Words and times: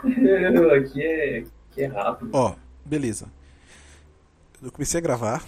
aqui 0.76 1.02
é, 1.02 1.38
aqui 1.70 1.82
é 1.82 1.86
rápido. 1.86 2.30
Ó, 2.32 2.54
beleza. 2.84 3.30
Eu 4.62 4.70
comecei 4.72 4.98
a 4.98 5.02
gravar. 5.02 5.44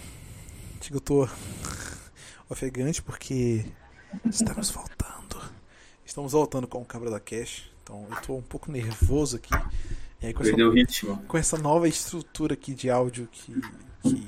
Digo, 0.81 0.97
eu 0.97 1.01
tô 1.01 1.27
ofegante 2.49 3.01
porque 3.01 3.65
estamos 4.25 4.69
voltando. 4.69 5.41
Estamos 6.05 6.31
voltando 6.33 6.67
com 6.67 6.81
o 6.81 6.85
Cabra 6.85 7.09
da 7.09 7.19
Cash. 7.19 7.71
Então 7.83 8.07
eu 8.09 8.21
tô 8.21 8.35
um 8.35 8.41
pouco 8.41 8.71
nervoso 8.71 9.37
aqui. 9.37 9.53
E 10.21 10.27
aí, 10.27 10.33
com, 10.33 10.43
Perdeu 10.43 10.69
o 10.69 10.71
essa, 10.71 10.79
ritmo. 10.79 11.17
com 11.27 11.37
essa 11.37 11.57
nova 11.57 11.87
estrutura 11.87 12.53
aqui 12.53 12.73
de 12.73 12.89
áudio 12.89 13.27
que. 13.31 13.53
que. 14.01 14.25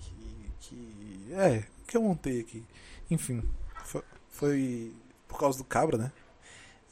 que, 0.00 0.50
que 0.60 1.32
é, 1.34 1.64
que 1.86 1.96
eu 1.96 2.02
montei 2.02 2.40
aqui. 2.40 2.64
Enfim, 3.10 3.42
foi, 3.84 4.02
foi 4.30 4.92
por 5.28 5.38
causa 5.38 5.58
do 5.58 5.64
Cabra, 5.64 5.98
né? 5.98 6.12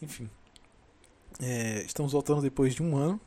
Enfim. 0.00 0.28
É, 1.40 1.82
estamos 1.82 2.12
voltando 2.12 2.40
depois 2.42 2.74
de 2.74 2.82
um 2.82 2.96
ano. 2.96 3.20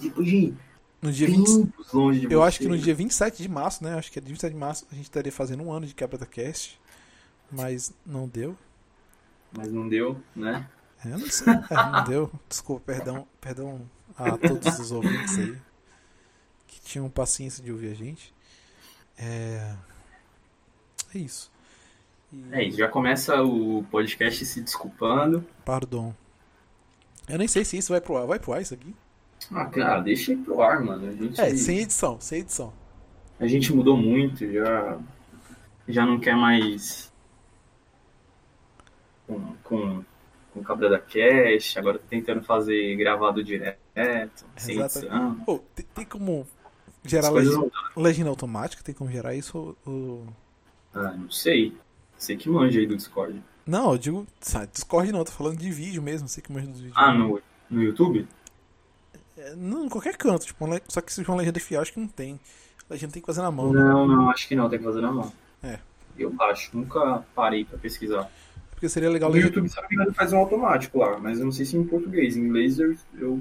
Depois 0.00 0.26
de 0.26 0.54
No 1.00 1.12
dia 1.12 1.26
20, 1.26 1.46
tempos 1.46 1.92
longe 1.92 2.20
de 2.20 2.26
eu 2.32 2.40
você. 2.40 2.48
acho 2.48 2.58
que 2.60 2.68
no 2.68 2.78
dia 2.78 2.94
27 2.94 3.42
de 3.42 3.48
março, 3.48 3.82
né? 3.84 3.94
Acho 3.94 4.10
que 4.10 4.18
é 4.18 4.22
dia 4.22 4.30
27 4.30 4.52
de 4.52 4.58
março 4.58 4.86
a 4.90 4.94
gente 4.94 5.04
estaria 5.04 5.32
fazendo 5.32 5.62
um 5.62 5.72
ano 5.72 5.86
de 5.86 5.94
Quebra 5.94 6.18
da 6.18 6.26
Cast. 6.26 6.80
Mas 7.50 7.92
não 8.04 8.26
deu. 8.28 8.56
Mas 9.56 9.70
não 9.70 9.88
deu, 9.88 10.18
né? 10.34 10.68
É, 11.04 11.08
não 11.08 11.18
sei. 11.30 11.52
É, 11.52 11.74
não 11.92 12.04
deu. 12.04 12.32
Desculpa, 12.48 12.82
perdão, 12.86 13.26
perdão 13.40 13.82
a 14.16 14.36
todos 14.38 14.78
os 14.78 14.90
ouvintes 14.92 15.38
aí 15.38 15.56
que 16.66 16.80
tinham 16.80 17.08
paciência 17.10 17.62
de 17.62 17.70
ouvir 17.70 17.90
a 17.90 17.94
gente. 17.94 18.32
É, 19.18 19.74
é 21.14 21.18
isso. 21.18 21.52
E- 22.32 22.44
É 22.52 22.64
isso, 22.64 22.78
já 22.78 22.88
começa 22.88 23.42
o 23.42 23.84
podcast 23.90 24.44
se 24.46 24.60
desculpando. 24.62 25.44
Pardon. 25.64 26.14
Eu 27.28 27.38
nem 27.38 27.48
sei 27.48 27.64
se 27.64 27.76
isso 27.78 27.92
vai 27.92 28.00
pro 28.00 28.16
ar. 28.16 28.26
Vai 28.26 28.38
pro 28.38 28.52
ar 28.52 28.62
isso 28.62 28.74
aqui? 28.74 28.94
Ah, 29.52 29.66
cara, 29.66 30.00
deixa 30.00 30.32
ir 30.32 30.36
pro 30.38 30.60
ar, 30.62 30.80
mano. 30.82 31.08
A 31.08 31.12
gente, 31.12 31.40
É, 31.40 31.54
sem 31.56 31.78
edição, 31.80 32.20
sem 32.20 32.40
edição. 32.40 32.72
a 33.40 33.46
gente 33.46 33.72
mudou 33.72 33.96
muito, 33.96 34.46
já, 34.50 34.98
já 35.88 36.06
não 36.06 36.18
quer 36.20 36.36
mais 36.36 37.12
com, 39.26 39.54
com, 39.64 40.04
com 40.52 40.62
Cabra 40.62 40.88
da 40.88 40.98
Cash, 40.98 41.76
agora 41.76 41.98
tá 41.98 42.04
tentando 42.08 42.42
fazer 42.42 42.94
gravado 42.96 43.42
direto, 43.42 44.44
sem 44.56 44.78
edição. 44.80 45.34
Pô, 45.46 45.58
tem, 45.74 45.86
tem 45.94 46.04
como 46.04 46.46
gerar 47.04 47.30
legenda, 47.30 47.70
legenda 47.96 48.30
automática? 48.30 48.82
Tem 48.82 48.94
como 48.94 49.10
gerar 49.10 49.34
isso? 49.34 49.76
ou- 49.84 50.26
Ah, 50.94 51.12
não 51.12 51.30
sei. 51.30 51.74
Você 52.16 52.36
que 52.36 52.48
manja 52.48 52.78
aí 52.78 52.86
do 52.86 52.96
Discord. 52.96 53.42
Não, 53.66 53.92
eu 53.92 53.98
digo. 53.98 54.26
sabe, 54.40 54.68
Discord 54.72 55.12
não, 55.12 55.24
tô 55.24 55.32
falando 55.32 55.56
de 55.58 55.70
vídeo 55.70 56.02
mesmo, 56.02 56.28
sei 56.28 56.42
que 56.42 56.52
manja 56.52 56.66
dos 56.66 56.80
vídeos. 56.80 56.96
Ah, 56.96 57.12
no, 57.14 57.40
no 57.70 57.82
YouTube? 57.82 58.26
É, 59.36 59.54
não, 59.56 59.84
em 59.84 59.88
qualquer 59.88 60.16
canto, 60.16 60.44
tipo, 60.46 60.64
só 60.88 61.00
que 61.00 61.12
se 61.12 61.22
for 61.24 61.32
uma 61.32 61.38
legenda 61.38 61.58
fiel, 61.60 61.80
acho 61.80 61.92
que 61.92 62.00
não 62.00 62.08
tem. 62.08 62.38
Legenda 62.90 63.12
tem 63.12 63.22
que 63.22 63.26
fazer 63.26 63.42
na 63.42 63.50
mão. 63.50 63.72
né? 63.72 63.80
Não, 63.82 64.06
não, 64.06 64.30
acho 64.30 64.46
que 64.48 64.54
não, 64.56 64.68
tem 64.68 64.78
que 64.78 64.84
fazer 64.84 65.00
na 65.00 65.12
mão. 65.12 65.32
É. 65.62 65.78
Eu 66.18 66.34
acho, 66.42 66.76
nunca 66.76 67.24
parei 67.34 67.64
pra 67.64 67.78
pesquisar. 67.78 68.30
Porque 68.70 68.88
seria 68.88 69.08
legal 69.08 69.30
No 69.30 69.36
legenda. 69.36 69.54
YouTube, 69.60 69.68
se 69.70 69.96
não 69.96 70.12
faz 70.12 70.32
um 70.32 70.38
automático 70.38 70.98
lá, 70.98 71.16
mas 71.18 71.38
eu 71.38 71.44
não 71.44 71.52
sei 71.52 71.64
se 71.64 71.76
em 71.76 71.84
português. 71.84 72.36
Em 72.36 72.40
inglês 72.40 72.78
eu, 72.78 72.94
eu 73.18 73.40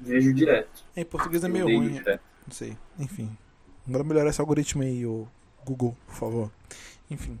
vejo 0.00 0.34
direto. 0.34 0.84
É, 0.96 1.00
em 1.02 1.04
português 1.04 1.42
é 1.44 1.46
Eu 1.46 1.52
meio 1.52 1.64
ruim, 1.66 1.92
direto. 1.92 2.20
não 2.46 2.52
sei. 2.52 2.76
Enfim. 2.98 3.30
Bora 3.86 4.02
melhorar 4.04 4.30
esse 4.30 4.40
algoritmo 4.40 4.82
aí, 4.82 5.06
ô 5.06 5.26
Google, 5.64 5.96
por 6.06 6.14
favor. 6.16 6.50
Enfim. 7.10 7.38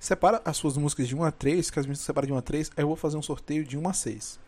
Separa 0.00 0.40
as 0.46 0.56
suas 0.56 0.76
músicas 0.78 1.06
de 1.06 1.14
1 1.14 1.22
a 1.22 1.30
3, 1.30 1.70
que 1.70 1.78
as 1.78 1.84
minhas 1.86 2.00
separam 2.00 2.26
de 2.26 2.32
1 2.32 2.36
a 2.38 2.42
3, 2.42 2.70
aí 2.76 2.82
eu 2.82 2.88
vou 2.88 2.96
fazer 2.96 3.16
um 3.18 3.22
sorteio 3.22 3.62
de 3.64 3.76
1 3.78 3.86
a 3.88 3.92
6. 3.92 4.40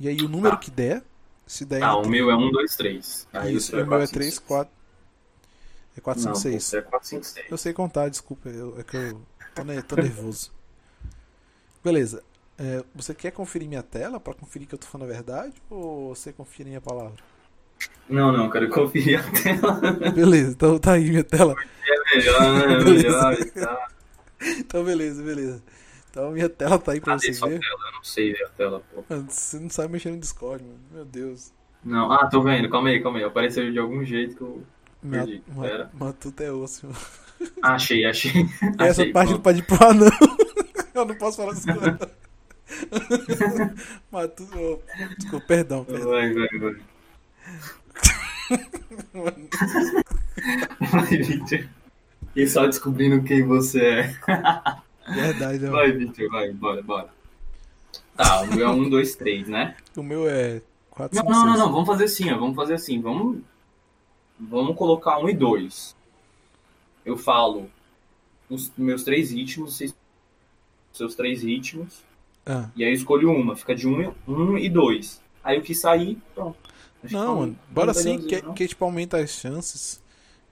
E 0.00 0.08
aí 0.08 0.16
o 0.22 0.28
número 0.28 0.56
Tá. 0.56 0.60
que 0.62 0.70
der, 0.70 1.04
se 1.46 1.64
der. 1.66 1.82
Ah, 1.82 1.96
o 1.96 2.08
meu 2.08 2.30
é 2.30 2.34
1, 2.34 2.50
2, 2.50 2.74
3. 2.74 3.28
Aí 3.32 3.54
Isso, 3.54 3.72
o 3.72 3.76
meu 3.76 3.84
é 3.84 3.88
4, 3.88 4.12
3, 4.14 4.38
4. 4.38 4.72
É 5.96 6.00
4, 6.00 6.22
5, 6.22 6.34
Não, 6.34 6.40
6. 6.40 6.64
você 6.64 6.78
é 6.78 6.82
4, 6.82 7.08
5, 7.08 7.24
6. 7.24 7.46
Eu 7.50 7.58
sei 7.58 7.72
contar, 7.74 8.08
desculpa, 8.08 8.48
eu- 8.48 8.74
é 8.80 8.82
que 8.82 8.96
eu 8.96 9.20
tô, 9.54 9.62
ne- 9.64 9.82
tô 9.82 9.96
nervoso. 9.96 10.50
Beleza. 11.84 12.22
É, 12.56 12.82
você 12.94 13.14
quer 13.14 13.32
conferir 13.32 13.68
minha 13.68 13.82
tela 13.82 14.18
pra 14.18 14.32
conferir 14.32 14.66
que 14.66 14.74
eu 14.74 14.78
tô 14.78 14.86
falando 14.86 15.10
a 15.10 15.12
verdade? 15.12 15.52
Ou 15.68 16.14
você 16.14 16.32
confia 16.32 16.64
em 16.64 16.68
minha 16.70 16.80
palavra? 16.80 17.14
Não, 18.08 18.32
não, 18.32 18.48
quero 18.50 18.70
conferir 18.70 19.20
a 19.20 19.30
tela. 19.42 19.92
Beleza, 20.12 20.52
então 20.52 20.78
tá 20.78 20.92
aí 20.92 21.10
minha 21.10 21.24
tela. 21.24 21.54
É 21.86 22.16
melhor, 22.16 22.70
é 22.70 22.78
melhor 22.84 23.36
tal. 23.54 23.93
Então 24.40 24.84
beleza, 24.84 25.22
beleza. 25.22 25.62
Então 26.10 26.30
minha 26.32 26.48
tela 26.48 26.78
tá 26.78 26.92
aí 26.92 27.00
pra 27.00 27.18
você 27.18 27.32
ver. 27.32 27.58
tela? 27.60 27.60
Eu 27.86 27.92
não 27.92 28.04
sei 28.04 28.32
ver 28.32 28.44
a 28.44 28.48
tela, 28.50 28.82
pô. 28.94 29.04
Mano, 29.08 29.26
você 29.30 29.58
não 29.58 29.70
sabe 29.70 29.92
mexer 29.92 30.10
no 30.10 30.18
Discord, 30.18 30.62
mano. 30.62 30.78
Meu 30.92 31.04
Deus. 31.04 31.52
Não, 31.84 32.10
ah, 32.12 32.26
tô 32.26 32.40
vendo, 32.42 32.68
calma 32.70 32.88
aí, 32.88 33.02
calma 33.02 33.18
aí. 33.18 33.24
Apareceu 33.24 33.70
de 33.70 33.78
algum 33.78 34.04
jeito 34.04 34.36
que 34.36 34.42
eu 34.42 34.62
Ma- 35.02 35.18
perdi. 35.18 35.42
ma- 35.54 35.62
Pera. 35.62 35.90
Matuto 35.92 36.42
é 36.42 36.52
osso. 36.52 36.86
mano. 36.86 36.98
Ah, 37.62 37.74
achei, 37.74 38.04
achei. 38.06 38.30
Essa 38.78 39.02
achei, 39.02 39.12
parte 39.12 39.32
não 39.32 39.40
pode 39.40 39.58
ir 39.58 39.62
pro 39.64 39.84
ar, 39.84 39.94
não. 39.94 40.06
Eu 40.94 41.04
não 41.04 41.14
posso 41.16 41.38
falar 41.38 41.54
coisas. 41.54 41.98
Matuto. 44.10 44.56
oh, 44.58 44.80
Desculpa, 45.18 45.46
perdão, 45.46 45.84
perdão. 45.84 46.08
Vai, 46.10 46.32
vai, 46.32 46.48
vai. 46.58 46.76
Mano. 49.12 49.48
E 52.34 52.46
só 52.46 52.66
descobrindo 52.66 53.22
quem 53.22 53.44
você 53.44 53.80
é. 53.80 54.16
Verdade, 55.08 55.60
mano. 55.60 55.72
Vai, 55.72 55.92
Victor, 55.92 56.28
vai, 56.30 56.52
bora, 56.52 56.82
bora. 56.82 57.08
Tá, 58.16 58.42
o 58.42 58.46
meu 58.54 58.66
é 58.66 58.70
1, 58.70 58.88
2, 58.90 59.16
3, 59.16 59.48
né? 59.48 59.76
O 59.96 60.02
meu 60.02 60.28
é 60.28 60.62
4, 60.90 61.16
Não, 61.16 61.22
5, 61.24 61.32
não, 61.32 61.42
6. 61.46 61.52
não, 61.58 61.66
não, 61.66 61.72
vamos 61.72 61.86
fazer 61.86 62.04
assim, 62.04 62.30
ó. 62.30 62.38
Vamos 62.38 62.56
fazer 62.56 62.74
assim. 62.74 63.00
Vamos, 63.00 63.38
vamos 64.38 64.76
colocar 64.76 65.18
1 65.18 65.28
e 65.30 65.34
2. 65.34 65.96
Eu 67.04 67.16
falo 67.16 67.70
os 68.48 68.70
meus 68.76 69.02
três 69.04 69.30
ritmos, 69.30 69.76
vocês 69.76 69.94
seus 70.92 71.14
três 71.14 71.42
ritmos. 71.42 72.02
Ah. 72.46 72.68
E 72.76 72.84
aí 72.84 72.90
eu 72.90 72.94
escolho 72.94 73.30
uma, 73.30 73.56
fica 73.56 73.74
de 73.74 73.86
1 73.88 74.14
um 74.28 74.56
e 74.56 74.68
2. 74.68 75.20
Aí 75.42 75.58
o 75.58 75.62
que 75.62 75.74
sair, 75.74 76.18
pronto. 76.34 76.56
Acho 77.02 77.08
que 77.08 77.12
Não, 77.14 77.34
tá- 77.34 77.40
mano. 77.40 77.58
Bora 77.68 77.92
sim, 77.92 78.16
legalzinho, 78.16 78.42
que, 78.42 78.52
que 78.54 78.68
tipo 78.68 78.84
aumenta 78.84 79.18
as 79.18 79.30
chances 79.30 80.02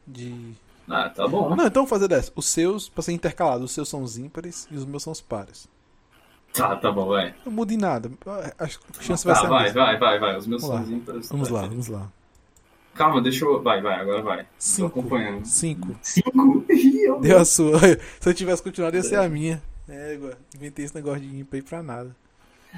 de. 0.06 0.54
Ah, 0.88 1.08
tá 1.08 1.26
bom. 1.28 1.50
Não, 1.54 1.66
então 1.66 1.82
vamos 1.82 1.90
fazer 1.90 2.08
dessa. 2.08 2.32
Os 2.34 2.46
seus, 2.46 2.88
pra 2.88 3.02
ser 3.02 3.12
intercalado, 3.12 3.64
os 3.64 3.72
seus 3.72 3.88
são 3.88 4.02
os 4.02 4.18
ímpares 4.18 4.66
e 4.70 4.76
os 4.76 4.84
meus 4.84 5.02
são 5.02 5.12
os 5.12 5.20
pares. 5.20 5.68
Tá, 6.52 6.76
tá 6.76 6.92
bom, 6.92 7.06
vai. 7.06 7.34
Não 7.46 7.52
muda 7.52 7.72
em 7.72 7.78
nada. 7.78 8.10
A 8.58 8.68
chance 9.00 9.24
vai 9.24 9.34
Tá, 9.34 9.40
ser 9.40 9.46
a 9.46 9.48
vai, 9.48 9.72
vai, 9.72 9.98
vai, 9.98 10.18
vai. 10.18 10.36
Os 10.36 10.46
meus 10.46 10.60
Vamos 10.62 10.76
são 10.84 10.90
lá. 10.92 10.96
ímpares. 10.98 11.28
Vamos 11.30 11.48
vai. 11.48 11.62
lá, 11.62 11.68
vamos 11.68 11.86
lá. 11.88 12.12
Calma, 12.94 13.22
deixa 13.22 13.44
eu. 13.46 13.62
Vai, 13.62 13.80
vai, 13.80 13.94
agora 13.98 14.20
vai. 14.22 14.42
Tô 14.42 14.48
Cinco. 14.58 15.00
acompanhando. 15.00 15.46
Cinco. 15.46 15.96
Cinco? 16.02 16.64
Deu 17.22 17.38
a 17.38 17.44
sua. 17.46 17.78
Se 18.20 18.28
eu 18.28 18.34
tivesse 18.34 18.62
continuado, 18.62 18.96
ia 18.96 19.02
ser 19.02 19.16
a 19.16 19.28
minha. 19.30 19.62
É. 19.88 20.18
Inventei 20.54 20.84
esse 20.84 20.94
negócio 20.94 21.20
de 21.22 21.34
ímpar 21.38 21.56
aí 21.56 21.62
pra 21.62 21.82
nada. 21.82 22.14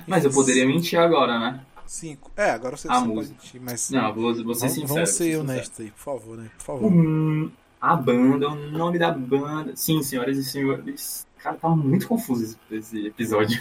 Mas 0.07 0.25
eu 0.25 0.31
poderia 0.31 0.67
mentir 0.67 0.99
agora, 0.99 1.37
né? 1.39 1.61
Cinco. 1.87 2.31
É, 2.37 2.51
agora 2.51 2.77
você 2.77 2.89
A 2.89 3.01
você 3.01 3.07
pode 3.13 3.29
mentir, 3.29 3.61
mas. 3.61 3.91
Não, 3.91 4.15
vou, 4.15 4.23
vou 4.23 4.33
ser 4.55 4.61
vamos, 4.61 4.75
sincero. 4.75 4.87
vamos 4.87 4.89
vou 4.89 5.07
ser 5.07 5.25
sincero. 5.25 5.41
honestos 5.41 5.81
aí, 5.81 5.91
por 5.91 5.99
favor, 6.01 6.37
né? 6.37 6.51
Por 6.59 6.65
favor. 6.65 6.93
Hum, 6.93 7.51
a 7.85 7.97
banda, 7.97 8.49
o 8.49 8.71
nome 8.71 8.99
da 8.99 9.13
banda. 9.13 9.77
Sim, 9.77 10.03
senhoras 10.03 10.39
e 10.39 10.45
senhores. 10.45 11.27
Cara, 11.37 11.57
tá 11.57 11.69
muito 11.69 12.09
confuso 12.09 12.59
esse, 12.71 13.09
episódio. 13.09 13.61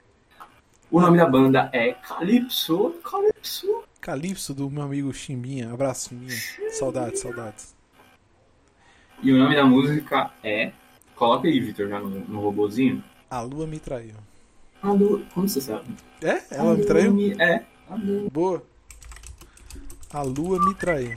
o 0.90 1.00
nome 1.00 1.16
da 1.16 1.24
banda 1.24 1.70
é 1.72 1.94
Calypso. 1.94 2.90
Calypso. 3.02 3.84
Calypso 3.98 4.52
do 4.52 4.70
meu 4.70 4.82
amigo 4.82 5.12
Chimbinha. 5.14 5.72
Abraço, 5.72 6.10
Chimbinha. 6.10 6.36
Saudades, 6.72 7.20
saudades. 7.20 7.74
E 9.22 9.32
o 9.32 9.38
nome 9.38 9.56
da 9.56 9.64
música 9.64 10.30
é. 10.44 10.72
Coloca 11.16 11.48
aí, 11.48 11.60
Victor, 11.60 11.88
já 11.88 11.98
no, 11.98 12.10
no 12.10 12.40
robozinho. 12.40 13.02
A 13.30 13.40
lua 13.40 13.66
me 13.66 13.78
traiu. 13.78 14.16
Alô, 14.82 15.22
como 15.32 15.48
você 15.48 15.62
sabe? 15.62 15.94
É? 16.22 16.42
Ela 16.50 16.74
me 16.74 16.84
traiu? 16.84 17.16
É. 17.38 17.64
Alô. 17.88 18.28
Boa. 18.30 18.62
A 20.12 20.22
lua 20.22 20.58
me 20.58 20.74
traiu. 20.74 21.16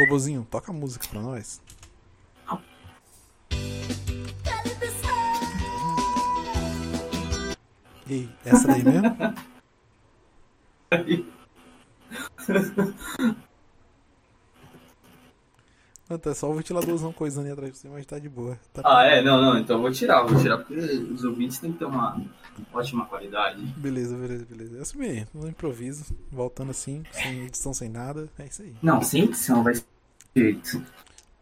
Robozinho, 0.00 0.46
toca 0.50 0.72
a 0.72 0.74
música 0.74 1.06
pra 1.08 1.20
nós. 1.20 1.60
Ei, 8.08 8.28
essa 8.44 8.66
daí 8.66 8.82
mesmo? 8.82 9.16
Não, 16.10 16.18
tá 16.18 16.34
só 16.34 16.50
o 16.50 16.54
ventiladorzão 16.54 17.12
coisando 17.12 17.46
aí 17.46 17.52
atrás 17.52 17.72
de 17.72 17.78
você, 17.78 17.88
mas 17.88 18.04
tá 18.04 18.18
de 18.18 18.28
boa. 18.28 18.58
Tá- 18.74 18.82
Ah, 18.84 19.04
é? 19.04 19.22
Não, 19.22 19.40
não, 19.40 19.56
então 19.56 19.76
eu 19.76 19.82
vou 19.82 19.92
tirar, 19.92 20.24
vou 20.24 20.40
tirar 20.42 20.58
porque 20.58 20.74
os 20.74 21.22
ouvintes 21.24 21.58
têm 21.60 21.70
que 21.72 21.78
ter 21.78 21.84
uma 21.84 22.20
ótima 22.74 23.06
qualidade. 23.06 23.62
Beleza, 23.76 24.16
beleza, 24.16 24.44
beleza. 24.44 24.78
É 24.78 24.80
assim 24.80 24.98
mesmo, 24.98 25.28
no 25.34 25.48
improviso, 25.48 26.04
voltando 26.30 26.72
assim, 26.72 27.04
sem 27.12 27.42
edição, 27.44 27.72
sem 27.72 27.88
nada. 27.88 28.28
É 28.38 28.44
isso 28.44 28.60
aí. 28.62 28.74
Não, 28.82 29.00
sem 29.00 29.22
edição 29.22 29.62
vai 29.62 29.76
ser 29.76 29.84
jeito. 30.34 30.84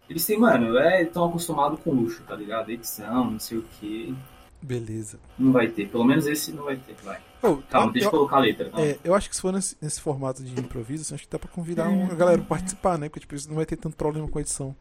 Eles 0.08 0.24
têm, 0.26 0.38
mano, 0.38 0.76
é, 0.78 1.02
estão 1.02 1.24
acostumados 1.24 1.80
com 1.80 1.90
luxo, 1.92 2.22
tá 2.28 2.36
ligado? 2.36 2.70
Edição, 2.70 3.30
não 3.30 3.38
sei 3.40 3.58
o 3.58 3.62
que. 3.80 4.14
Beleza. 4.60 5.18
Não 5.38 5.50
vai 5.52 5.68
ter. 5.68 5.88
Pelo 5.88 6.04
menos 6.04 6.26
esse 6.26 6.52
não 6.52 6.64
vai 6.64 6.76
ter, 6.76 6.94
vai. 7.02 7.20
Oh, 7.42 7.58
Calma, 7.70 7.92
deixa 7.92 8.08
eu 8.08 8.08
eu, 8.08 8.18
colocar 8.18 8.36
a 8.36 8.40
letra. 8.40 8.70
tá? 8.70 8.80
é, 8.80 8.98
eu 9.04 9.14
acho 9.14 9.28
que 9.28 9.36
se 9.36 9.40
for 9.42 9.52
nesse, 9.52 9.76
nesse 9.80 10.00
formato 10.00 10.42
de 10.42 10.60
improviso, 10.60 11.02
assim, 11.02 11.14
acho 11.14 11.24
que 11.24 11.30
dá 11.30 11.38
pra 11.38 11.48
convidar 11.48 11.88
uma 11.88 12.14
galera 12.14 12.38
pra 12.38 12.48
participar, 12.56 12.98
né? 12.98 13.08
Porque 13.08 13.20
tipo, 13.20 13.34
isso 13.34 13.48
não 13.48 13.56
vai 13.56 13.64
ter 13.66 13.76
tanto 13.76 13.96
problema 13.96 14.28
com 14.28 14.38
a 14.38 14.40
edição. 14.40 14.74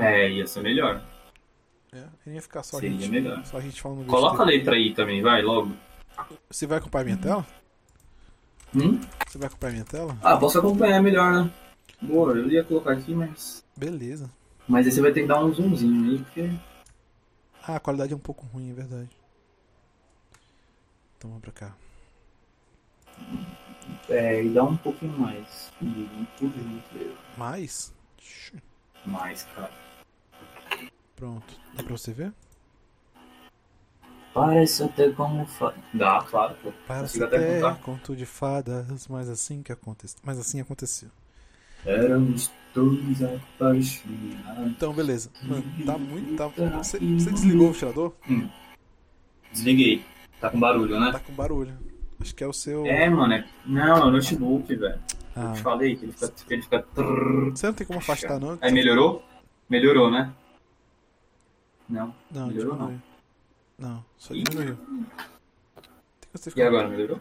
É, 0.00 0.30
ia 0.30 0.46
ser 0.46 0.62
melhor. 0.62 1.02
É, 1.92 2.04
ele 2.26 2.36
ia 2.36 2.42
ficar 2.42 2.62
só 2.62 2.76
a 2.76 2.80
Seria 2.80 2.98
gente. 2.98 3.10
melhor. 3.10 3.44
Só 3.46 3.56
a 3.56 3.60
gente 3.60 3.80
falando 3.80 4.06
Coloca 4.06 4.42
a 4.42 4.46
letra 4.46 4.74
aí 4.76 4.92
também, 4.94 5.22
vai, 5.22 5.42
logo. 5.42 5.72
Você 6.50 6.66
vai 6.66 6.78
acompanhar 6.78 7.04
minha 7.04 7.16
tela? 7.16 7.46
Hum? 8.74 9.00
Você 9.26 9.38
vai 9.38 9.48
acompanhar 9.48 9.72
minha 9.72 9.84
tela? 9.84 10.16
Ah, 10.22 10.36
posso 10.36 10.58
acompanhar 10.58 11.02
melhor, 11.02 11.32
né? 11.32 11.50
Boa, 12.02 12.32
eu 12.34 12.48
ia 12.50 12.62
colocar 12.62 12.92
aqui, 12.92 13.14
mas. 13.14 13.64
Beleza. 13.76 14.30
Mas 14.68 14.86
aí 14.86 14.92
você 14.92 15.00
vai 15.00 15.12
ter 15.12 15.22
que 15.22 15.26
dar 15.26 15.42
um 15.42 15.52
zoomzinho 15.52 16.10
aí, 16.10 16.18
porque. 16.18 16.50
Ah, 17.66 17.76
a 17.76 17.80
qualidade 17.80 18.12
é 18.12 18.16
um 18.16 18.20
pouco 18.20 18.46
ruim, 18.46 18.70
é 18.70 18.74
verdade. 18.74 19.08
Então 21.18 21.30
vamos 21.30 21.42
pra 21.42 21.52
cá. 21.52 21.76
É, 24.08 24.44
e 24.44 24.48
dá 24.50 24.62
um 24.62 24.76
pouquinho 24.76 25.18
mais. 25.18 25.72
E 25.82 26.26
tudo 26.38 26.56
junto. 26.56 27.18
Mais? 27.36 27.92
Mais, 29.04 29.42
cara. 29.54 29.72
Pronto. 31.16 31.60
Dá 31.74 31.82
pra 31.82 31.96
você 31.96 32.12
ver? 32.12 32.32
Parece 34.32 34.84
até 34.84 35.10
como 35.10 35.44
fa... 35.46 35.74
Dá, 35.92 36.22
claro, 36.22 36.54
pô. 36.62 36.72
Parece 36.86 37.20
até 37.22 37.58
até 37.58 37.82
conto 37.82 38.14
de 38.14 38.24
fadas, 38.24 39.08
mas 39.08 39.28
assim 39.28 39.62
que 39.62 39.72
aconteceu. 39.72 40.20
Mas 40.22 40.38
assim 40.38 40.60
aconteceu. 40.60 41.10
Éramos 41.84 42.52
dois 42.72 43.22
apaixonados. 43.22 44.70
Então, 44.70 44.92
beleza. 44.92 45.30
Mano, 45.42 45.64
tá 45.84 45.98
muito. 45.98 46.36
Tá... 46.36 46.46
Você, 46.46 46.98
você 47.00 47.32
desligou 47.32 47.70
o 47.70 47.72
ventilador? 47.72 48.14
Desliguei. 49.50 50.04
Tá 50.40 50.50
com 50.50 50.60
barulho, 50.60 51.00
né? 51.00 51.12
Tá 51.12 51.18
com 51.20 51.32
barulho. 51.32 51.76
Acho 52.20 52.34
que 52.34 52.42
é 52.42 52.46
o 52.46 52.52
seu. 52.52 52.84
É, 52.86 53.08
mano. 53.08 53.32
É... 53.34 53.46
Não, 53.66 53.96
é 53.96 54.04
o 54.04 54.10
notebook, 54.10 54.74
velho. 54.74 55.00
Ah, 55.36 55.50
Eu 55.50 55.52
te 55.54 55.62
falei 55.62 55.96
que 55.96 56.04
ele 56.04 56.12
fica. 56.12 56.28
Que 56.28 56.54
ele 56.54 56.62
fica... 56.62 56.84
você 57.54 57.66
não 57.66 57.74
tem 57.74 57.86
como 57.86 57.98
afastar, 57.98 58.40
não? 58.40 58.58
Aí 58.60 58.72
melhorou? 58.72 59.22
Melhorou, 59.68 60.10
né? 60.10 60.32
Não. 61.88 62.14
Não, 62.30 62.48
Melhorou, 62.48 62.74
diminuiu. 62.74 63.00
Não, 63.78 64.04
só 64.16 64.34
diminuiu. 64.34 64.76
Tem 64.76 66.30
que 66.32 66.38
você 66.38 66.50
E 66.50 66.52
ficar 66.52 66.66
agora, 66.68 66.88
melhorou? 66.88 67.16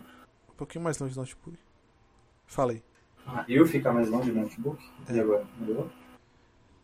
um 0.49 0.53
pouquinho 0.57 0.83
mais 0.83 0.97
longe 0.97 1.13
do 1.13 1.19
notebook. 1.19 1.57
Falei. 2.47 2.83
Ah, 3.25 3.45
eu 3.47 3.65
ficar 3.67 3.93
mais 3.93 4.09
longe 4.09 4.31
do 4.31 4.39
notebook? 4.39 4.83
E 5.09 5.17
É. 5.17 5.21
agora, 5.21 5.45
melhorou? 5.59 5.89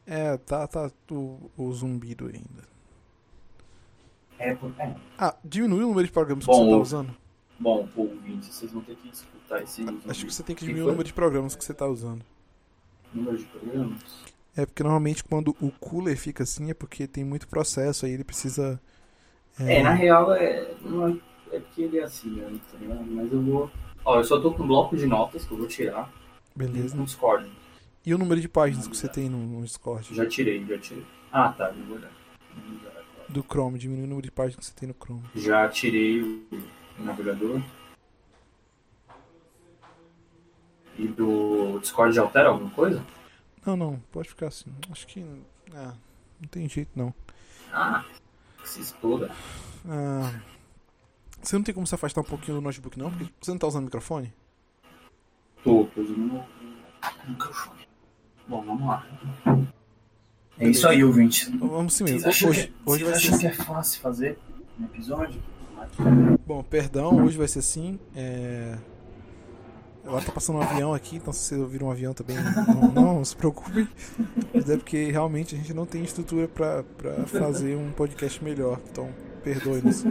É, 0.06 0.38
tá, 0.38 0.68
tá 0.68 0.91
o, 1.09 1.50
o 1.57 1.71
zumbido 1.74 2.27
ainda. 2.27 2.63
É, 4.39 4.53
por... 4.56 4.71
é. 4.80 4.95
Ah, 5.18 5.35
diminuiu 5.44 5.85
o 5.85 5.89
número 5.89 6.06
de 6.07 6.12
programas 6.13 6.44
que 6.45 6.51
Bom, 6.51 6.63
você 6.65 6.69
tá 6.71 6.77
o- 6.77 6.81
usando? 6.81 7.15
Bom, 7.59 7.88
ouvinte, 7.95 8.47
vocês 8.53 8.71
vão 8.71 8.81
ter 8.81 8.95
que 8.95 9.09
escutar 9.09 9.62
esse 9.62 9.85
Acho 10.07 10.25
que 10.25 10.33
você 10.33 10.44
tem 10.44 10.56
que 10.56 10.62
Que 10.62 10.65
diminuir 10.65 10.88
o 10.88 10.91
número 10.91 11.07
de 11.07 11.13
programas 11.13 11.56
que 11.56 11.63
você 11.63 11.74
tá 11.74 11.88
usando. 11.88 12.24
número 13.13 13.38
de 13.38 13.45
programas. 13.45 14.01
É 14.56 14.65
porque 14.65 14.83
normalmente 14.83 15.24
quando 15.24 15.56
o 15.62 15.71
cooler 15.80 16.18
fica 16.18 16.44
assim 16.44 16.69
é 16.69 16.74
porque 16.74 17.07
tem 17.07 17.24
muito 17.24 17.47
processo, 17.47 18.06
aí 18.06 18.12
ele 18.12 18.24
precisa. 18.24 18.80
É, 19.59 19.81
na 19.81 19.91
real, 19.91 20.33
é, 20.33 20.74
não 20.81 21.07
é, 21.07 21.18
é 21.51 21.59
porque 21.59 21.83
ele 21.83 22.00
é 22.00 22.03
assim, 22.03 22.29
né, 22.31 22.59
tá 22.71 22.77
ligado? 22.77 23.06
Mas 23.06 23.31
eu 23.31 23.41
vou... 23.41 23.71
Ó, 24.06 24.18
eu 24.19 24.24
só 24.24 24.39
tô 24.41 24.51
com 24.51 24.63
um 24.63 24.68
bloco 24.68 24.97
de 24.97 25.06
notas 25.07 25.45
que 25.45 25.51
eu 25.53 25.57
vou 25.57 25.68
tirar. 25.68 26.12
Beleza. 26.56 26.95
No 26.95 27.06
Discord. 27.06 27.50
E 28.06 28.13
o 28.13 28.18
número 28.18 28.41
de 28.41 28.50
páginas 28.50 28.88
que 28.88 28.97
você 28.97 29.07
tem 29.07 29.29
no, 29.29 29.38
no 29.38 29.63
Discord? 29.63 30.13
Já 30.13 30.25
tirei, 30.27 30.65
já 30.65 30.77
tirei. 30.77 31.06
Ah, 31.31 31.50
tá, 31.53 31.69
eu 31.69 31.86
vou 31.86 31.97
olhar. 31.97 32.12
Do 33.29 33.43
Chrome, 33.43 33.79
diminui 33.79 34.03
o 34.03 34.07
número 34.07 34.25
de 34.25 34.31
páginas 34.31 34.57
que 34.57 34.65
você 34.65 34.73
tem 34.73 34.87
no 34.87 34.95
Chrome. 34.95 35.23
Já 35.35 35.67
tirei 35.69 36.21
o 36.21 36.45
navegador. 36.99 37.61
E 40.97 41.07
do 41.07 41.79
Discord 41.79 42.15
já 42.15 42.21
altera 42.21 42.49
alguma 42.49 42.69
coisa? 42.71 43.03
Não, 43.65 43.75
não, 43.75 43.99
pode 44.11 44.29
ficar 44.29 44.47
assim. 44.47 44.71
Acho 44.91 45.07
que. 45.07 45.25
Ah, 45.73 45.93
não 46.39 46.47
tem 46.49 46.69
jeito 46.69 46.91
não. 46.95 47.13
Ah, 47.71 48.05
se 48.63 48.81
exploda. 48.81 49.31
Ah, 49.87 50.39
você 51.41 51.55
não 51.55 51.63
tem 51.63 51.73
como 51.73 51.87
se 51.87 51.95
afastar 51.95 52.21
um 52.21 52.25
pouquinho 52.25 52.57
do 52.57 52.61
notebook 52.61 52.97
não? 52.99 53.09
Porque 53.09 53.33
você 53.41 53.51
não 53.51 53.57
tá 53.57 53.67
usando 53.67 53.85
microfone? 53.85 54.33
Tô, 55.63 55.85
tô 55.85 56.01
usando 56.01 56.35
o 56.35 57.29
microfone. 57.29 57.87
Bom, 58.47 58.63
vamos 58.63 58.87
lá. 58.87 59.07
É 60.59 60.69
isso 60.69 60.88
aí, 60.88 61.03
ouvinte. 61.03 61.50
Então 61.51 61.67
vamos 61.67 61.94
sim 61.94 62.03
Vocês 62.03 62.23
mesmo. 62.23 62.29
acham, 62.29 62.50
Hoje, 62.50 62.67
que, 62.67 62.73
hoje 62.85 63.03
vocês 63.03 63.29
vai 63.29 63.39
ser 63.39 63.39
que 63.39 63.47
é 63.47 63.65
fácil 63.65 64.01
fazer 64.01 64.38
um 64.79 64.85
episódio? 64.85 65.41
Bom, 66.45 66.63
perdão, 66.63 67.23
hoje 67.25 67.38
vai 67.38 67.47
ser 67.47 67.59
assim. 67.59 68.00
É... 68.15 68.77
Agora 70.05 70.25
tá 70.25 70.31
passando 70.33 70.59
um 70.59 70.61
avião 70.61 70.94
aqui, 70.94 71.15
então 71.15 71.31
se 71.31 71.39
vocês 71.45 71.61
ouviram 71.61 71.88
um 71.88 71.91
avião 71.91 72.13
também, 72.13 72.35
não, 72.94 73.15
não 73.15 73.25
se 73.25 73.35
preocupem. 73.35 73.88
Mas 74.53 74.69
é 74.69 74.75
porque 74.75 75.09
realmente 75.09 75.55
a 75.55 75.57
gente 75.57 75.73
não 75.73 75.85
tem 75.85 76.03
estrutura 76.03 76.47
pra, 76.47 76.83
pra 76.83 77.25
fazer 77.25 77.77
um 77.77 77.89
podcast 77.91 78.44
melhor. 78.44 78.79
Então, 78.91 79.09
perdoe-nos. 79.44 80.05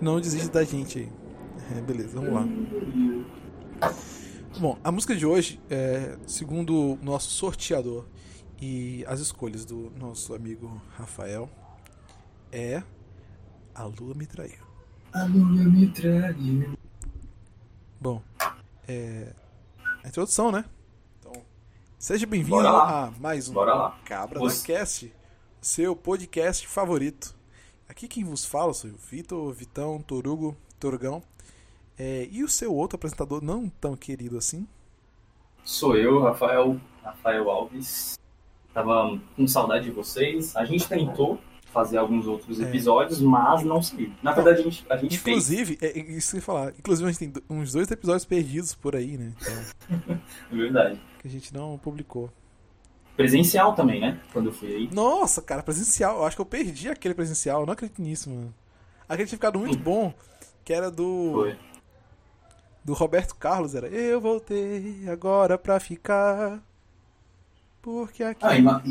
Não 0.00 0.20
desiste 0.20 0.48
da 0.48 0.62
gente 0.64 1.00
aí. 1.00 1.08
É, 1.76 1.80
beleza, 1.80 2.10
vamos 2.20 2.32
lá. 2.32 2.46
Bom, 4.58 4.78
a 4.84 4.92
música 4.92 5.14
de 5.16 5.26
hoje, 5.26 5.60
é, 5.68 6.16
segundo 6.26 6.92
o 6.94 6.98
nosso 7.02 7.30
sorteador 7.30 8.06
e 8.64 9.04
as 9.08 9.18
escolhas 9.18 9.64
do 9.64 9.90
nosso 9.98 10.32
amigo 10.36 10.80
Rafael, 10.96 11.50
é 12.52 12.80
A 13.74 13.82
Lua 13.82 14.14
Me 14.14 14.24
Traiu. 14.24 14.62
A 15.12 15.24
lua 15.24 15.64
me 15.64 15.88
traiu. 15.90 16.78
Bom, 18.00 18.22
é. 18.86 19.34
A 20.04 20.08
introdução, 20.08 20.52
né? 20.52 20.64
Então, 21.18 21.32
seja 21.98 22.24
bem-vindo 22.24 22.64
a 22.64 23.12
mais 23.18 23.48
um 23.48 23.52
Bora 23.52 23.74
lá. 23.74 23.98
Cabra 24.04 24.38
Você- 24.38 24.60
da 24.72 24.78
Cast, 24.78 25.12
seu 25.60 25.96
podcast 25.96 26.68
favorito. 26.68 27.34
Aqui 27.88 28.06
quem 28.06 28.22
vos 28.22 28.44
fala 28.46 28.72
sou 28.72 28.90
o 28.90 28.96
Vitor, 28.96 29.52
Vitão, 29.52 30.00
Torugo, 30.00 30.56
Torgão. 30.78 31.20
É, 31.98 32.28
e 32.30 32.44
o 32.44 32.48
seu 32.48 32.72
outro 32.72 32.94
apresentador, 32.94 33.42
não 33.42 33.68
tão 33.68 33.96
querido 33.96 34.38
assim, 34.38 34.68
Sou 35.64 35.96
eu, 35.96 36.20
Rafael, 36.22 36.80
Rafael 37.02 37.50
Alves. 37.50 38.18
Tava 38.74 39.18
com 39.36 39.46
saudade 39.46 39.84
de 39.84 39.90
vocês. 39.90 40.56
A 40.56 40.64
gente 40.64 40.88
tentou 40.88 41.38
fazer 41.66 41.96
alguns 41.98 42.26
outros 42.26 42.60
É. 42.60 42.64
episódios, 42.64 43.20
mas 43.20 43.62
não 43.62 43.82
saiu. 43.82 44.12
Na 44.22 44.32
verdade, 44.32 44.60
a 44.60 44.64
gente, 44.64 44.84
a 44.90 44.96
gente 44.96 45.18
fez. 45.18 45.50
Inclusive, 45.50 45.78
é, 45.80 45.86
é 45.98 45.98
isso 46.12 46.30
que 46.30 46.36
eu 46.36 46.40
ia 46.40 46.44
falar. 46.44 46.68
Inclusive, 46.78 47.08
a 47.08 47.12
gente 47.12 47.32
tem 47.32 47.42
uns 47.50 47.72
dois 47.72 47.90
episódios 47.90 48.24
perdidos 48.24 48.74
por 48.74 48.94
aí, 48.96 49.16
né? 49.16 49.32
Então, 49.40 50.20
É 50.50 50.54
verdade. 50.56 51.00
que 51.20 51.28
a 51.28 51.30
gente 51.30 51.52
não 51.54 51.78
publicou. 51.78 52.30
Presencial 53.16 53.74
também, 53.74 54.00
né? 54.00 54.20
Quando 54.32 54.46
eu 54.46 54.52
fui 54.52 54.74
aí. 54.74 54.90
Nossa, 54.92 55.42
cara, 55.42 55.62
presencial. 55.62 56.16
Eu 56.18 56.24
acho 56.24 56.36
que 56.36 56.40
eu 56.42 56.46
perdi 56.46 56.88
aquele 56.88 57.14
presencial. 57.14 57.60
Eu 57.60 57.66
não 57.66 57.72
acredito 57.74 58.00
nisso, 58.00 58.30
mano. 58.30 58.54
Aquele 59.08 59.28
tinha 59.28 59.36
ficado 59.36 59.58
muito 59.58 59.78
bom. 59.78 60.12
Que 60.64 60.72
era 60.72 60.90
do. 60.90 61.30
Foi. 61.34 61.56
Do 62.84 62.94
Roberto 62.94 63.34
Carlos. 63.36 63.74
Era 63.74 63.86
Eu 63.88 64.20
voltei 64.20 65.04
agora 65.10 65.58
pra 65.58 65.78
ficar. 65.78 66.60
Porque 67.82 68.22
aqui. 68.22 68.44
Ah, 68.44 68.56
ima- 68.56 68.82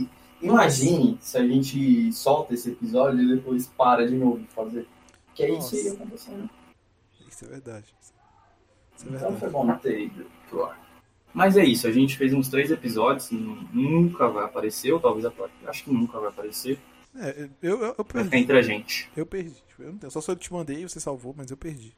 imagine 0.41 1.17
se 1.21 1.37
a 1.37 1.47
gente 1.47 2.11
solta 2.13 2.53
esse 2.53 2.71
episódio 2.71 3.21
e 3.21 3.35
depois 3.35 3.67
para 3.67 4.05
de 4.07 4.15
novo 4.15 4.39
de 4.39 4.47
fazer. 4.47 4.87
Que 5.33 5.43
é 5.43 5.57
isso 5.57 5.73
aí 5.75 5.83
Nossa. 5.85 5.95
acontecendo. 5.95 6.49
Isso 7.27 7.45
é 7.45 7.47
verdade. 7.47 7.95
Isso 8.01 8.13
é 9.05 9.07
Então 9.07 9.19
verdade. 9.31 9.39
foi 9.39 9.49
bom 9.49 9.75
ter 9.77 10.01
ido 10.05 10.25
pro 10.49 10.65
ar. 10.65 10.79
Mas 11.33 11.55
é 11.55 11.63
isso, 11.63 11.87
a 11.87 11.91
gente 11.91 12.17
fez 12.17 12.33
uns 12.33 12.49
três 12.49 12.69
episódios, 12.69 13.31
nu- 13.31 13.65
nunca 13.71 14.27
vai 14.27 14.43
aparecer, 14.43 14.91
ou 14.91 14.99
talvez 14.99 15.25
acho 15.65 15.83
que 15.85 15.89
nunca 15.91 16.19
vai 16.19 16.27
aparecer. 16.27 16.77
É, 17.15 17.47
eu, 17.61 17.79
eu, 17.79 17.79
eu 17.79 17.95
Vai 17.95 18.05
ficar 18.05 18.13
perdi. 18.25 18.37
entre 18.37 18.57
a 18.57 18.61
gente. 18.61 19.09
Eu 19.15 19.25
perdi. 19.25 19.55
Tipo, 19.67 19.83
eu 19.83 19.91
não 19.93 19.97
tenho. 19.97 20.11
Só 20.11 20.19
se 20.19 20.29
eu 20.29 20.35
te 20.35 20.51
mandei 20.51 20.81
e 20.83 20.89
você 20.89 20.99
salvou, 20.99 21.33
mas 21.37 21.49
eu 21.49 21.55
perdi. 21.55 21.93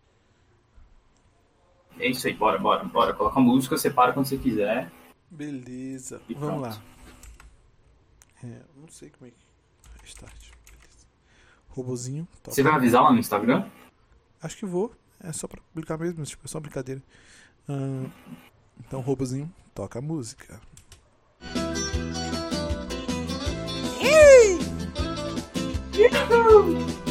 É 2.00 2.08
isso 2.10 2.28
aí, 2.28 2.34
bora, 2.34 2.58
bora, 2.58 2.84
bora. 2.84 3.14
Coloca 3.14 3.40
a 3.40 3.42
música, 3.44 3.78
separa 3.78 4.14
quando 4.14 4.26
você 4.28 4.38
quiser. 4.38 4.92
Beleza. 5.34 6.22
E 6.30 6.34
Vamos 6.34 6.50
pronto. 6.50 6.62
lá. 6.62 6.84
É, 8.44 8.62
não 8.76 8.88
sei 8.88 9.10
como 9.10 9.28
é 9.28 9.32
que. 9.32 9.46
Restart. 10.02 10.52
Beleza. 10.70 11.08
Robozinho. 11.70 12.28
Top. 12.44 12.54
Você 12.56 12.62
vai 12.64 12.74
avisar 12.74 13.02
lá 13.04 13.12
no 13.12 13.20
Instagram? 13.20 13.70
Acho 14.42 14.58
que 14.58 14.66
vou. 14.66 14.94
É 15.20 15.32
só 15.32 15.48
pra 15.48 15.62
publicar 15.62 15.98
mesmo, 15.98 16.24
tipo, 16.26 16.46
é 16.46 16.48
só 16.48 16.60
brincadeira. 16.60 17.02
Então, 18.80 19.00
robozinho, 19.00 19.52
toca 19.74 20.00
a 20.00 20.02
música. 20.02 20.60
Até 26.26 27.03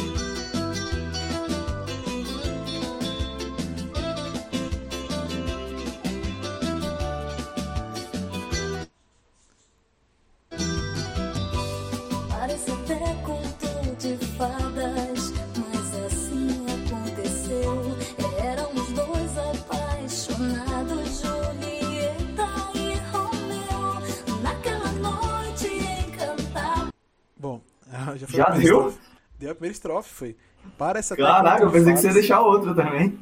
foi 28.27 28.39
a 28.41 28.43
Já 28.45 28.49
deu? 28.51 28.61
estrofe. 28.61 28.97
Deu 29.39 29.51
a 29.51 29.55
primeira 29.55 29.73
estrofe, 29.73 30.09
foi. 30.13 30.35
Para 30.77 30.99
essa 30.99 31.15
Caraca, 31.17 31.63
eu 31.63 31.71
pensei 31.71 31.93
que 31.93 31.99
você 31.99 32.07
ia 32.07 32.13
deixar 32.13 32.41
outro 32.41 32.73
também. 32.73 33.19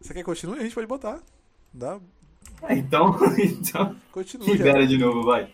Você 0.00 0.12
quer 0.12 0.20
que 0.20 0.24
continue? 0.24 0.58
A 0.58 0.62
gente 0.62 0.74
pode 0.74 0.86
botar. 0.86 1.18
Dá. 1.72 1.98
Então, 2.70 3.16
então 3.38 3.96
Continua 4.12 4.46
já. 4.48 4.52
libera 4.54 4.86
de 4.86 4.98
novo, 4.98 5.22
vai. 5.24 5.48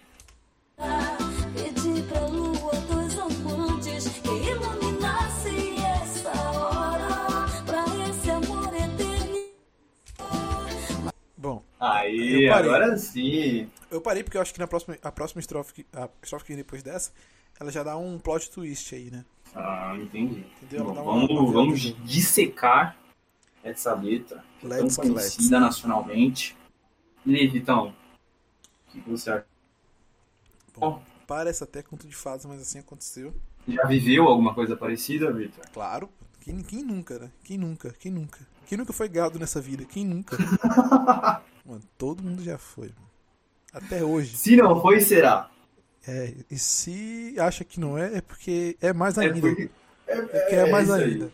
Pedi 1.55 2.03
pra 2.03 2.27
lua 2.27 2.73
dos 2.73 3.19
amantes 3.19 4.09
que 4.09 4.29
iluminasse 4.29 5.77
essa 5.81 6.31
hora 6.51 7.47
pra 7.67 7.85
esse 8.09 8.31
amor 8.31 8.69
eterno. 8.75 9.39
Bom, 11.37 11.63
Aí, 11.79 12.49
agora 12.49 12.97
sim. 12.97 13.69
Eu 13.95 14.01
parei 14.01 14.23
porque 14.23 14.37
eu 14.37 14.43
acho 14.43 14.53
que 14.53 14.59
na 14.61 14.67
próxima, 14.67 14.97
a 15.03 15.13
próxima 15.13 15.41
estrofe, 15.41 15.73
que- 15.73 15.87
a 15.93 16.09
estrofe 16.23 16.45
que 16.45 16.53
vem 16.53 16.59
depois 16.59 16.83
dessa, 16.83 17.13
ela 17.59 17.71
já 17.71 17.83
dá 17.83 17.97
um 17.97 18.19
plot 18.19 18.51
twist 18.51 18.95
aí, 18.95 19.11
né? 19.11 19.25
Ah, 19.55 19.97
entendi. 19.97 20.45
Entendeu? 20.63 20.85
Bom, 20.87 20.95
vamos, 21.05 21.31
uma 21.31 21.53
vamos 21.53 21.81
dissecar 22.05 22.97
essa 23.63 23.95
letra, 23.95 24.45
que 24.61 24.67
é 24.67 24.79
tão 24.79 24.89
conhecida 24.89 25.61
nacionalmente. 25.61 26.57
E 27.25 27.35
aí, 27.37 27.47
Vitão? 27.47 27.95
O 28.89 28.91
que 29.03 29.11
você 29.11 29.31
acha? 29.31 29.47
Bom, 30.77 31.03
parece 31.27 31.63
até 31.65 31.83
conto 31.83 32.07
de 32.07 32.15
fadas, 32.15 32.45
mas 32.45 32.61
assim 32.61 32.79
aconteceu. 32.81 33.33
Já 33.67 33.87
viveu 33.87 34.25
alguma 34.27 34.55
coisa 34.55 34.77
parecida, 34.77 35.33
Victor? 35.33 35.65
Claro. 35.73 36.11
Quem, 36.41 36.63
quem 36.63 36.83
nunca, 36.83 37.19
né? 37.19 37.31
Quem 37.43 37.57
nunca? 37.57 37.91
Quem 37.99 38.13
nunca? 38.13 38.41
Quem 38.67 38.77
nunca 38.77 38.93
foi 38.93 39.09
gado 39.09 39.39
nessa 39.39 39.61
vida? 39.61 39.85
Quem 39.85 40.05
nunca? 40.05 40.37
mano, 41.65 41.83
todo 41.97 42.23
mundo 42.23 42.43
já 42.43 42.59
foi, 42.59 42.89
mano. 42.89 43.14
Até 43.75 44.03
hoje. 44.05 44.37
Se 44.37 44.57
não 44.57 44.81
foi, 44.81 45.01
será? 45.01 45.51
É, 46.07 46.33
e 46.51 46.57
se 46.59 47.35
acha 47.39 47.65
que 47.65 47.81
não 47.81 47.99
é, 47.99 48.19
é 48.19 48.21
porque 48.21 48.77
é 48.81 48.93
mais 48.93 49.19
É 49.19 49.23
ainda. 49.23 49.41
porque- 49.41 49.71
É 50.07 50.17
porque 50.23 50.37
é, 50.55 50.71
mais 50.71 50.85
isso 50.85 50.95
aí. 50.95 51.05
ainda. 51.05 51.33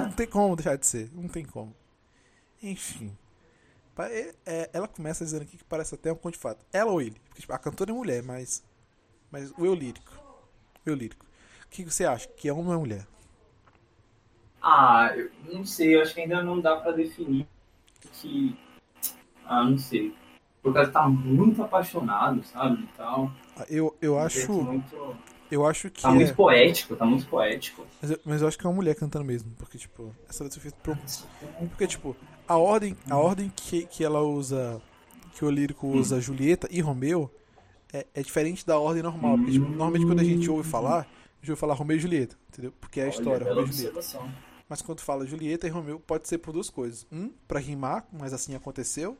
Não 0.00 0.10
tem 0.12 0.26
como 0.26 0.54
deixar 0.56 0.76
de 0.76 0.86
ser. 0.86 1.10
Não 1.12 1.26
tem 1.26 1.44
como. 1.44 1.74
Enfim. 2.62 3.16
É- 3.98 4.34
é- 4.44 4.70
ela 4.72 4.86
começa 4.88 5.24
dizendo 5.24 5.42
aqui 5.42 5.56
que 5.56 5.64
parece 5.64 5.94
até 5.94 6.12
um 6.12 6.16
conto 6.16 6.34
de 6.34 6.40
fato. 6.40 6.64
Ela 6.72 6.90
ou 6.92 7.00
ele? 7.00 7.16
Porque, 7.28 7.40
tipo, 7.40 7.52
a 7.52 7.58
cantora 7.58 7.90
é 7.90 7.94
mulher, 7.94 8.22
mas. 8.22 8.62
Mas 9.30 9.50
o 9.58 9.64
eu 9.64 9.74
lírico. 9.74 10.12
O 10.86 10.90
eu 10.90 10.94
lírico. 10.94 11.24
O 11.64 11.68
que 11.68 11.84
você 11.84 12.04
acha? 12.04 12.28
Que 12.28 12.48
é 12.48 12.52
homem 12.52 12.68
ou 12.68 12.74
é 12.74 12.78
mulher? 12.78 13.06
Ah, 14.62 15.12
eu 15.14 15.30
não 15.52 15.64
sei, 15.64 15.94
eu 15.96 16.02
acho 16.02 16.14
que 16.14 16.20
ainda 16.20 16.42
não 16.42 16.60
dá 16.60 16.76
pra 16.76 16.92
definir 16.92 17.46
que. 18.12 18.56
Ah, 19.44 19.62
não 19.64 19.76
sei. 19.78 20.14
Porque 20.64 20.78
ela 20.78 20.88
tá 20.88 21.06
muito 21.06 21.62
apaixonado, 21.62 22.42
sabe? 22.42 22.82
E 22.82 22.88
tal. 22.96 23.30
Eu, 23.68 23.94
eu 24.00 24.18
acho. 24.18 24.50
Muito... 24.50 25.16
Eu 25.50 25.66
acho 25.66 25.90
que. 25.90 26.00
Tá 26.00 26.08
é- 26.10 26.14
muito 26.14 26.34
poético, 26.34 26.96
tá 26.96 27.04
muito 27.04 27.26
poético. 27.26 27.86
Mas 28.00 28.10
eu, 28.10 28.20
mas 28.24 28.40
eu 28.40 28.48
acho 28.48 28.58
que 28.58 28.66
é 28.66 28.68
uma 28.70 28.74
mulher 28.74 28.94
cantando 28.94 29.26
mesmo. 29.26 29.52
Porque, 29.58 29.76
tipo, 29.76 30.16
essa 30.26 30.42
letra 30.42 30.58
foi 30.58 30.70
feita 30.70 30.78
por 30.82 30.98
Porque, 31.68 31.86
tipo, 31.86 32.16
a 32.48 32.56
ordem, 32.56 32.96
a 33.10 33.18
ordem 33.18 33.52
que, 33.54 33.84
que 33.84 34.02
ela 34.02 34.22
usa. 34.22 34.80
Que 35.34 35.44
o 35.44 35.50
lírico 35.50 35.86
usa 35.88 36.18
Julieta 36.20 36.66
e 36.70 36.80
Romeu 36.80 37.28
é, 37.92 38.06
é 38.14 38.22
diferente 38.22 38.64
da 38.66 38.78
ordem 38.78 39.02
normal. 39.02 39.36
Porque, 39.36 39.52
tipo, 39.52 39.68
normalmente 39.68 40.06
quando 40.06 40.20
a 40.20 40.24
gente 40.24 40.48
ouve 40.48 40.66
falar, 40.66 41.00
a 41.00 41.06
gente 41.40 41.50
ouve 41.50 41.60
falar 41.60 41.74
Romeu 41.74 41.96
e 41.96 42.00
Julieta, 42.00 42.38
entendeu? 42.48 42.72
Porque 42.80 43.00
é 43.00 43.04
a 43.04 43.08
história, 43.08 43.44
bela 43.44 43.60
Romeu 43.60 43.68
e 43.68 43.76
Julieta. 43.76 44.00
Mas 44.66 44.80
quando 44.80 45.00
fala 45.00 45.26
Julieta 45.26 45.66
e 45.66 45.70
Romeu, 45.70 46.00
pode 46.00 46.26
ser 46.26 46.38
por 46.38 46.52
duas 46.52 46.70
coisas. 46.70 47.06
Um, 47.12 47.30
pra 47.46 47.60
rimar, 47.60 48.06
mas 48.10 48.32
assim 48.32 48.54
aconteceu. 48.54 49.18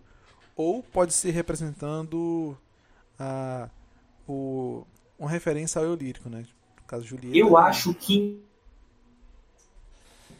Ou 0.56 0.82
pode 0.82 1.12
ser 1.12 1.30
representando 1.30 2.56
a, 3.18 3.68
o, 4.26 4.86
uma 5.18 5.30
referência 5.30 5.80
ao 5.80 5.84
eu 5.84 5.94
lírico, 5.94 6.28
né? 6.28 6.46
No 6.76 6.86
caso, 6.86 7.04
Julieta. 7.04 7.36
Eu 7.36 7.56
acho 7.56 7.92
que 7.94 8.42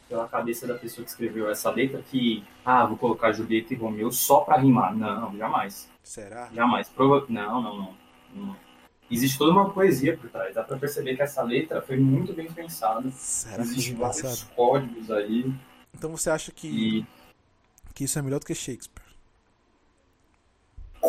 pela 0.07 0.27
cabeça 0.27 0.67
da 0.67 0.75
pessoa 0.75 1.03
que 1.03 1.11
escreveu 1.11 1.49
essa 1.49 1.69
letra 1.71 2.01
que 2.01 2.43
ah, 2.63 2.85
vou 2.85 2.97
colocar 2.97 3.31
Julieta 3.31 3.73
e 3.73 3.77
Romeu 3.77 4.11
só 4.11 4.41
pra 4.41 4.57
rimar. 4.57 4.95
Não, 4.95 5.35
jamais. 5.37 5.89
Será? 6.03 6.49
Jamais. 6.53 6.87
Prova... 6.89 7.25
Não, 7.27 7.61
não, 7.61 7.77
não, 7.77 7.93
não. 8.33 8.55
Existe 9.09 9.37
toda 9.37 9.51
uma 9.51 9.69
poesia 9.69 10.17
por 10.17 10.29
trás. 10.29 10.55
Dá 10.55 10.63
pra 10.63 10.77
perceber 10.77 11.15
que 11.15 11.21
essa 11.21 11.43
letra 11.43 11.81
foi 11.81 11.97
muito 11.97 12.33
bem 12.33 12.51
pensada. 12.51 13.09
Será 13.11 13.57
que 13.57 13.69
Existem 13.69 13.95
vários 13.95 14.43
códigos 14.55 15.11
aí. 15.11 15.53
Então 15.93 16.09
você 16.11 16.29
acha 16.29 16.51
que, 16.51 16.67
E 16.67 17.05
que 17.93 18.03
isso 18.03 18.17
é 18.17 18.21
melhor 18.21 18.39
do 18.39 18.45
que 18.45 18.55
Shakespeare? 18.55 18.94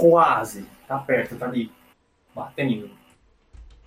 Quase. 0.00 0.67
Tá 0.87 0.99
perto, 0.99 1.37
tá 1.37 1.47
ali. 1.47 1.71
Batendo. 2.35 2.91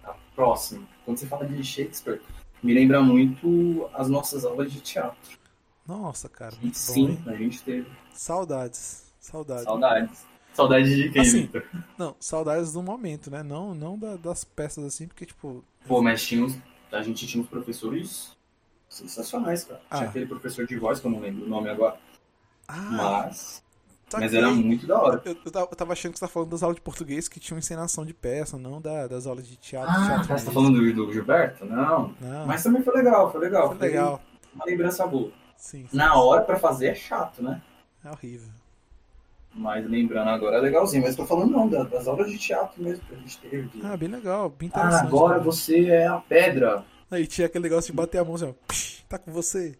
Tá 0.01 0.15
próximo. 0.35 0.87
Quando 1.05 1.17
você 1.17 1.27
fala 1.27 1.45
de 1.45 1.63
Shakespeare, 1.63 2.21
me 2.63 2.73
lembra 2.73 3.01
muito 3.01 3.89
as 3.93 4.09
nossas 4.09 4.43
aulas 4.45 4.71
de 4.71 4.81
teatro. 4.81 5.37
Nossa, 5.87 6.29
cara, 6.29 6.55
E 6.61 6.73
sim, 6.73 7.15
bom, 7.23 7.31
a 7.31 7.35
gente 7.35 7.61
teve. 7.63 7.89
Saudades. 8.13 9.11
Saudades. 9.19 9.63
Saudades. 9.63 10.25
Saudades 10.53 10.95
de 10.95 11.09
quem, 11.09 11.21
Assim, 11.21 11.41
Victor? 11.43 11.65
Não, 11.97 12.15
saudades 12.19 12.73
do 12.73 12.83
momento, 12.83 13.29
né? 13.31 13.41
Não, 13.43 13.73
não 13.73 13.97
da- 13.97 14.15
das 14.17 14.43
peças 14.43 14.83
assim, 14.83 15.07
porque, 15.07 15.25
tipo. 15.25 15.63
Pô, 15.87 16.01
mas 16.01 16.23
tinha 16.25 16.43
uns, 16.43 16.57
a 16.91 17.01
gente 17.01 17.25
tinha 17.27 17.41
uns 17.43 17.49
professores 17.49 18.35
sensacionais, 18.89 19.63
cara. 19.63 19.79
Tinha 19.89 20.01
Ah. 20.01 20.09
aquele 20.09 20.25
professor 20.25 20.65
de 20.67 20.75
voz, 20.77 20.99
que 20.99 21.07
eu 21.07 21.11
não 21.11 21.19
lembro 21.19 21.45
o 21.45 21.47
nome 21.49 21.69
agora. 21.69 21.97
Ah, 22.67 22.75
Mas, 22.75 23.63
saquei. 24.11 24.27
mas 24.27 24.33
era 24.33 24.49
muito 24.49 24.85
da 24.87 25.01
hora. 25.01 25.21
Eu, 25.25 25.35
eu, 25.45 25.51
tava, 25.51 25.67
tava 25.67 25.93
achando 25.93 26.13
que 26.13 26.19
você 26.19 26.25
tá 26.25 26.31
falando 26.31 26.49
das 26.49 26.63
aulas 26.63 26.75
de 26.75 26.81
português 26.81 27.27
que 27.27 27.39
tinham 27.39 27.57
encenação 27.59 28.05
de 28.05 28.13
peça, 28.13 28.57
não 28.57 28.81
da- 28.81 29.07
das 29.07 29.25
aulas 29.27 29.47
de 29.47 29.55
teatro. 29.55 29.89
Ah, 29.89 30.05
teatro 30.05 30.37
você 30.39 30.45
tá 30.45 30.51
falando 30.51 30.79
do, 30.79 30.93
do 31.05 31.13
Gilberto? 31.13 31.65
Não. 31.65 32.13
Não, 32.19 32.45
Mas 32.47 32.63
também 32.63 32.81
foi 32.83 32.93
legal, 32.95 33.31
foi 33.31 33.41
legal. 33.41 33.67
foi 33.69 33.77
legal. 33.77 34.21
Uma 34.53 34.65
lembrança 34.65 35.05
boa. 35.07 35.31
Sim, 35.57 35.85
sim, 35.89 35.97
Na 35.97 36.15
hora 36.15 36.41
pra 36.43 36.57
fazer 36.57 36.87
é 36.87 36.95
chato, 36.95 37.43
né? 37.43 37.61
é 38.03 38.09
horrível. 38.09 38.47
Mas 39.53 39.85
lembrando 39.89 40.29
agora 40.29 40.57
é 40.57 40.61
legalzinho. 40.61 41.03
Mas 41.03 41.15
tô 41.15 41.25
falando 41.25 41.51
não, 41.51 41.67
da- 41.67 41.83
das 41.83 42.07
aulas 42.07 42.29
de 42.31 42.37
teatro 42.37 42.81
mesmo 42.81 43.03
que 43.05 43.13
a 43.13 43.17
gente 43.17 43.37
teve. 43.39 43.67
de- 43.69 43.85
Ah, 43.85 43.97
bem 43.97 44.07
legal, 44.07 44.49
bem 44.49 44.69
Ah, 44.73 44.79
interessante. 44.79 45.07
agora 45.07 45.37
né? 45.37 45.43
você 45.43 45.87
é 45.87 46.07
a 46.07 46.17
pedra. 46.17 46.83
Aí 47.11 47.25
tinha 47.25 47.47
aquele 47.47 47.63
negócio 47.63 47.91
de 47.91 47.97
bater 47.97 48.19
a 48.19 48.23
mão 48.23 48.35
assim, 48.35 48.45
ó. 48.45 48.53
Psh, 48.67 49.03
tá 49.09 49.17
com 49.17 49.31
você. 49.31 49.75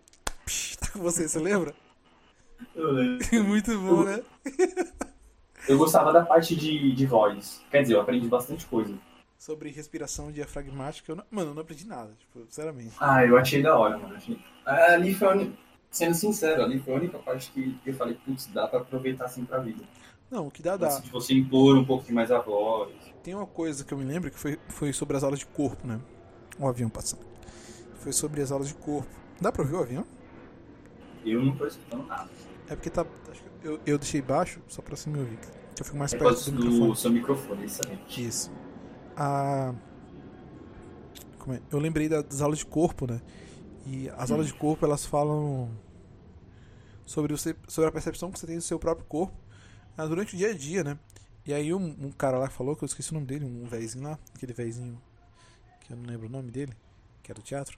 Psh, 0.46 0.76
tá 0.78 0.88
com 0.92 1.00
você, 1.00 1.28
você 1.30 1.40
lembra? 1.40 1.74
Eu 2.76 2.92
lembro. 2.94 3.44
Muito 3.46 3.80
bom, 3.80 4.04
né? 4.04 4.22
Eu 5.68 5.78
gostava 5.78 6.12
da 6.12 6.26
parte 6.26 6.56
de, 6.56 6.94
de 6.94 7.06
voz. 7.06 7.62
Quer 7.70 7.82
dizer, 7.84 7.96
eu 7.96 8.02
aprendi 8.02 8.28
bastante 8.28 8.66
coisa. 8.66 8.94
Sobre 9.38 9.70
respiração 9.70 10.32
diafragmática, 10.32 11.12
eu 11.12 11.16
não... 11.16 11.24
mano, 11.32 11.52
eu 11.52 11.56
não 11.56 11.62
aprendi 11.62 11.88
nada, 11.88 12.12
tipo, 12.20 12.46
sinceramente. 12.46 12.96
Ah, 13.00 13.26
eu 13.26 13.38
achei 13.38 13.62
da 13.62 13.78
hora, 13.78 13.98
mano. 13.98 14.16
Achei- 14.16 14.38
Ah, 14.66 14.94
Ali 14.94 15.14
foi 15.14 15.52
Sendo 15.92 16.14
sincero, 16.14 16.62
ali 16.62 16.78
foi 16.80 16.94
a 16.94 16.98
única 16.98 17.18
parte 17.18 17.50
que 17.52 17.80
eu 17.84 17.94
falei, 17.96 18.14
putz, 18.24 18.46
dá 18.48 18.68
pra 18.68 18.80
aproveitar 18.82 19.26
assim 19.26 19.44
pra 19.44 19.58
vida. 19.60 19.84
Não, 20.30 20.46
o 20.48 20.52
que 20.52 20.62
dá, 20.62 20.78
dá. 20.78 20.88
Assim, 20.88 21.02
de 21.02 21.10
você 21.10 21.34
impor 21.34 21.76
um 21.76 21.84
pouco 21.84 22.12
mais 22.14 22.32
a 22.32 22.40
voz. 22.40 22.94
Tem 23.24 23.34
uma 23.34 23.48
coisa 23.48 23.84
que 23.84 23.92
eu 23.92 23.98
me 23.98 24.06
lembro 24.06 24.30
que 24.30 24.38
foi, 24.38 24.60
foi 24.68 24.94
sobre 24.94 25.18
as 25.18 25.24
aulas 25.24 25.40
de 25.40 25.48
corpo, 25.48 25.88
né? 25.88 26.00
O 26.60 26.68
avião 26.68 26.90
passando. 26.90 27.26
Foi 27.96 28.12
sobre 28.12 28.40
as 28.42 28.52
aulas 28.52 28.68
de 28.68 28.76
corpo. 28.76 29.10
Dá 29.42 29.52
pra 29.52 29.64
ouvir 29.64 29.76
o 29.76 29.80
avião? 29.82 30.06
Eu 31.26 31.44
não 31.44 31.56
tô 31.56 31.66
escutando 31.66 32.06
nada. 32.06 32.30
É 32.70 32.76
porque 32.76 32.90
tá. 32.90 33.06
Eu, 33.64 33.80
eu 33.86 33.98
deixei 33.98 34.22
baixo 34.22 34.62
só 34.68 34.82
pra 34.82 34.96
você 34.96 35.10
me 35.10 35.20
ouvir. 35.20 35.38
Que 35.76 35.82
eu 35.82 35.86
fico 35.86 35.98
mais 35.98 36.14
É 36.14 36.18
perto 36.18 36.52
do 36.52 36.52
do 36.52 36.66
microfone. 36.66 36.96
seu 36.96 37.12
microfone, 37.12 37.66
isso 37.66 37.82
aí. 37.88 38.00
Isso. 38.26 38.52
A. 39.16 39.74
Como 41.40 41.56
é? 41.56 41.62
Eu 41.72 41.80
lembrei 41.80 42.08
da- 42.10 42.22
das 42.22 42.42
aulas 42.42 42.60
de 42.60 42.66
corpo, 42.66 43.08
né? 43.12 43.22
E 43.86 44.10
as 44.18 44.30
aulas 44.32 44.48
de 44.48 44.54
corpo 44.54 44.86
elas 44.86 45.06
falam 45.06 45.70
sobre, 47.06 47.32
você, 47.36 47.56
sobre 47.68 47.90
a 47.90 47.92
percepção 47.92 48.30
que 48.32 48.38
você 48.40 48.46
tem 48.46 48.58
do 48.58 48.62
seu 48.62 48.78
próprio 48.78 49.06
corpo 49.08 49.34
ah, 49.98 50.06
durante 50.06 50.36
o 50.36 50.38
dia 50.38 50.52
a 50.52 50.54
dia, 50.54 50.84
né? 50.84 51.00
E 51.46 51.54
aí 51.54 51.74
um, 51.74 51.96
um 52.00 52.12
cara 52.12 52.38
lá 52.38 52.50
falou, 52.50 52.76
que 52.76 52.84
eu 52.84 52.86
esqueci 52.86 53.10
o 53.12 53.16
nome 53.16 53.26
dele, 53.26 53.46
um 53.46 53.66
véizinho 53.66 54.04
lá, 54.04 54.20
aquele 54.36 54.54
véizinho 54.54 55.02
que 55.82 55.94
eu 55.94 55.98
não 55.98 56.06
lembro 56.06 56.28
o 56.28 56.30
nome 56.30 56.52
dele, 56.52 56.74
que 57.24 57.32
é 57.32 57.34
do 57.36 57.42
teatro. 57.42 57.78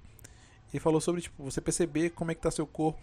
Ele 0.73 0.79
falou 0.79 0.99
sobre 0.99 1.21
tipo, 1.21 1.41
você 1.43 1.61
perceber 1.61 2.09
como 2.09 2.31
é 2.31 2.35
que 2.35 2.41
tá 2.41 2.51
seu 2.51 2.67
corpo, 2.67 2.99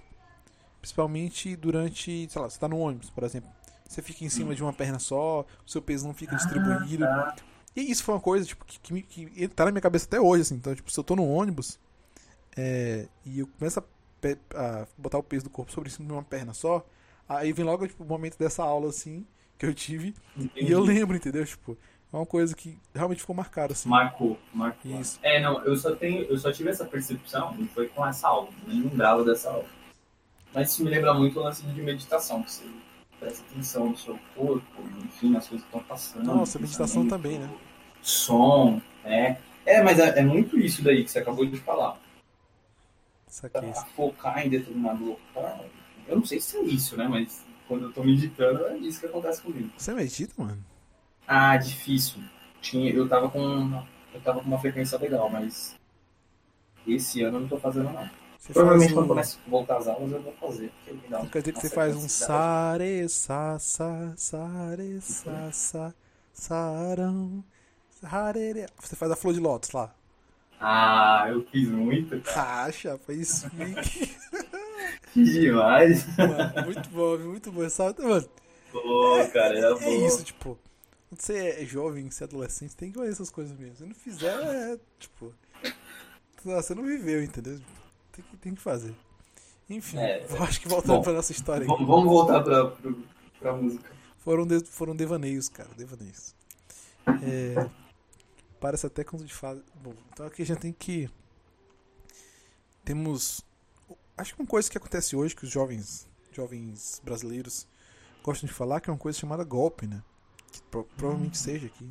principalmente 0.80 1.56
durante, 1.56 2.28
sei 2.28 2.42
lá, 2.42 2.48
você 2.48 2.58
tá 2.58 2.68
no 2.68 2.78
ônibus, 2.78 3.10
por 3.10 3.24
exemplo. 3.24 3.50
Você 3.88 4.02
fica 4.02 4.24
em 4.24 4.28
cima 4.28 4.54
de 4.54 4.62
uma 4.62 4.72
perna 4.72 4.98
só, 4.98 5.46
o 5.66 5.70
seu 5.70 5.80
peso 5.80 6.06
não 6.06 6.12
fica 6.14 6.36
distribuído. 6.36 7.06
E 7.74 7.90
isso 7.90 8.04
foi 8.04 8.14
uma 8.14 8.20
coisa, 8.20 8.44
tipo, 8.44 8.64
que, 8.64 9.02
que, 9.02 9.26
que 9.26 9.48
tá 9.48 9.64
na 9.64 9.70
minha 9.70 9.80
cabeça 9.80 10.06
até 10.06 10.20
hoje, 10.20 10.42
assim. 10.42 10.56
Então, 10.56 10.74
tipo, 10.74 10.90
se 10.90 10.98
eu 10.98 11.04
tô 11.04 11.16
no 11.16 11.26
ônibus 11.26 11.78
é, 12.56 13.08
e 13.24 13.38
eu 13.38 13.46
começo 13.46 13.80
a, 13.80 13.84
a 14.54 14.86
botar 14.96 15.18
o 15.18 15.22
peso 15.22 15.44
do 15.44 15.50
corpo 15.50 15.72
sobre 15.72 15.88
cima 15.88 16.06
de 16.06 16.12
uma 16.12 16.22
perna 16.22 16.52
só, 16.52 16.84
aí 17.28 17.52
vem 17.52 17.64
logo, 17.64 17.86
tipo, 17.86 18.04
o 18.04 18.06
momento 18.06 18.36
dessa 18.38 18.62
aula, 18.62 18.88
assim, 18.90 19.26
que 19.56 19.64
eu 19.64 19.72
tive. 19.72 20.14
E 20.54 20.70
eu 20.70 20.80
lembro, 20.80 21.16
entendeu? 21.16 21.46
Tipo, 21.46 21.78
é 22.12 22.16
uma 22.16 22.26
coisa 22.26 22.54
que 22.54 22.78
realmente 22.94 23.20
ficou 23.20 23.36
marcada, 23.36 23.72
assim. 23.72 23.88
Marcou, 23.88 24.38
marcou. 24.52 25.00
Isso. 25.00 25.18
É, 25.22 25.40
não, 25.40 25.62
eu 25.64 25.76
só 25.76 25.94
tenho, 25.94 26.24
eu 26.24 26.36
só 26.38 26.50
tive 26.50 26.70
essa 26.70 26.84
percepção 26.84 27.54
e 27.58 27.66
foi 27.68 27.88
com 27.88 28.06
essa 28.06 28.28
aula, 28.28 28.48
nem 28.66 28.82
lembrava 28.82 29.24
dessa 29.24 29.50
aula. 29.50 29.66
Mas 30.54 30.70
isso 30.72 30.84
me 30.84 30.90
lembra 30.90 31.12
muito 31.14 31.38
o 31.38 31.42
lance 31.42 31.62
de 31.62 31.82
meditação, 31.82 32.42
que 32.42 32.50
você 32.50 32.64
presta 33.18 33.44
atenção 33.50 33.90
no 33.90 33.96
seu 33.96 34.18
corpo, 34.34 34.82
enfim, 35.04 35.30
nas 35.30 35.46
coisas 35.48 35.66
que 35.66 35.76
estão 35.76 35.88
passando. 35.88 36.24
Nossa, 36.24 36.58
meditação 36.58 37.06
também, 37.06 37.38
né? 37.38 37.50
Som, 38.00 38.80
né? 39.04 39.38
É, 39.66 39.82
mas 39.82 39.98
é, 39.98 40.20
é 40.20 40.22
muito 40.22 40.58
isso 40.58 40.82
daí 40.82 41.04
que 41.04 41.10
você 41.10 41.18
acabou 41.18 41.44
de 41.44 41.58
falar. 41.58 41.98
Saquei. 43.26 43.72
Focar 43.94 44.46
em 44.46 44.48
determinado 44.48 45.04
local. 45.04 45.66
Eu 46.06 46.16
não 46.16 46.24
sei 46.24 46.40
se 46.40 46.56
é 46.56 46.62
isso, 46.62 46.96
né? 46.96 47.06
Mas 47.06 47.44
quando 47.66 47.84
eu 47.84 47.92
tô 47.92 48.02
meditando, 48.02 48.64
é 48.66 48.76
isso 48.78 49.00
que 49.00 49.06
acontece 49.06 49.42
comigo. 49.42 49.70
Você 49.76 49.92
medita, 49.92 50.32
mano? 50.38 50.64
Ah, 51.26 51.56
difícil. 51.58 52.22
Tinha, 52.62 52.90
eu 52.90 53.06
tava 53.06 53.28
com. 53.28 53.84
Eu 54.14 54.20
tava 54.22 54.40
com 54.40 54.46
uma 54.46 54.58
frequência 54.58 54.98
legal, 54.98 55.28
mas 55.28 55.76
esse 56.86 57.22
ano 57.22 57.36
eu 57.36 57.40
não 57.42 57.48
tô 57.48 57.58
fazendo 57.58 57.92
não. 57.92 58.08
Você 58.38 58.52
Provavelmente 58.52 58.88
faz 58.88 58.94
quando 58.94 59.04
um... 59.04 59.08
começa 59.08 59.38
a 59.46 59.50
voltar 59.50 59.76
às 59.78 59.88
aulas 59.88 60.12
eu 60.12 60.22
vou 60.22 60.32
fazer. 60.34 60.70
Porque 60.70 60.92
me 60.92 61.08
dá 61.08 61.18
Não 61.18 61.26
quer 61.26 61.40
dizer 61.40 61.52
que 61.52 61.60
você 61.60 61.70
faz 61.70 61.96
um 61.96 62.08
sare, 62.08 63.08
sa, 63.08 63.58
sa, 63.58 64.14
sare, 64.16 65.00
sa, 65.00 65.52
sa, 65.52 65.94
sarão, 66.32 67.44
sarere. 68.00 68.66
Você 68.80 68.96
faz 68.96 69.10
a 69.10 69.16
flor 69.16 69.34
de 69.34 69.40
lótus 69.40 69.72
lá. 69.72 69.94
Ah, 70.60 71.26
eu 71.28 71.44
fiz 71.52 71.68
muito, 71.68 72.20
cara. 72.20 72.64
Racha, 72.64 72.98
foi 73.04 73.16
isso. 73.16 73.46
Que 75.12 75.24
demais. 75.24 76.06
Mano, 76.16 76.64
muito 76.66 76.88
bom, 76.90 77.18
muito 77.18 77.52
bom. 77.52 77.68
Sabe, 77.68 78.02
mano, 78.02 78.28
Pô, 78.70 79.28
cara, 79.32 79.58
era 79.58 79.74
bom. 79.74 79.80
é 79.82 80.06
isso, 80.06 80.24
tipo. 80.24 80.58
Quando 81.08 81.20
você 81.22 81.62
é 81.62 81.64
jovem, 81.64 82.10
você 82.10 82.24
é 82.24 82.26
adolescente, 82.26 82.76
tem 82.76 82.92
que 82.92 82.98
fazer 82.98 83.12
essas 83.12 83.30
coisas 83.30 83.56
mesmo. 83.58 83.76
Se 83.76 83.84
não 83.84 83.94
fizer, 83.94 84.32
é, 84.32 84.78
tipo. 84.98 85.32
Você 86.44 86.74
não 86.74 86.84
viveu, 86.84 87.22
entendeu? 87.22 87.58
Tem 88.18 88.24
que, 88.24 88.36
tem 88.36 88.54
que 88.54 88.60
fazer. 88.60 88.94
Enfim, 89.70 89.98
É, 89.98 90.26
acho 90.40 90.60
que 90.60 90.68
voltando 90.68 90.96
bom, 90.96 91.02
pra 91.02 91.12
nossa 91.12 91.30
história. 91.30 91.66
Vamos, 91.66 91.86
vamos 91.86 92.04
voltar 92.10 92.42
pra, 92.42 92.66
pro- 92.70 93.02
pra 93.38 93.52
música. 93.56 93.90
Foram, 94.18 94.44
de- 94.46 94.64
foram 94.64 94.96
devaneios, 94.96 95.48
cara, 95.48 95.68
devaneios. 95.76 96.34
É, 97.22 97.68
parece 98.58 98.86
até 98.86 99.04
conto 99.04 99.24
de 99.24 99.32
fada. 99.32 99.62
Bom, 99.82 99.94
então 100.12 100.26
aqui 100.26 100.42
a 100.42 100.46
gente 100.46 100.58
tem 100.58 100.72
que. 100.72 101.08
Temos. 102.84 103.44
Acho 104.16 104.34
que 104.34 104.40
uma 104.42 104.48
coisa 104.48 104.68
que 104.70 104.76
acontece 104.78 105.14
hoje 105.14 105.36
que 105.36 105.44
os 105.44 105.50
jovens, 105.50 106.08
jovens 106.32 107.00
brasileiros 107.04 107.66
gostam 108.22 108.48
de 108.48 108.52
falar 108.52 108.80
que 108.80 108.90
é 108.90 108.92
uma 108.92 108.98
coisa 108.98 109.18
chamada 109.18 109.44
golpe, 109.44 109.86
né? 109.86 110.02
Que 110.50 110.60
pro- 110.62 110.84
provavelmente 110.96 111.38
seja 111.38 111.66
aqui. 111.66 111.88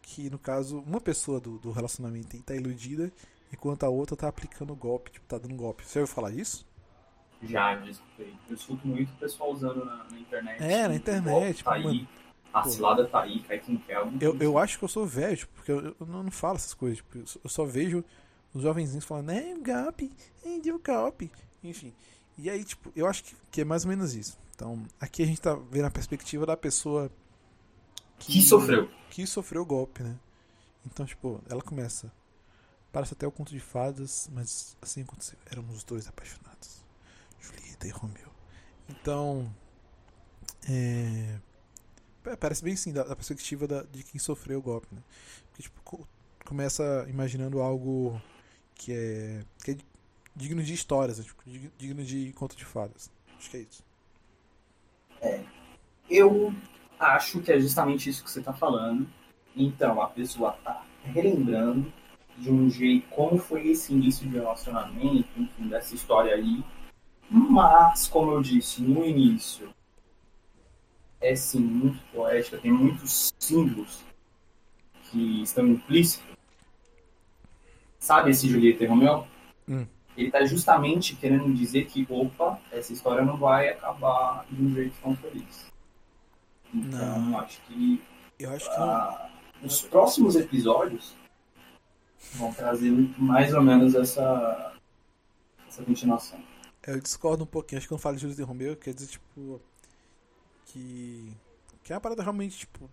Que 0.00 0.30
no 0.30 0.38
caso, 0.38 0.78
uma 0.80 1.00
pessoa 1.00 1.38
do, 1.40 1.58
do 1.58 1.70
relacionamento 1.72 2.36
está 2.36 2.54
iludida 2.54 3.12
enquanto 3.52 3.84
a 3.84 3.88
outra 3.88 4.16
tá 4.16 4.28
aplicando 4.28 4.74
golpe, 4.74 5.10
tipo, 5.10 5.26
tá 5.26 5.38
dando 5.38 5.54
golpe. 5.54 5.84
Você 5.86 6.00
ouviu 6.00 6.14
falar 6.14 6.32
isso? 6.32 6.66
Já, 7.42 7.76
já 7.76 7.90
escutei. 7.90 8.34
Eu 8.48 8.54
escuto 8.54 8.86
muito 8.86 9.10
o 9.12 9.16
pessoal 9.16 9.50
usando 9.52 9.84
na, 9.84 10.04
na 10.10 10.18
internet. 10.18 10.62
É, 10.62 10.88
na 10.88 10.94
O 10.94 10.96
internet, 10.96 11.56
tipo, 11.58 11.70
Tá 11.70 11.76
aí, 11.76 11.82
mano, 11.82 12.08
a 12.52 12.62
pô. 12.62 12.70
cilada 12.70 13.06
tá 13.08 13.22
aí, 13.22 13.40
cai 13.42 13.58
quem 13.58 13.78
quer. 13.78 13.96
Eu, 14.20 14.36
eu 14.38 14.58
acho 14.58 14.78
que 14.78 14.84
eu 14.84 14.88
sou 14.88 15.06
velho, 15.06 15.36
tipo, 15.36 15.52
porque 15.54 15.72
eu, 15.72 15.96
eu 15.98 16.06
não, 16.06 16.30
falo 16.30 16.56
essas 16.56 16.74
coisas. 16.74 16.98
Tipo, 16.98 17.18
eu, 17.18 17.50
só, 17.50 17.64
vejo 17.64 18.04
os 18.54 18.62
jovenzinhos 18.62 19.04
falando, 19.04 19.30
é 19.30 19.54
golpe, 19.54 20.12
é 20.44 20.58
deu 20.60 20.78
golpe. 20.78 21.30
Enfim. 21.64 21.92
E 22.38 22.48
aí, 22.50 22.64
tipo, 22.64 22.92
eu 22.94 23.06
acho 23.06 23.24
que, 23.24 23.34
que 23.50 23.60
é 23.62 23.64
mais 23.64 23.84
ou 23.84 23.90
menos 23.90 24.14
isso. 24.14 24.38
Então, 24.54 24.82
aqui 25.00 25.22
a 25.22 25.26
gente 25.26 25.40
tá 25.40 25.54
vendo 25.70 25.86
a 25.86 25.90
perspectiva 25.90 26.46
da 26.46 26.56
pessoa 26.56 27.10
Que 28.18 28.40
sofreu. 28.42 28.88
que 29.10 29.26
sofreu 29.26 29.62
o 29.62 29.66
golpe, 29.66 30.02
né? 30.02 30.16
Então, 30.86 31.04
tipo, 31.06 31.40
ela 31.48 31.62
começa. 31.62 32.12
Parece 32.92 33.14
até 33.14 33.26
o 33.26 33.32
conto 33.32 33.50
de 33.50 33.60
fadas, 33.60 34.28
mas 34.32 34.76
assim 34.82 35.02
aconteceu. 35.02 35.38
Éramos 35.50 35.76
os 35.78 35.84
dois 35.84 36.06
apaixonados. 36.06 36.84
Julieta 37.40 37.86
e 37.86 37.90
Romeu. 37.90 38.28
Então. 38.88 39.52
É. 40.68 41.38
pa- 42.22 42.36
Parece 42.36 42.62
bem 42.62 42.76
sim, 42.76 42.92
da, 42.92 43.02
da 43.04 43.16
perspectiva 43.16 43.66
da- 43.66 43.82
de 43.84 44.02
quem 44.04 44.20
sofreu 44.20 44.58
o 44.58 44.62
golpe, 44.62 44.86
né? 44.94 45.02
Porque, 45.48 45.62
tipo, 45.62 45.80
co- 45.82 46.06
começa 46.44 47.06
imaginando 47.08 47.60
algo 47.62 48.20
que 48.74 48.92
é. 48.92 49.44
que 49.64 49.70
é 49.72 49.76
digno 50.36 50.62
de 50.62 50.72
histórias, 50.74 51.18
né? 51.18 51.24
tipo, 51.24 51.42
dig- 51.46 51.72
digno 51.78 52.04
de 52.04 52.32
conto 52.34 52.54
de 52.56 52.64
fadas. 52.64 53.10
Acho 53.38 53.50
que 53.50 53.56
é 53.56 53.60
isso. 53.60 53.82
Eu 56.10 56.54
acho 56.98 57.40
que 57.40 57.52
é 57.52 57.58
justamente 57.60 58.08
isso 58.10 58.22
que 58.22 58.30
você 58.30 58.42
tá 58.42 58.52
falando. 58.52 59.08
Então, 59.56 60.00
a 60.00 60.08
pessoa 60.08 60.52
tá 60.64 60.84
relembrando 61.02 61.92
de 62.38 62.50
um 62.50 62.70
jeito 62.70 63.08
como 63.10 63.38
foi 63.38 63.68
esse 63.68 63.92
início 63.92 64.28
de 64.28 64.36
relacionamento, 64.36 65.28
enfim, 65.36 65.68
dessa 65.68 65.94
história 65.94 66.34
aí. 66.34 66.64
Mas, 67.30 68.08
como 68.08 68.32
eu 68.32 68.42
disse 68.42 68.82
no 68.82 69.04
início, 69.04 69.72
é 71.20 71.34
sim 71.34 71.60
muito 71.60 72.02
poética, 72.12 72.58
tem 72.58 72.72
muitos 72.72 73.32
símbolos 73.38 74.02
que 75.10 75.42
estão 75.42 75.66
implícitos. 75.66 76.36
Sabe 77.98 78.30
esse 78.30 78.48
Julieta 78.48 78.82
e 78.82 78.86
Romeu? 78.86 79.26
Hum. 79.68 79.86
Ele 80.16 80.30
tá 80.30 80.44
justamente 80.44 81.16
querendo 81.16 81.54
dizer 81.54 81.86
que, 81.86 82.06
opa, 82.10 82.60
essa 82.70 82.92
história 82.92 83.24
não 83.24 83.36
vai 83.36 83.68
acabar 83.68 84.44
de 84.50 84.62
um 84.62 84.74
jeito 84.74 84.94
tão 85.02 85.16
feliz. 85.16 85.72
Então, 86.74 87.20
Não. 87.20 87.38
acho 87.38 87.60
que 87.62 88.02
Eu 88.38 88.50
acho 88.50 88.64
que 88.64 88.76
ah, 88.76 89.30
os 89.62 89.82
próximos 89.82 90.36
episódios 90.36 91.14
vão 92.34 92.52
trazer 92.52 92.90
mais 93.18 93.52
ou 93.52 93.62
menos 93.62 93.94
essa, 93.94 94.74
essa 95.68 95.82
continuação. 95.82 96.42
Eu 96.86 97.00
discordo 97.00 97.44
um 97.44 97.46
pouquinho. 97.46 97.78
Acho 97.78 97.86
que 97.86 97.94
quando 97.94 98.00
falo 98.00 98.16
de 98.16 98.22
Julieta 98.22 98.42
e 98.42 98.44
Romeu, 98.44 98.76
quer 98.76 98.94
dizer, 98.94 99.08
tipo. 99.08 99.60
Que. 100.66 101.32
Que 101.82 101.92
é 101.92 101.96
uma 101.96 102.00
parada 102.00 102.22
realmente, 102.22 102.58
tipo. 102.58 102.90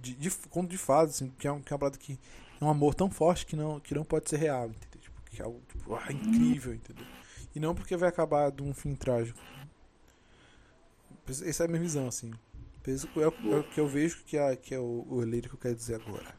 De, 0.00 0.14
de 0.14 0.30
conto 0.48 0.70
de 0.70 0.78
fadas, 0.78 1.16
assim. 1.16 1.30
Que 1.38 1.46
é, 1.46 1.52
um, 1.52 1.60
que 1.60 1.72
é 1.72 1.74
uma 1.74 1.78
parada 1.78 1.98
que. 1.98 2.18
É 2.60 2.64
um 2.64 2.70
amor 2.70 2.94
tão 2.94 3.10
forte 3.10 3.46
que 3.46 3.54
não, 3.54 3.78
que 3.78 3.94
não 3.94 4.04
pode 4.04 4.28
ser 4.28 4.36
real, 4.36 4.66
entendeu? 4.66 5.00
Tipo, 5.00 5.22
que 5.30 5.40
é 5.40 5.44
algo, 5.44 5.62
tipo, 5.68 5.94
ah, 5.94 6.12
incrível, 6.12 6.74
entendeu? 6.74 7.06
E 7.54 7.60
não 7.60 7.72
porque 7.74 7.96
vai 7.96 8.08
acabar 8.08 8.50
de 8.50 8.62
um 8.62 8.74
fim 8.74 8.96
trágico. 8.96 9.38
Essa 11.28 11.64
é 11.64 11.66
a 11.66 11.68
minha 11.68 11.80
visão, 11.80 12.08
assim. 12.08 12.32
É 12.84 12.90
o, 12.90 13.52
é 13.52 13.58
o 13.58 13.64
que 13.64 13.78
eu 13.78 13.86
vejo 13.86 14.24
que 14.24 14.36
é, 14.36 14.56
que 14.56 14.74
é 14.74 14.78
o, 14.78 15.06
o 15.08 15.22
lírico 15.22 15.50
que 15.50 15.66
eu 15.66 15.70
quero 15.70 15.76
dizer 15.76 15.96
agora. 15.96 16.34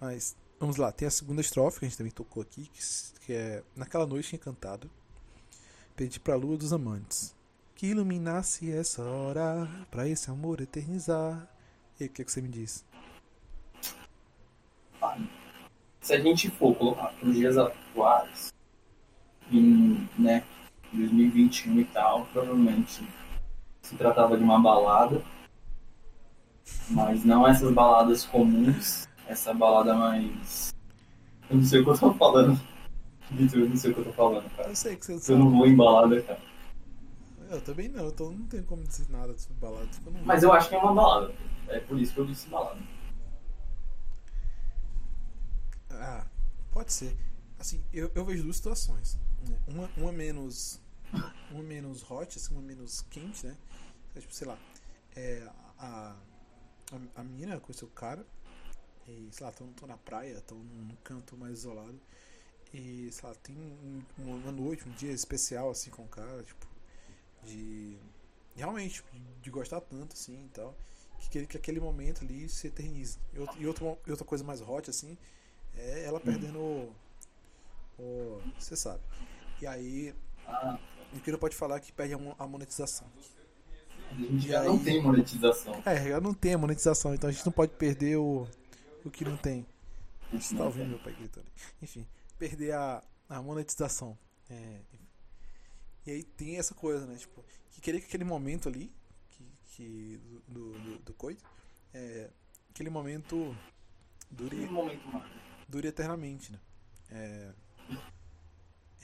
Mas, 0.00 0.34
vamos 0.58 0.76
lá. 0.76 0.92
Tem 0.92 1.08
a 1.08 1.10
segunda 1.10 1.40
estrofe 1.40 1.78
que 1.78 1.84
a 1.84 1.88
gente 1.88 1.98
também 1.98 2.12
tocou 2.12 2.42
aqui, 2.42 2.70
que, 3.24 3.32
é 3.32 3.62
Naquela 3.74 4.06
noite 4.06 4.36
encantado. 4.36 4.90
Pedi 5.94 6.20
pra 6.20 6.36
lua 6.36 6.56
dos 6.56 6.72
amantes 6.72 7.36
que 7.76 7.88
iluminasse 7.88 8.72
essa 8.72 9.02
hora 9.04 9.68
pra 9.90 10.08
esse 10.08 10.30
amor 10.30 10.62
eternizar. 10.62 11.46
E 12.00 12.04
aí, 12.04 12.08
o 12.08 12.12
que, 12.12 12.24
que 12.24 12.32
você 12.32 12.40
me 12.40 12.48
diz? 12.48 12.84
Se 16.00 16.14
a 16.14 16.20
gente 16.20 16.50
for 16.50 16.74
colocar 16.74 17.12
os 17.22 17.34
dias 17.34 17.58
atuais, 17.58 18.52
em 19.52 20.08
né, 20.18 20.42
2021 20.92 21.80
e 21.80 21.84
tal, 21.84 22.26
provavelmente 22.32 23.06
se 23.82 23.94
tratava 23.94 24.38
de 24.38 24.42
uma 24.42 24.58
balada, 24.58 25.22
mas 26.88 27.24
não 27.24 27.46
essas 27.46 27.70
baladas 27.72 28.24
comuns, 28.24 29.06
essa 29.26 29.52
balada 29.54 29.94
mais. 29.94 30.74
Eu 31.50 31.56
não 31.56 31.64
sei 31.64 31.80
o 31.80 31.84
que 31.84 31.90
eu 31.90 31.98
tô 31.98 32.14
falando. 32.14 32.60
Vitor, 33.30 33.60
eu 33.60 33.68
não 33.68 33.76
sei 33.76 33.90
o 33.90 33.94
que 33.94 34.00
eu 34.00 34.04
tô 34.04 34.12
falando, 34.12 34.50
cara. 34.56 34.68
Eu 34.68 34.76
sei 34.76 34.96
que 34.96 35.04
você 35.06 35.12
Eu 35.14 35.18
sabe. 35.20 35.38
não 35.38 35.50
vou 35.50 35.66
em 35.66 35.76
balada, 35.76 36.22
cara. 36.22 36.40
Eu 37.48 37.60
também 37.60 37.88
não, 37.88 38.08
então 38.08 38.30
não 38.32 38.46
tenho 38.46 38.64
como 38.64 38.82
dizer 38.82 39.08
nada 39.08 39.36
sobre 39.38 39.56
balada. 39.60 39.88
eu 40.04 40.12
não 40.12 40.20
Mas 40.24 40.42
eu 40.42 40.52
acho 40.52 40.68
que 40.68 40.74
é 40.74 40.78
uma 40.78 40.94
balada. 40.94 41.32
É 41.68 41.78
por 41.80 41.98
isso 41.98 42.12
que 42.14 42.20
eu 42.20 42.26
disse 42.26 42.48
balada. 42.48 42.80
Ah, 45.90 46.26
pode 46.72 46.92
ser. 46.92 47.16
Assim, 47.58 47.82
eu, 47.92 48.10
eu 48.14 48.24
vejo 48.24 48.42
duas 48.42 48.56
situações. 48.56 49.18
né? 49.48 49.56
Uma, 49.68 49.88
uma 49.96 50.12
menos. 50.12 50.80
Uma 51.50 51.62
menos 51.62 52.08
hot, 52.10 52.36
assim, 52.36 52.52
uma 52.52 52.60
menos 52.62 53.00
quente, 53.02 53.46
né? 53.46 53.56
É, 54.14 54.20
tipo, 54.20 54.34
sei 54.34 54.46
lá. 54.48 54.58
É, 55.14 55.48
a, 55.78 56.14
a, 56.92 57.20
a 57.20 57.24
mina 57.24 57.58
conheceu 57.60 57.88
o 57.88 57.90
cara. 57.92 58.26
E, 59.08 59.28
sei 59.30 59.44
lá, 59.44 59.50
estão 59.50 59.72
na 59.86 59.96
praia, 59.96 60.32
estão 60.38 60.58
num 60.58 60.96
canto 61.04 61.36
mais 61.36 61.58
isolado. 61.58 61.98
E, 62.74 63.08
sei 63.12 63.28
lá, 63.28 63.34
tem 63.36 63.56
um- 63.56 64.02
uma, 64.18 64.50
noite, 64.52 64.88
um 64.88 64.92
dia 64.92 65.12
especial, 65.12 65.70
assim, 65.70 65.90
com 65.90 66.02
o 66.02 66.08
cara, 66.08 66.42
tipo, 66.42 66.66
de. 67.44 67.96
Realmente, 68.56 69.02
de, 69.12 69.20
de 69.42 69.50
gostar 69.50 69.80
tanto, 69.82 70.14
assim 70.14 70.44
e 70.46 70.48
tal. 70.48 70.74
Que, 71.20 71.28
que, 71.30 71.46
que 71.46 71.56
aquele 71.56 71.80
momento 71.80 72.24
ali 72.24 72.48
se 72.48 72.66
eterniza. 72.66 73.18
E, 73.32 73.38
outro, 73.66 73.98
e, 74.06 74.10
outra 74.10 74.24
coisa 74.26 74.42
mais 74.44 74.60
hot, 74.60 74.90
assim, 74.90 75.16
é 75.76 76.04
ela 76.04 76.18
perdendo 76.20 76.58
o. 77.98 78.40
Você 78.58 78.76
sabe. 78.76 79.00
E 79.60 79.66
aí, 79.66 80.14
o 81.14 81.20
que 81.20 81.30
não 81.32 81.38
pode 81.38 81.54
falar 81.56 81.76
é 81.76 81.80
que 81.80 81.92
perde 81.92 82.14
a 82.14 82.18
mo- 82.18 82.34
a 82.38 82.46
monetização. 82.46 83.06
a 84.10 84.14
gente 84.14 84.46
E 84.46 84.48
já 84.50 84.60
aí- 84.60 84.66
não 84.68 84.78
tem 84.82 85.02
monetização. 85.02 85.82
É, 85.86 86.08
ela 86.10 86.20
não 86.20 86.34
tem 86.34 86.54
a 86.54 86.58
monetização, 86.58 87.14
então 87.14 87.28
a 87.28 87.32
gente 87.32 87.44
não 87.44 87.52
pode 87.52 87.72
perder 87.72 88.16
o, 88.16 88.46
o 89.06 89.10
que 89.10 89.24
não 89.24 89.36
tem. 89.36 89.66
Você 90.32 90.56
tá 90.56 90.64
ouvindo 90.64 90.88
meu 90.88 90.98
pai 90.98 91.14
gritando? 91.14 91.46
Enfim, 91.80 92.06
perder 92.38 92.72
a, 92.72 93.02
a 93.28 93.40
monetização. 93.40 94.18
É, 94.50 94.80
e 96.04 96.10
aí 96.10 96.22
tem 96.22 96.58
essa 96.58 96.74
coisa, 96.74 97.06
né? 97.06 97.16
Tipo, 97.16 97.44
que 97.70 97.80
querer 97.80 98.00
que 98.00 98.06
aquele 98.06 98.24
momento 98.24 98.68
ali, 98.68 98.92
que, 99.30 99.44
que 99.66 100.20
do, 100.48 100.72
do, 100.72 100.98
do, 100.98 101.14
coito, 101.14 101.44
é, 101.94 102.30
aquele 102.70 102.90
momento 102.90 103.56
dure 104.30 104.56
Um 104.64 104.72
momento 104.72 105.22
dure 105.68 105.88
eternamente, 105.88 106.52
né? 106.52 106.60
É, 107.10 107.52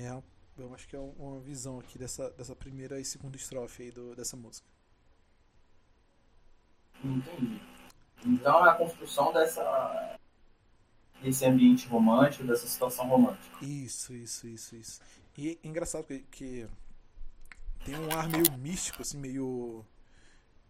é 0.00 0.22
eu 0.58 0.74
acho 0.74 0.86
que 0.86 0.94
é 0.94 0.98
uma 0.98 1.40
visão 1.40 1.80
aqui 1.80 1.98
dessa, 1.98 2.30
dessa 2.32 2.54
primeira 2.54 3.00
e 3.00 3.04
segunda 3.04 3.36
estrofe 3.36 3.84
aí 3.84 3.90
do, 3.90 4.14
dessa 4.14 4.36
música. 4.36 4.68
Entendi. 7.02 7.71
Então 8.24 8.66
é 8.66 8.70
a 8.70 8.74
construção 8.74 9.32
dessa 9.32 10.18
desse 11.22 11.44
ambiente 11.46 11.86
romântico, 11.86 12.44
dessa 12.44 12.66
situação 12.66 13.08
romântica. 13.08 13.64
Isso, 13.64 14.12
isso, 14.12 14.46
isso, 14.46 14.76
isso. 14.76 15.00
E 15.36 15.60
é 15.62 15.66
engraçado 15.66 16.04
que, 16.04 16.20
que 16.30 16.68
tem 17.84 17.96
um 17.98 18.10
ar 18.12 18.28
meio 18.28 18.50
místico, 18.58 19.02
assim, 19.02 19.18
meio. 19.18 19.84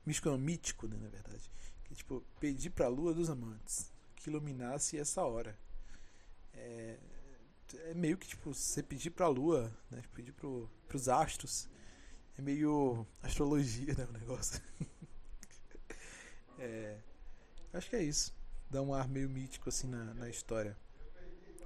Místico 0.05 0.31
não, 0.31 0.39
mítico, 0.39 0.87
né, 0.87 0.97
na 1.01 1.09
verdade. 1.09 1.51
Que 1.85 1.95
tipo, 1.95 2.23
pedir 2.39 2.71
pra 2.71 2.89
lua 2.89 3.15
dos 3.15 3.31
amantes 3.31 3.93
que 4.17 4.31
iluminasse 4.31 4.99
essa 4.99 5.23
hora. 5.25 5.59
É, 6.55 6.99
é 7.87 7.95
meio 7.95 8.17
que 8.17 8.29
tipo, 8.29 8.53
você 8.53 8.83
pedir 8.83 9.11
pra 9.11 9.29
lua, 9.29 9.73
né? 9.91 10.03
Pedir 10.15 10.33
pro, 10.33 10.71
pros 10.87 11.09
astros. 11.09 11.69
É 12.39 12.43
meio 12.43 13.07
astrologia, 13.23 13.95
né? 13.95 14.07
O 14.09 14.13
negócio. 14.13 14.61
é, 16.59 16.99
acho 17.73 17.91
que 17.91 17.97
é 17.97 18.03
isso. 18.03 18.35
Dá 18.71 18.81
um 18.81 18.95
ar 18.95 19.09
meio 19.09 19.29
mítico 19.29 19.69
assim 19.69 19.89
na, 19.89 20.15
na 20.15 20.29
história. 20.29 20.77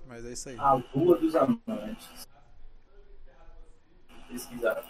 Mas 0.07 0.25
é 0.25 0.33
isso 0.33 0.49
aí. 0.49 0.57
A 0.59 0.75
lua 0.95 1.19
dos 1.19 1.35
amantes. 1.35 2.29
Pesquisar. 4.29 4.85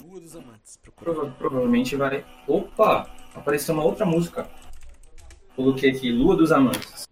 Lua 0.00 0.20
dos 0.20 0.36
amantes. 0.36 0.76
Procura. 0.76 1.30
Provavelmente 1.32 1.96
vai. 1.96 2.24
Opa! 2.46 3.10
Apareceu 3.34 3.74
uma 3.74 3.84
outra 3.84 4.04
música. 4.06 4.48
Coloquei 5.54 5.90
aqui 5.90 6.10
Lua 6.10 6.36
dos 6.36 6.50
Amantes. 6.50 7.06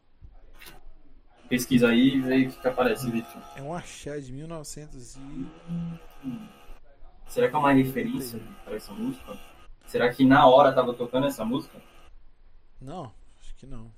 Pesquisa 1.48 1.88
aí 1.88 2.16
e 2.16 2.20
vê 2.20 2.46
o 2.46 2.50
que, 2.50 2.66
aparece, 2.66 3.10
Vitor. 3.10 3.40
É 3.56 3.62
um 3.62 3.72
axé 3.72 4.18
de 4.18 4.32
1900 4.32 5.16
e... 5.16 5.46
Será 7.28 7.48
que 7.48 7.54
é 7.54 7.58
uma 7.58 7.72
referência 7.72 8.40
para 8.64 8.76
essa 8.76 8.92
música? 8.92 9.38
Será 9.92 10.10
que 10.10 10.24
na 10.24 10.46
hora 10.46 10.72
tava 10.72 10.94
tocando 10.94 11.26
essa 11.26 11.44
música? 11.44 11.78
Não, 12.80 13.12
acho 13.38 13.54
que 13.56 13.66
não. 13.66 13.92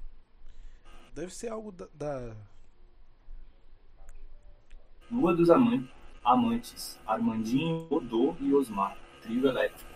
Deve 1.15 1.33
ser 1.33 1.53
algo 1.53 1.71
da... 1.71 1.87
da- 1.95 2.35
Lua 5.09 5.33
dos 5.37 5.51
Aman- 5.51 5.89
Amantes. 6.25 6.99
Armandinho, 7.07 7.87
Odô 7.89 8.35
e 8.41 8.53
Osmar. 8.53 8.99
Trio 9.23 9.47
elétrico. 9.47 9.89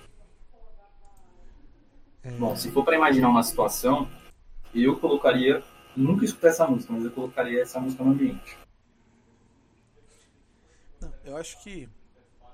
é, 2.23 2.31
Bom, 2.31 2.55
se 2.55 2.71
for 2.71 2.85
para 2.85 2.95
imaginar 2.95 3.29
uma 3.29 3.43
situação, 3.43 4.09
eu 4.73 5.01
colocaria. 5.01 5.65
Nunca 5.97 6.25
escutei 6.25 6.51
essa 6.51 6.65
música, 6.65 6.93
mas 6.93 7.05
eu 7.05 7.11
colocaria 7.11 7.61
essa 7.61 7.81
música 7.81 8.05
no 8.05 8.13
ambiente. 8.13 8.57
Não, 11.01 11.13
eu 11.25 11.37
acho 11.37 11.61
que... 11.61 11.89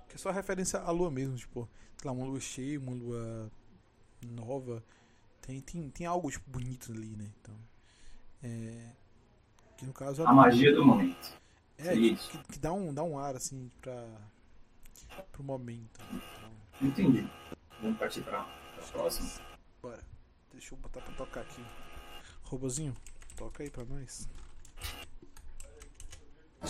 que 0.08 0.14
é 0.14 0.16
só 0.16 0.30
referência 0.30 0.80
à 0.80 0.90
lua 0.90 1.10
mesmo, 1.10 1.36
tipo... 1.36 1.68
Sei 1.98 2.10
lá, 2.10 2.12
uma 2.12 2.26
lua 2.26 2.40
cheia, 2.40 2.78
uma 2.78 2.92
lua 2.92 3.50
nova. 4.22 4.82
Tem, 5.40 5.60
tem, 5.60 5.90
tem 5.90 6.06
algo, 6.06 6.30
tipo, 6.30 6.48
bonito 6.50 6.92
ali, 6.92 7.16
né? 7.16 7.30
Então... 7.40 7.54
É... 8.42 8.90
Que 9.76 9.86
no 9.86 9.92
caso... 9.92 10.22
é 10.22 10.26
A 10.26 10.32
magia 10.32 10.72
do 10.72 10.84
momento. 10.84 11.36
É, 11.78 11.94
isso. 11.94 12.30
que, 12.30 12.38
que 12.52 12.58
dá, 12.58 12.72
um, 12.72 12.94
dá 12.94 13.02
um 13.02 13.18
ar, 13.18 13.34
assim, 13.36 13.70
pra... 13.80 14.06
Pro 15.32 15.42
momento. 15.42 16.00
Então, 16.12 16.50
Entendi. 16.88 17.28
Vamos 17.80 17.98
partir 17.98 18.22
para 18.22 18.40
a 18.40 18.82
próxima. 18.92 19.28
bora. 19.82 20.02
Deixa 20.52 20.74
eu 20.74 20.78
botar 20.78 21.00
pra 21.00 21.14
tocar 21.14 21.40
aqui. 21.42 21.64
Robozinho, 22.44 22.94
toca 23.36 23.62
aí 23.62 23.70
pra 23.70 23.84
nós. 23.84 24.28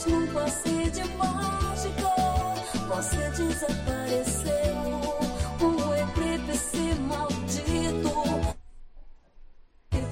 Num 0.08 0.32
passe 0.32 0.90
de 0.90 1.04
mágica, 1.16 2.14
você 2.88 3.30
desapareceu. 3.30 4.83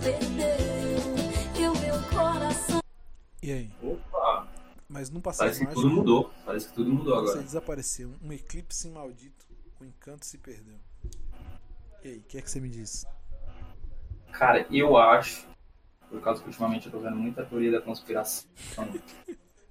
E 0.04 1.68
o 1.68 1.72
meu 1.78 1.94
coração 2.10 2.80
E 3.40 3.52
aí? 3.52 3.70
Opa! 3.82 4.48
Mas 4.88 5.10
não 5.10 5.20
passei 5.20 5.46
Parece 5.46 5.64
que 5.66 5.72
tudo 5.72 5.90
mudou. 5.90 6.30
Parece 6.44 6.68
que 6.68 6.74
tudo 6.74 6.92
mudou 6.92 7.14
Você 7.20 7.30
agora. 7.30 7.44
desapareceu. 7.44 8.12
Um 8.20 8.32
eclipse 8.32 8.88
maldito. 8.88 9.46
O 9.80 9.84
encanto 9.84 10.26
se 10.26 10.38
perdeu. 10.38 10.74
E 12.04 12.08
aí, 12.08 12.16
o 12.18 12.22
que 12.22 12.38
é 12.38 12.42
que 12.42 12.50
você 12.50 12.60
me 12.60 12.68
diz? 12.68 13.06
Cara, 14.32 14.66
eu 14.70 14.96
acho, 14.96 15.46
por 16.10 16.20
causa 16.20 16.40
que 16.40 16.48
ultimamente 16.48 16.86
eu 16.86 16.92
tô 16.92 16.98
vendo 16.98 17.16
muita 17.16 17.44
teoria 17.44 17.70
da 17.70 17.80
conspiração, 17.80 18.48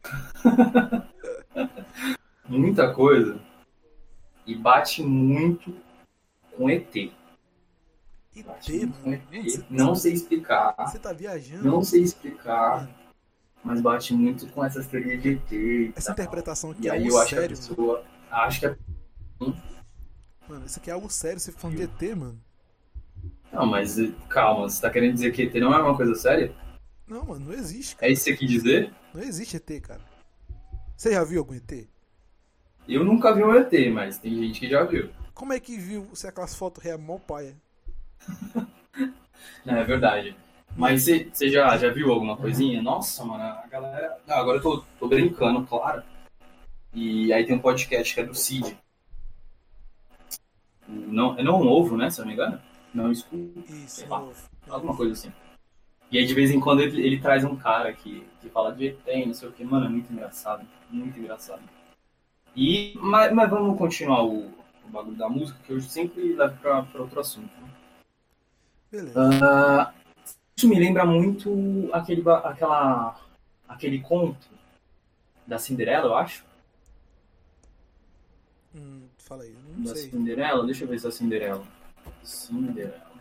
muita 2.48 2.94
coisa, 2.94 3.40
e 4.46 4.56
bate 4.56 5.04
muito 5.04 5.76
com 6.56 6.70
ET. 6.70 7.12
ET, 8.36 8.70
mano. 9.06 9.22
ET. 9.32 9.66
Não 9.70 9.96
sei 9.96 10.14
explicar, 10.14 10.74
Você 10.80 11.00
tá 11.00 11.12
viajando? 11.14 11.64
não 11.66 11.84
sei 11.84 12.02
explicar, 12.02 12.90
mas 13.64 13.82
bate 13.82 14.14
muito 14.14 14.48
com 14.48 14.64
essas 14.64 14.88
teorias 14.88 15.22
de 15.22 15.34
ET. 15.34 15.94
Essa 15.98 16.14
tal. 16.14 16.24
interpretação 16.24 16.72
aqui 16.72 16.84
E 16.86 16.88
é 16.88 16.92
aí 16.92 17.08
eu 17.08 17.18
acho 17.18 17.30
que 17.30 17.36
a 17.36 17.42
sério, 17.42 17.58
mano. 17.58 17.68
pessoa 17.70 18.06
acha 18.30 18.60
que 18.60 18.66
é 18.66 18.78
Mano, 20.48 20.66
isso 20.66 20.80
aqui 20.80 20.90
é 20.90 20.94
algo 20.94 21.10
sério. 21.10 21.40
Você 21.40 21.52
falando 21.52 21.78
de 21.78 21.84
ET, 21.84 22.16
mano. 22.16 22.40
Não, 23.52 23.66
mas 23.66 23.96
calma, 24.30 24.70
você 24.70 24.82
tá 24.82 24.90
querendo 24.90 25.14
dizer 25.14 25.32
que 25.32 25.44
ET 25.44 25.54
não 25.56 25.74
é 25.74 25.82
uma 25.82 25.96
coisa 25.96 26.16
séria? 26.16 26.54
Não, 27.08 27.26
mano, 27.26 27.46
não 27.48 27.54
existe, 27.54 27.96
cara. 27.96 28.10
É 28.10 28.14
isso 28.14 28.24
que 28.26 28.32
você 28.32 28.38
quis 28.38 28.50
dizer? 28.50 28.94
Não 29.14 29.22
existe 29.22 29.58
ET, 29.58 29.82
cara. 29.82 30.02
Você 30.96 31.12
já 31.12 31.24
viu 31.24 31.40
algum 31.40 31.54
ET? 31.54 31.88
Eu 32.88 33.04
nunca 33.04 33.34
vi 33.34 33.44
um 33.44 33.54
ET, 33.54 33.72
mas 33.94 34.18
tem 34.18 34.36
gente 34.36 34.60
que 34.60 34.70
já 34.70 34.84
viu. 34.84 35.10
Como 35.34 35.54
é 35.54 35.60
que 35.60 35.78
viu 35.78 36.08
se 36.14 36.28
aquelas 36.28 36.56
fotos 36.56 36.84
real 36.84 36.98
mó 37.00 37.18
paia? 37.18 37.56
É 39.66 39.84
verdade. 39.84 40.36
Mas 40.76 41.06
você 41.06 41.50
já, 41.50 41.78
já 41.78 41.90
viu 41.92 42.12
alguma 42.12 42.36
coisinha? 42.36 42.82
Nossa, 42.82 43.24
mano, 43.24 43.44
a 43.44 43.68
galera. 43.68 44.18
Não, 44.26 44.36
agora 44.36 44.58
eu 44.58 44.62
tô, 44.62 44.84
tô 45.00 45.08
brincando, 45.08 45.64
claro. 45.68 46.02
E 46.94 47.32
aí 47.32 47.46
tem 47.46 47.56
um 47.56 47.60
podcast 47.60 48.14
que 48.14 48.20
é 48.20 48.26
do 48.26 48.34
Cid. 48.34 48.78
Não, 50.88 51.38
é 51.38 51.44
não 51.44 51.62
ovo, 51.62 51.96
né? 51.96 52.10
Se 52.10 52.20
eu 52.20 52.26
não 52.26 52.30
me 52.30 52.34
engano. 52.34 52.62
Não 52.94 53.12
escuro. 53.12 53.54
Isso, 53.70 53.98
Sei 53.98 54.08
lá. 54.08 54.28
Alguma 54.70 54.96
coisa 54.96 55.14
assim. 55.14 55.32
E 56.12 56.18
aí 56.18 56.26
de 56.26 56.34
vez 56.34 56.52
em 56.52 56.60
quando 56.60 56.82
ele, 56.82 57.02
ele 57.06 57.20
traz 57.20 57.44
um 57.46 57.56
cara 57.56 57.94
que, 57.94 58.26
que 58.42 58.50
fala 58.50 58.74
de 58.74 58.88
ET, 58.88 59.26
não 59.26 59.34
sei 59.34 59.48
o 59.48 59.52
que. 59.52 59.64
Mano, 59.64 59.86
é 59.86 59.90
muito 59.90 60.12
engraçado. 60.12 60.66
Muito 60.90 61.18
engraçado. 61.20 61.62
E, 62.56 62.94
mas, 63.00 63.32
mas 63.34 63.50
vamos 63.50 63.78
continuar 63.78 64.24
o, 64.26 64.48
o 64.86 64.90
bagulho 64.90 65.16
da 65.16 65.30
música, 65.30 65.58
que 65.66 65.72
eu 65.72 65.80
sempre 65.80 66.34
levo 66.34 66.58
pra, 66.58 66.84
pra 66.84 67.02
outro 67.02 67.20
assunto. 67.20 67.50
Ah, 69.16 69.94
isso 70.56 70.68
me 70.68 70.78
lembra 70.78 71.06
muito 71.06 71.90
aquele, 71.94 72.22
aquela, 72.30 73.20
aquele 73.68 74.02
conto 74.02 74.50
da 75.48 75.58
Cinderela, 75.58 76.08
eu 76.08 76.16
acho. 76.16 76.46
Hum, 78.76 79.08
fala 79.18 79.44
aí, 79.44 79.56
não 79.76 79.84
Da 79.84 79.96
sei. 79.96 80.10
Cinderela? 80.10 80.66
Deixa 80.66 80.84
eu 80.84 80.88
ver 80.90 81.00
se 81.00 81.06
é 81.06 81.10
a 81.10 81.12
Cinderela. 81.12 81.64
Cinderela. 82.24 83.12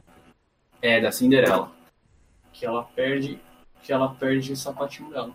É, 0.82 1.00
da 1.00 1.12
Cinderela. 1.12 1.72
Que 2.52 2.66
ela 2.66 2.82
perde. 2.82 3.40
Que 3.82 3.92
ela 3.92 4.14
perde 4.14 4.52
o 4.52 4.56
sapatinho 4.56 5.10
dela. 5.10 5.32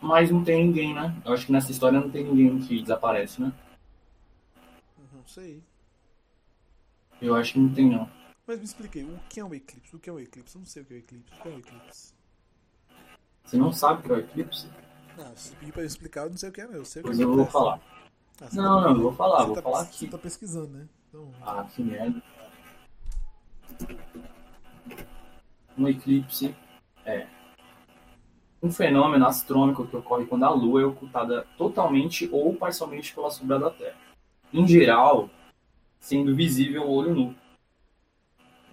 Mas 0.00 0.30
não 0.30 0.44
tem 0.44 0.64
ninguém, 0.64 0.94
né? 0.94 1.14
Eu 1.24 1.32
acho 1.32 1.46
que 1.46 1.52
nessa 1.52 1.72
história 1.72 2.00
não 2.00 2.10
tem 2.10 2.24
ninguém 2.24 2.58
que 2.60 2.80
desaparece, 2.80 3.42
né? 3.42 3.52
Não 5.12 5.26
sei. 5.26 5.62
Eu 7.20 7.34
acho 7.34 7.54
que 7.54 7.58
não 7.58 7.72
tem, 7.72 7.90
não. 7.90 8.08
Mas 8.46 8.58
me 8.58 8.64
expliquei, 8.64 9.02
o 9.04 9.18
que 9.28 9.40
é 9.40 9.44
um 9.44 9.54
eclipse? 9.54 9.96
O 9.96 9.98
que 9.98 10.08
é 10.08 10.12
um 10.12 10.20
eclipse? 10.20 10.54
Eu 10.56 10.60
não 10.60 10.66
sei 10.66 10.82
o 10.82 10.84
que 10.86 10.92
é 10.94 10.96
um 10.96 11.00
eclipse. 11.00 11.32
O 11.38 11.42
que 11.42 11.48
é 11.48 11.50
um 11.52 11.58
eclipse? 11.58 12.14
Você 13.44 13.56
não 13.56 13.72
sabe 13.72 14.00
o 14.00 14.02
que 14.04 14.10
é 14.10 14.14
o 14.14 14.18
eclipse? 14.18 14.68
Não, 15.16 15.36
se 15.36 15.56
pedir 15.56 15.72
pra 15.72 15.82
eu 15.82 15.86
explicar, 15.86 16.22
eu 16.24 16.30
não 16.30 16.36
sei 16.36 16.48
o 16.48 16.52
que 16.52 16.60
é, 16.60 16.66
não. 16.66 16.74
Eu 16.74 16.84
sei 16.84 17.00
o 17.00 17.04
que 17.04 17.08
Pois 17.10 17.20
é 17.20 17.24
eu 17.24 17.34
vou 17.34 17.46
falar. 17.46 17.80
Ah, 18.40 18.48
Não, 18.52 18.82
tá- 18.82 18.88
não, 18.88 18.96
eu 18.96 19.02
vou 19.02 19.12
falar, 19.12 19.38
você 19.40 19.46
vou 19.46 19.54
tá 19.56 19.62
falar 19.62 19.80
aqui. 19.82 19.96
Você 19.98 20.06
tá 20.08 20.18
pesquisando, 20.18 20.68
né? 20.68 20.88
Então, 21.08 21.32
Ah, 21.42 21.64
que 21.64 21.82
merda. 21.82 22.22
Um 25.78 25.88
eclipse 25.88 26.54
é 27.04 27.26
um 28.62 28.70
fenômeno 28.70 29.26
astrônomico 29.26 29.86
que 29.86 29.96
ocorre 29.96 30.26
quando 30.26 30.44
a 30.44 30.50
Lua 30.50 30.82
é 30.82 30.84
ocultada 30.84 31.46
totalmente 31.56 32.28
ou 32.32 32.54
parcialmente 32.54 33.14
pela 33.14 33.30
sombra 33.30 33.58
da 33.58 33.70
Terra. 33.70 33.96
Em 34.52 34.66
geral, 34.66 35.28
sendo 36.00 36.34
visível 36.34 36.82
ao 36.82 36.90
olho 36.90 37.14
nu. 37.14 37.36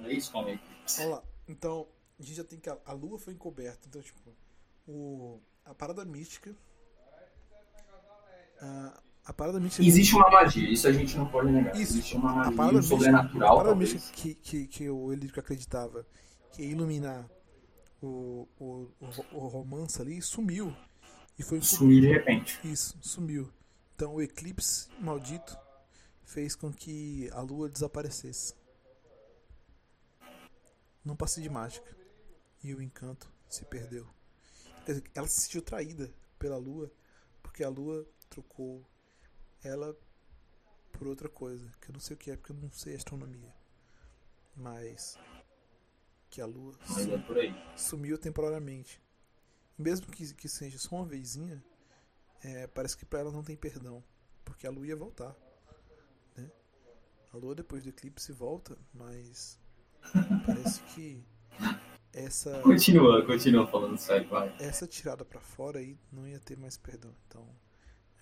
É 0.03 0.13
isso 0.13 0.35
é 0.37 0.53
eclipse. 0.53 1.01
Olha 1.01 1.09
lá. 1.15 1.23
Então, 1.47 1.87
a 2.19 2.23
gente 2.23 2.35
já 2.35 2.43
tem 2.43 2.59
que. 2.59 2.69
A, 2.69 2.77
a 2.85 2.93
lua 2.93 3.17
foi 3.17 3.33
encoberta. 3.33 3.87
Então, 3.87 4.01
tipo, 4.01 4.19
o, 4.87 5.39
a 5.65 5.73
parada 5.73 6.03
mística. 6.05 6.55
A, 8.61 9.01
A 9.25 9.33
parada 9.33 9.59
mística. 9.59 9.83
Existe 9.85 10.15
uma 10.15 10.29
magia, 10.29 10.69
isso 10.69 10.87
a 10.87 10.91
gente 10.91 11.17
não 11.17 11.27
pode 11.29 11.51
negar. 11.51 11.73
Isso, 11.75 11.93
Existe 11.93 12.15
uma 12.17 12.31
a 12.31 12.35
magia, 12.35 12.51
parada 12.51 12.79
um 12.79 12.81
mística, 12.81 12.95
sobrenatural, 12.97 13.53
a 13.53 13.63
parada 13.63 13.69
talvez. 13.69 13.93
mística 13.93 14.13
que, 14.13 14.35
que, 14.35 14.67
que 14.67 14.89
o 14.89 15.11
Elírico 15.13 15.39
acreditava 15.39 16.05
que 16.51 16.61
ia 16.63 16.69
iluminar 16.71 17.29
o, 18.01 18.47
o, 18.59 18.89
o, 18.99 19.07
o 19.31 19.47
romance 19.47 20.01
ali 20.01 20.21
sumiu. 20.21 20.75
E 21.39 21.43
foi 21.43 21.61
Sumiu 21.61 22.01
de 22.01 22.07
repente. 22.07 22.59
Isso, 22.63 22.97
sumiu. 23.01 23.49
Então 23.95 24.15
o 24.15 24.21
eclipse 24.21 24.89
maldito 24.99 25.57
fez 26.23 26.55
com 26.55 26.71
que 26.71 27.29
a 27.31 27.41
lua 27.41 27.69
desaparecesse. 27.69 28.55
Não 31.03 31.15
passe 31.15 31.41
de 31.41 31.49
mágica. 31.49 31.95
E 32.63 32.73
o 32.73 32.81
encanto 32.81 33.31
se 33.49 33.65
perdeu. 33.65 34.07
Quer 34.85 34.93
dizer, 34.93 35.11
ela 35.13 35.27
se 35.27 35.41
sentiu 35.41 35.61
traída 35.61 36.13
pela 36.39 36.57
lua 36.57 36.91
porque 37.41 37.63
a 37.63 37.69
lua 37.69 38.07
trocou 38.29 38.83
ela 39.63 39.95
por 40.91 41.07
outra 41.07 41.29
coisa. 41.29 41.69
Que 41.81 41.89
eu 41.89 41.93
não 41.93 41.99
sei 41.99 42.15
o 42.15 42.17
que 42.17 42.31
é 42.31 42.37
porque 42.37 42.51
eu 42.51 42.55
não 42.55 42.71
sei 42.71 42.95
astronomia. 42.95 43.53
Mas 44.55 45.17
que 46.29 46.41
a 46.41 46.45
lua 46.45 46.75
Mas 46.89 47.07
é 47.07 47.77
sumiu 47.77 48.17
temporariamente. 48.17 49.01
Mesmo 49.77 50.07
que, 50.07 50.33
que 50.33 50.47
seja 50.47 50.79
só 50.79 50.95
uma 50.95 51.05
vezinha, 51.05 51.63
é, 52.41 52.65
parece 52.67 52.97
que 52.97 53.05
pra 53.05 53.19
ela 53.19 53.31
não 53.31 53.43
tem 53.43 53.55
perdão. 53.55 54.03
Porque 54.43 54.65
a 54.65 54.71
lua 54.71 54.87
ia 54.87 54.95
voltar. 54.95 55.35
A 57.33 57.37
lua 57.37 57.55
depois 57.55 57.83
do 57.83 57.89
eclipse 57.89 58.31
volta, 58.31 58.77
mas 58.93 59.57
parece 60.45 60.81
que 60.93 61.25
essa, 62.13 62.59
Continua, 62.61 63.25
continua 63.25 63.65
falando 63.65 63.97
sério, 63.97 64.29
vai. 64.29 64.55
essa 64.59 64.85
tirada 64.85 65.25
pra 65.25 65.41
fora 65.41 65.79
aí 65.79 65.97
não 66.11 66.27
ia 66.27 66.39
ter 66.39 66.55
mais 66.55 66.77
perdão. 66.77 67.11
Então 67.27 67.43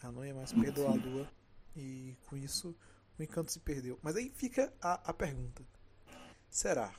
ela 0.01 0.13
não 0.13 0.25
ia 0.25 0.33
mais 0.33 0.53
perdoar 0.53 0.91
a 0.93 0.95
lua. 0.95 1.29
E 1.75 2.15
com 2.27 2.37
isso 2.37 2.73
o 3.19 3.23
encanto 3.23 3.51
se 3.51 3.59
perdeu. 3.59 3.99
Mas 4.01 4.15
aí 4.15 4.31
fica 4.33 4.73
a, 4.81 4.93
a 5.09 5.13
pergunta: 5.13 5.61
será 6.49 6.93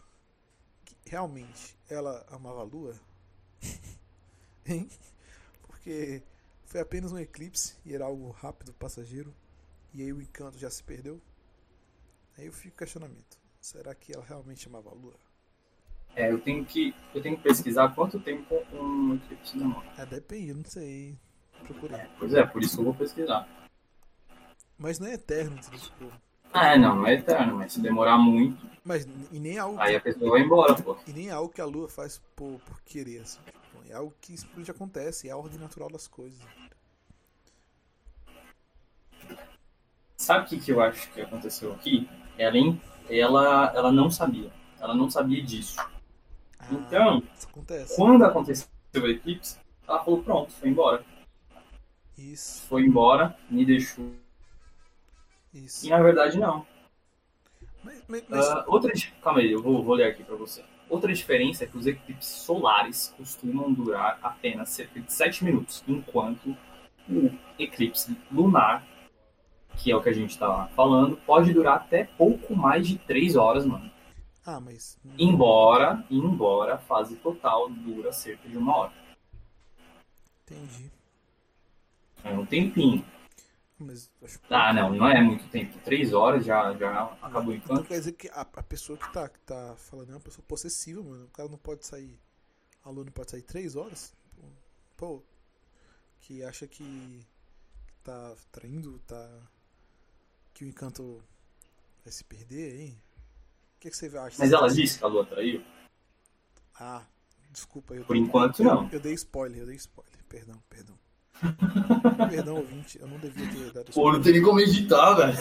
que 0.84 0.94
realmente 1.06 1.78
ela 1.88 2.26
amava 2.30 2.60
a 2.60 2.64
lua? 2.64 2.94
hein? 4.66 4.86
Porque 5.62 6.22
foi 6.66 6.80
apenas 6.80 7.10
um 7.10 7.18
eclipse 7.18 7.74
e 7.86 7.94
era 7.94 8.04
algo 8.04 8.30
rápido, 8.30 8.74
passageiro. 8.74 9.34
E 9.94 10.02
aí 10.02 10.12
o 10.12 10.20
encanto 10.20 10.58
já 10.58 10.68
se 10.68 10.82
perdeu? 10.82 11.20
Aí 12.38 12.46
eu 12.46 12.52
fico 12.52 12.76
questionamento. 12.78 13.38
Será 13.60 13.94
que 13.94 14.12
ela 14.14 14.24
realmente 14.24 14.66
amava 14.68 14.90
a 14.90 14.94
lua? 14.94 15.14
É, 16.14 16.30
eu 16.30 16.38
tenho 16.40 16.64
que, 16.64 16.94
eu 17.14 17.22
tenho 17.22 17.36
que 17.36 17.42
pesquisar 17.42 17.94
quanto 17.94 18.20
tempo 18.20 18.54
um 18.72 19.14
eclipse 19.14 19.56
demora. 19.58 19.86
É, 19.96 20.04
depende, 20.04 20.48
eu 20.50 20.56
não 20.56 20.64
sei. 20.64 21.16
Procurei. 21.66 22.00
Pois 22.18 22.34
é, 22.34 22.44
por 22.44 22.62
isso 22.62 22.80
eu 22.80 22.84
vou 22.84 22.94
pesquisar. 22.94 23.48
Mas 24.76 24.98
não 24.98 25.06
é 25.06 25.14
eterno, 25.14 25.56
entendeu? 25.56 25.80
Tipo, 25.80 26.12
Ah, 26.52 26.74
é, 26.74 26.78
não, 26.78 26.96
não 26.96 27.06
é 27.06 27.14
eterno, 27.14 27.56
mas 27.56 27.72
se 27.72 27.80
demorar 27.80 28.18
muito, 28.18 28.70
Mas 28.84 29.06
e 29.30 29.38
nem 29.38 29.56
é 29.56 29.60
algo 29.60 29.80
aí 29.80 29.96
a 29.96 30.00
pessoa 30.00 30.32
vai 30.32 30.40
embora, 30.42 30.74
pô. 30.74 30.96
E 31.06 31.12
nem 31.12 31.28
é 31.28 31.32
algo 31.32 31.52
que 31.52 31.60
a 31.60 31.64
lua 31.64 31.88
faz 31.88 32.18
por, 32.36 32.58
por 32.60 32.82
querer, 32.82 33.20
assim. 33.22 33.40
Tipo, 33.44 33.88
é 33.88 33.94
algo 33.94 34.12
que 34.20 34.36
simplesmente 34.36 34.70
acontece, 34.70 35.28
é 35.28 35.30
a 35.32 35.36
ordem 35.36 35.58
natural 35.58 35.88
das 35.90 36.06
coisas. 36.08 36.40
Sabe 40.16 40.46
o 40.46 40.48
que, 40.48 40.60
que 40.60 40.72
eu 40.72 40.80
acho 40.80 41.10
que 41.12 41.20
aconteceu 41.20 41.72
aqui? 41.72 42.08
Ela, 42.38 42.58
ela, 43.08 43.72
ela 43.74 43.92
não 43.92 44.10
sabia. 44.10 44.50
Ela 44.80 44.94
não 44.94 45.10
sabia 45.10 45.42
disso. 45.42 45.76
Ah, 46.58 46.66
Então, 46.72 47.22
acontece. 47.42 47.96
quando 47.96 48.24
aconteceu 48.24 48.68
o 48.96 49.06
eclipse, 49.06 49.58
ela 49.86 50.02
falou, 50.04 50.22
pronto, 50.22 50.52
foi 50.52 50.68
embora. 50.68 51.04
Isso, 52.16 52.62
Foi 52.68 52.82
embora, 52.82 53.36
me 53.50 53.64
deixou. 53.64 54.12
isso. 55.52 55.86
E 55.86 55.90
na 55.90 56.00
verdade, 56.02 56.38
não. 56.38 56.64
Mas, 57.82 58.02
mas- 58.06 58.24
mas- 58.28 58.48
Ah, 58.48 58.64
outra, 58.68 58.92
calma 59.22 59.40
aí, 59.40 59.50
eu 59.50 59.62
vou, 59.62 59.82
vou 59.82 59.94
ler 59.94 60.04
aqui 60.04 60.22
pra 60.22 60.36
você. 60.36 60.62
Outra 60.88 61.12
diferença 61.12 61.64
é 61.64 61.66
que 61.66 61.76
os 61.76 61.86
eclipses 61.86 62.28
solares 62.42 63.12
costumam 63.16 63.72
durar 63.72 64.18
apenas 64.22 64.68
cerca 64.68 65.00
de 65.00 65.12
7 65.12 65.42
minutos, 65.44 65.82
enquanto 65.88 66.56
o 67.08 67.30
eclipse 67.58 68.16
lunar, 68.30 68.86
que 69.82 69.90
é 69.90 69.96
o 69.96 70.02
que 70.02 70.08
a 70.08 70.12
gente 70.12 70.38
tá 70.38 70.68
falando, 70.76 71.16
pode 71.26 71.52
durar 71.52 71.76
até 71.76 72.04
pouco 72.04 72.54
mais 72.54 72.86
de 72.86 72.98
3 72.98 73.36
horas, 73.36 73.66
mano. 73.66 73.90
ah, 74.44 74.60
mas. 74.60 74.98
Embora, 75.18 76.04
embora 76.10 76.74
a 76.74 76.78
fase 76.78 77.16
total 77.16 77.68
dura 77.70 78.12
cerca 78.12 78.48
de 78.48 78.56
uma 78.56 78.76
hora. 78.76 78.92
Entendi. 80.46 80.90
É 82.24 82.32
um 82.32 82.46
tempinho. 82.46 83.04
Mas 83.78 84.10
acho 84.22 84.38
Ah, 84.50 84.72
não, 84.72 84.94
não 84.94 85.08
é 85.08 85.20
muito 85.20 85.48
tempo. 85.48 85.78
3 85.84 86.12
horas 86.12 86.44
já, 86.44 86.72
já 86.74 87.04
acabou 87.20 87.52
o 87.52 87.56
Então 87.64 87.74
encanto. 87.74 87.84
quer 87.84 87.98
dizer 87.98 88.12
que 88.12 88.28
a, 88.28 88.42
a 88.42 88.62
pessoa 88.62 88.98
que 88.98 89.08
tá, 89.12 89.28
que 89.28 89.38
tá 89.40 89.74
falando 89.76 90.10
é 90.10 90.14
uma 90.14 90.20
pessoa 90.20 90.44
possessiva, 90.46 91.02
mano. 91.02 91.24
O 91.26 91.30
cara 91.30 91.48
não 91.48 91.58
pode 91.58 91.86
sair. 91.86 92.18
O 92.84 92.88
aluno 92.88 93.10
pode 93.12 93.30
sair 93.30 93.42
três 93.42 93.76
horas? 93.76 94.14
Pô, 94.96 95.22
que 96.20 96.42
acha 96.44 96.66
que, 96.68 97.26
que 97.86 97.94
tá 98.04 98.34
traindo, 98.52 98.98
tá. 99.00 99.51
Que 100.54 100.64
o 100.64 100.68
encanto 100.68 101.22
vai 102.04 102.12
se 102.12 102.24
perder, 102.24 102.80
hein? 102.80 103.02
O 103.76 103.80
que, 103.80 103.90
que 103.90 103.96
você 103.96 104.06
acha? 104.16 104.36
Mas 104.38 104.52
ela 104.52 104.68
disse 104.68 104.98
que 104.98 105.04
a 105.04 105.08
lua 105.08 105.24
traiu? 105.24 105.62
Ah, 106.78 107.02
desculpa. 107.50 107.94
Eu 107.94 108.04
Por 108.04 108.16
enquanto, 108.16 108.62
não. 108.62 108.88
Eu 108.90 109.00
dei 109.00 109.14
spoiler, 109.14 109.60
eu 109.60 109.66
dei 109.66 109.76
spoiler. 109.76 110.12
Perdão, 110.28 110.62
perdão. 110.68 110.98
perdão, 112.30 112.56
ouvinte. 112.56 112.98
Eu 113.00 113.08
não 113.08 113.18
devia 113.18 113.48
ter 113.50 113.72
dado 113.72 113.92
Pô, 113.92 114.12
não 114.12 114.20
spoiler. 114.20 114.22
tem 114.22 114.32
nem 114.34 114.42
como 114.42 114.60
editar, 114.60 115.14
velho. 115.14 115.38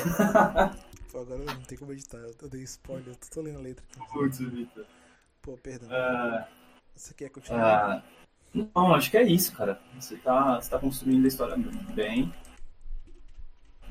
Pô, 1.12 1.19
agora 1.19 1.43
não 1.43 1.62
tem 1.63 1.78
como 1.78 1.91
editar. 1.93 2.17
Eu 2.17 2.36
eu 2.41 2.50
dei 2.50 2.63
spoiler. 2.63 3.08
Eu 3.10 3.15
tô 3.30 3.41
lendo 3.41 3.60
a 3.60 3.62
letra. 3.62 3.86
Putz, 4.12 4.39
Vitor. 4.39 4.86
Pô, 5.41 5.58
perdão. 5.58 5.89
Ah, 5.91 6.47
Você 6.95 7.13
quer 7.13 7.30
continuar? 7.30 7.97
ah, 7.97 8.04
não, 8.54 8.93
acho 8.93 9.12
que 9.12 9.17
é 9.17 9.24
isso, 9.24 9.54
cara. 9.54 9.80
Você 10.00 10.17
tá, 10.17 10.60
você 10.60 10.69
tá 10.69 10.80
construindo 10.80 11.26
a 11.26 11.28
história 11.28 11.56
bem. 11.93 12.32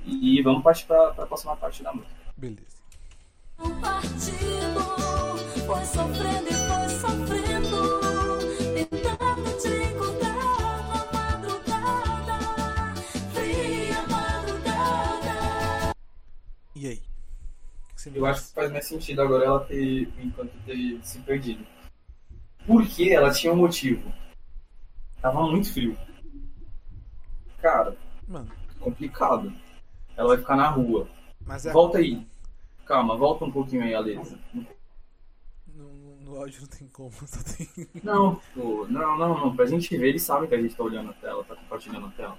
E 0.04 0.42
vamos 0.42 0.62
partir 0.62 0.86
pra, 0.86 1.12
pra 1.12 1.26
próxima 1.26 1.56
parte 1.56 1.82
da 1.82 1.92
música. 1.92 2.14
Beleza. 2.36 2.80
Um 3.58 3.80
partido 3.80 4.80
foi 5.66 5.84
sofrendo 5.84 6.48
e 6.48 6.54
foi 6.54 6.88
sofrendo, 6.88 8.38
tentando 8.74 9.58
te 9.60 9.68
encontrar 9.92 10.34
na 10.88 11.04
madrugada, 11.12 12.38
fria 13.32 14.02
madrugada. 14.08 15.92
E 16.74 16.86
aí? 16.86 17.02
Eu 18.14 18.24
acho 18.24 18.46
que 18.46 18.54
faz 18.54 18.72
mais 18.72 18.86
sentido 18.86 19.20
agora 19.20 19.44
ela 19.44 19.60
ter, 19.64 20.08
o 20.08 20.20
encanto 20.22 20.56
ter 20.64 20.98
se 21.02 21.18
perdido. 21.20 21.66
Porque 22.66 23.10
ela 23.10 23.30
tinha 23.30 23.52
um 23.52 23.56
motivo. 23.56 24.10
Tava 25.20 25.42
muito 25.42 25.70
frio. 25.72 25.96
Cara, 27.60 27.94
Mano, 28.26 28.50
complicado. 28.78 29.52
Ela 30.16 30.28
vai 30.28 30.38
ficar 30.38 30.56
na 30.56 30.68
rua. 30.68 31.08
é. 31.64 31.72
Volta 31.72 31.98
aí. 31.98 32.26
Calma, 32.86 33.16
volta 33.16 33.44
um 33.44 33.52
pouquinho 33.52 33.82
aí, 33.84 33.94
Alesa. 33.94 34.38
No, 35.74 36.16
no 36.20 36.36
áudio 36.36 36.62
não 36.62 36.68
tem 36.68 36.88
como. 36.88 37.12
Só 37.12 37.40
tem... 37.56 37.88
Não, 38.02 38.40
pô, 38.54 38.86
não, 38.88 39.16
não, 39.16 39.38
não. 39.38 39.56
Pra 39.56 39.66
gente 39.66 39.96
ver, 39.96 40.08
eles 40.08 40.22
sabem 40.22 40.48
que 40.48 40.54
a 40.54 40.60
gente 40.60 40.74
tá 40.74 40.82
olhando 40.82 41.10
a 41.10 41.14
tela, 41.14 41.44
tá 41.44 41.54
compartilhando 41.54 42.06
a 42.06 42.10
tela. 42.10 42.38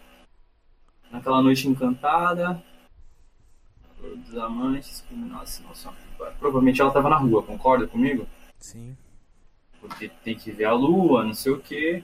Naquela 1.09 1.41
noite 1.41 1.67
encantada. 1.67 2.61
Dos 3.99 4.37
amantes. 4.37 5.05
Nossa, 5.11 5.63
nossa. 5.63 5.93
Provavelmente 6.39 6.81
ela 6.81 6.91
tava 6.91 7.09
na 7.09 7.17
rua, 7.17 7.43
concorda 7.43 7.87
comigo? 7.87 8.27
Sim. 8.57 8.97
Porque 9.79 10.09
tem 10.23 10.35
que 10.35 10.51
ver 10.51 10.65
a 10.65 10.73
lua, 10.73 11.23
não 11.23 11.33
sei 11.33 11.51
o 11.51 11.59
que. 11.59 12.03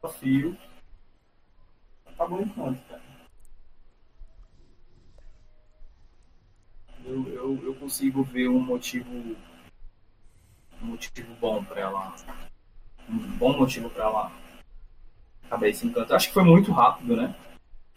Tá 0.00 0.08
frio. 0.08 0.56
Acabou 2.06 2.38
o 2.38 2.42
encanto, 2.42 2.80
cara. 2.88 3.01
Eu, 7.12 7.28
eu, 7.34 7.64
eu 7.64 7.74
consigo 7.74 8.22
ver 8.24 8.48
um 8.48 8.58
motivo. 8.60 9.10
Um 10.80 10.86
motivo 10.86 11.34
bom 11.40 11.62
pra 11.62 11.80
ela. 11.82 12.14
Um 13.08 13.18
bom 13.36 13.56
motivo 13.58 13.90
pra 13.90 14.04
ela 14.04 14.32
acabar 15.44 15.68
esse 15.68 15.86
encanto. 15.86 16.14
Acho 16.14 16.28
que 16.28 16.34
foi 16.34 16.44
muito 16.44 16.72
rápido, 16.72 17.14
né? 17.16 17.34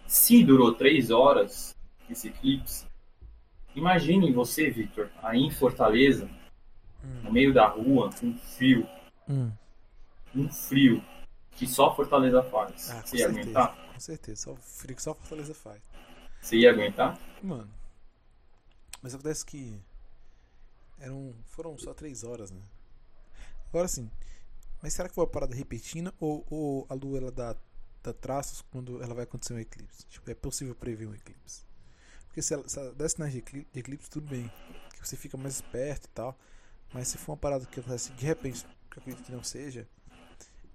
Se 0.06 0.44
durou 0.44 0.74
três 0.74 1.10
horas 1.12 1.76
esse 2.10 2.28
eclipse, 2.28 2.86
imagine 3.76 4.32
você, 4.32 4.70
Victor, 4.70 5.10
aí 5.24 5.40
em 5.40 5.50
Fortaleza, 5.50 6.30
no 7.24 7.32
meio 7.32 7.52
da 7.54 7.68
rua, 7.68 8.10
com 8.20 8.36
frio, 8.38 8.88
Hum. 9.28 9.52
um 10.36 10.48
frio 10.52 11.04
que 11.54 11.66
só 11.66 11.96
Fortaleza 11.96 12.44
faz. 12.44 12.92
Ah, 12.92 13.02
Você 13.04 13.18
ia 13.18 13.26
certeza. 13.26 13.30
aguentar? 13.30 13.76
Com 13.94 14.00
certeza. 14.00 14.42
Só 14.44 14.56
frio 14.58 14.96
que 14.96 15.02
só 15.02 15.16
Fortaleza 15.16 15.56
faz. 15.56 15.82
Você 16.42 16.58
ia 16.58 16.70
aguentar? 16.70 17.18
Mano. 17.42 17.68
Mas 19.06 19.14
acontece 19.14 19.46
que. 19.46 19.80
Eram. 20.98 21.36
Foram 21.46 21.78
só 21.78 21.94
três 21.94 22.24
horas, 22.24 22.50
né? 22.50 22.60
Agora 23.70 23.88
sim. 23.88 24.10
Mas 24.82 24.94
será 24.94 25.08
que 25.08 25.14
foi 25.14 25.24
uma 25.24 25.30
parada 25.30 25.54
repentina 25.54 26.12
ou, 26.20 26.44
ou 26.50 26.88
a 26.90 26.96
lua 26.96 27.20
ela 27.20 27.32
dá, 27.32 27.56
dá 28.02 28.12
traços 28.14 28.64
quando 28.72 29.04
ela 29.04 29.14
vai 29.14 29.26
acontecer 29.26 29.54
um 29.54 29.60
eclipse? 29.60 30.08
Tipo, 30.08 30.32
é 30.32 30.34
possível 30.34 30.74
prever 30.74 31.08
um 31.08 31.14
eclipse? 31.14 31.62
Porque 32.26 32.42
se 32.42 32.56
ela, 32.56 32.68
se 32.68 32.80
ela 32.80 32.92
der 32.94 33.08
sinais 33.08 33.32
de 33.32 33.38
ecli- 33.38 33.68
de 33.72 33.80
eclipse, 33.80 34.10
tudo 34.10 34.28
bem. 34.28 34.52
Que 34.94 35.08
você 35.08 35.16
fica 35.16 35.38
mais 35.38 35.54
esperto 35.54 36.06
e 36.06 36.10
tal. 36.10 36.36
Mas 36.92 37.08
se 37.08 37.20
for 37.20 37.34
uma 37.34 37.38
parada 37.38 37.64
que 37.68 37.80
acontece 37.80 38.12
de 38.14 38.26
repente, 38.26 38.66
que 38.90 38.98
eu 38.98 39.02
acredito 39.02 39.24
que 39.24 39.32
não 39.32 39.44
seja, 39.44 39.88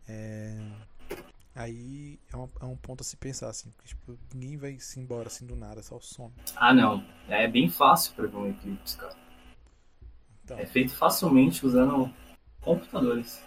é, 0.07 0.57
aí 1.55 2.19
é 2.33 2.37
um, 2.37 2.49
é 2.61 2.65
um 2.65 2.77
ponto 2.77 3.01
a 3.03 3.05
se 3.05 3.17
pensar, 3.17 3.49
assim. 3.49 3.71
Porque, 3.71 3.89
tipo, 3.89 4.19
ninguém 4.35 4.57
vai 4.57 4.79
se 4.79 4.99
embora 5.01 5.29
assim 5.29 5.47
do 5.47 5.57
nada, 5.57 5.83
só 5.83 5.99
some. 6.01 6.33
Ah, 6.57 6.73
não. 6.75 7.05
É 7.29 7.47
bem 7.49 7.69
fácil 7.69 8.15
prever 8.15 8.37
um 8.37 8.49
eclipse, 8.51 8.97
cara. 8.97 9.17
Então, 10.45 10.59
É 10.59 10.67
feito 10.67 10.95
facilmente 10.97 11.65
usando 11.65 12.13
computadores. 12.61 13.41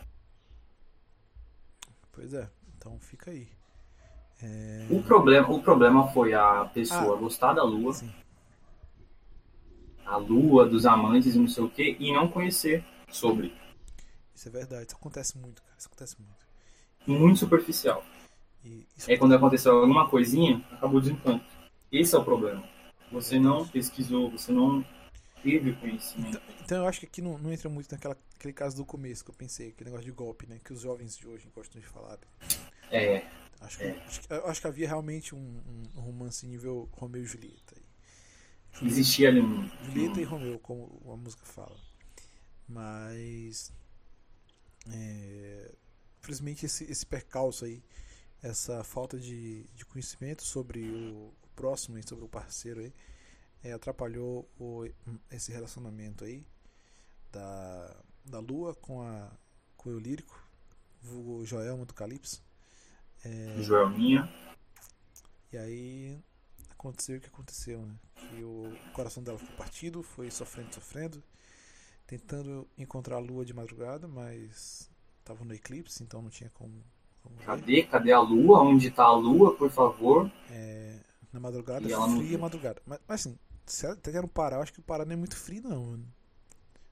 pois 2.11 2.33
é. 2.33 2.49
Então 2.77 2.99
fica 2.99 3.31
aí. 3.31 3.47
É, 4.41 4.87
O 4.89 5.01
problema, 5.01 5.49
o 5.49 5.61
problema 5.61 6.11
foi 6.11 6.33
a 6.33 6.65
pessoa 6.65 7.15
Ah. 7.15 7.19
gostar 7.19 7.53
da 7.53 7.63
lua, 7.63 7.91
assim, 7.91 8.13
a 10.05 10.17
lua, 10.17 10.67
dos 10.67 10.85
amantes 10.85 11.33
e 11.35 11.39
não 11.39 11.47
sei 11.47 11.63
o 11.63 11.69
que, 11.69 11.95
e 11.99 12.11
não 12.13 12.27
conhecer 12.29 12.85
sobre. 13.09 13.53
isso 14.35 14.47
é 14.49 14.51
verdade. 14.51 14.87
Isso 14.87 14.95
acontece 14.95 15.37
muito, 15.37 15.61
cara. 15.63 15.75
Isso 15.77 15.87
acontece 15.87 16.19
muito. 16.21 16.42
Muito 17.05 17.39
superficial. 17.39 18.03
E 18.63 18.85
Aí 19.07 19.17
quando 19.17 19.35
aconteceu 19.35 19.77
alguma 19.77 20.07
coisinha, 20.09 20.63
acabou 20.71 20.97
o 20.97 21.01
desencanto. 21.01 21.45
Esse 21.91 22.15
é 22.15 22.17
o 22.17 22.23
problema. 22.23 22.63
Você 23.11 23.37
não 23.39 23.67
pesquisou, 23.67 24.31
você 24.31 24.51
não 24.51 24.83
teve 25.43 25.73
conhecimento. 25.73 26.29
Então, 26.37 26.41
então 26.63 26.77
eu 26.79 26.87
acho 26.87 27.01
que 27.01 27.05
aqui 27.05 27.21
não, 27.21 27.37
não 27.37 27.51
entra 27.51 27.69
muito 27.69 27.91
naquela, 27.91 28.17
aquele 28.35 28.53
caso 28.53 28.77
do 28.77 28.85
começo 28.85 29.23
que 29.23 29.29
eu 29.31 29.35
pensei, 29.35 29.69
aquele 29.69 29.89
negócio 29.89 30.05
de 30.05 30.11
golpe, 30.15 30.47
né? 30.47 30.59
Que 30.63 30.71
os 30.73 30.79
jovens 30.81 31.17
de 31.17 31.27
hoje 31.27 31.49
gostam 31.53 31.79
de 31.81 31.87
falar. 31.87 32.17
É, 32.89 33.25
Acho 33.61 33.77
que, 33.77 33.83
acho 33.85 34.21
que, 34.21 34.33
acho 34.33 34.61
que 34.61 34.67
havia 34.67 34.87
realmente 34.87 35.33
um, 35.35 35.39
um- 35.97 35.99
romance 36.01 36.45
nível 36.45 36.89
Romeu 36.93 37.21
e 37.21 37.25
Julieta. 37.25 37.75
existia 38.81 39.29
ali 39.29 39.39
um. 39.41 39.69
Julieta 39.85 40.19
e 40.19 40.23
Romeu, 40.23 40.57
como 40.59 41.01
a 41.13 41.15
música 41.17 41.45
fala. 41.45 41.75
Mas. 42.67 43.71
É, 44.91 45.71
infelizmente, 46.23 46.65
esse, 46.65 46.85
esse 46.85 47.05
percalço 47.05 47.65
aí, 47.65 47.83
essa 48.41 48.81
falta 48.83 49.19
de, 49.19 49.63
de 49.75 49.85
conhecimento 49.85 50.41
sobre 50.41 50.81
o, 50.89 51.33
o 51.43 51.47
próximo 51.53 51.97
e 51.97 52.07
sobre 52.07 52.23
o 52.23 52.29
parceiro 52.29 52.79
aí, 52.79 52.93
é, 53.61 53.73
atrapalhou 53.73 54.49
o, 54.57 54.85
esse 55.29 55.51
relacionamento 55.51 56.23
aí 56.23 56.45
da, 57.29 58.03
da 58.23 58.39
Lua 58.39 58.73
com, 58.73 59.01
a, 59.01 59.29
com 59.75 59.89
o 59.89 59.99
lírico, 59.99 60.41
o 61.11 61.45
Joelma 61.45 61.85
do 61.85 61.93
Calypso. 61.93 62.41
É, 63.25 63.61
Joelminha. 63.61 64.29
E 65.51 65.57
aí 65.57 66.23
aconteceu 66.71 67.17
o 67.17 67.21
que 67.21 67.27
aconteceu, 67.27 67.85
né? 67.85 67.95
Que 68.15 68.43
o 68.43 68.73
coração 68.93 69.21
dela 69.21 69.37
ficou 69.37 69.55
partido, 69.57 70.01
foi 70.01 70.31
sofrendo, 70.31 70.73
sofrendo, 70.73 71.23
tentando 72.07 72.67
encontrar 72.77 73.17
a 73.17 73.19
lua 73.19 73.45
de 73.45 73.53
madrugada, 73.53 74.07
mas 74.07 74.89
tava 75.23 75.43
no 75.45 75.53
eclipse, 75.53 76.03
então 76.03 76.21
não 76.21 76.29
tinha 76.29 76.49
como, 76.51 76.83
como 77.21 77.41
ver. 77.41 77.45
Cadê? 77.45 77.83
Cadê 77.83 78.11
a 78.11 78.19
lua? 78.19 78.61
Onde 78.61 78.89
tá 78.91 79.03
a 79.03 79.13
lua, 79.15 79.55
por 79.55 79.69
favor? 79.71 80.31
É, 80.49 80.99
na 81.31 81.39
madrugada, 81.39 81.87
E 81.87 81.91
ela 81.91 82.07
não 82.07 82.17
fria 82.17 82.29
viu. 82.29 82.39
madrugada. 82.39 82.81
Mas, 82.85 82.99
mas 83.07 83.21
assim, 83.21 83.37
se 83.65 83.85
até 83.87 84.21
no 84.21 84.27
Pará, 84.27 84.57
eu 84.57 84.61
acho 84.61 84.73
que 84.73 84.79
o 84.79 84.83
Pará 84.83 85.05
não 85.05 85.13
é 85.13 85.15
muito 85.15 85.35
frio 85.35 85.61
não, 85.63 85.85
mano. 85.85 86.13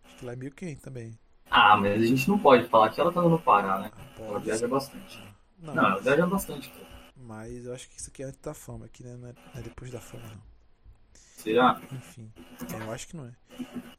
Acho 0.05 0.17
que 0.17 0.25
lá 0.25 0.33
é 0.33 0.35
meio 0.35 0.53
quente 0.53 0.81
também. 0.81 1.17
Ah, 1.49 1.77
mas 1.77 2.01
a 2.01 2.05
gente 2.05 2.27
não 2.29 2.39
pode 2.39 2.67
falar 2.67 2.89
que 2.89 2.99
ela 2.99 3.11
tá 3.13 3.21
no 3.21 3.39
Pará, 3.39 3.79
né? 3.79 3.91
Ah, 3.95 4.01
Ela 4.27 4.39
pode 4.39 4.45
viaja 4.45 4.67
bastante. 4.67 5.23
Não, 5.59 5.75
Não, 5.75 5.85
ela 5.85 6.01
viaja 6.01 6.25
bastante, 6.25 6.69
pô. 6.69 6.85
mas 7.15 7.65
eu 7.65 7.73
acho 7.73 7.89
que 7.89 7.97
isso 7.99 8.09
aqui 8.09 8.23
é 8.23 8.25
antes 8.27 8.39
da 8.41 8.53
fama, 8.53 8.85
aqui 8.85 9.03
né, 9.03 9.15
não 9.15 9.27
é, 9.29 9.33
não 9.53 9.59
é 9.59 9.63
depois 9.63 9.91
da 9.91 10.01
fama 10.01 10.27
não. 10.29 10.41
Será? 11.13 11.81
Enfim, 11.91 12.31
é, 12.73 12.83
eu 12.83 12.91
acho 12.91 13.07
que 13.07 13.15
não 13.15 13.25
é. 13.25 13.35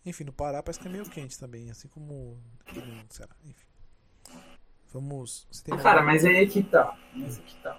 Enfim, 0.06 0.24
no 0.24 0.32
Pará 0.32 0.62
parece 0.62 0.80
que 0.80 0.88
é 0.88 0.90
meio 0.90 1.08
quente 1.08 1.38
também, 1.38 1.70
assim 1.70 1.88
como 1.88 2.38
Ceará. 3.10 3.34
Enfim. 3.44 3.66
Vamos. 4.92 5.46
Cara, 5.82 6.02
mas 6.02 6.24
aí 6.24 6.36
é 6.36 6.46
que 6.46 6.62
tá. 6.62 6.96
Mas 7.14 7.38
é 7.38 7.42
que 7.42 7.54
tá. 7.56 7.78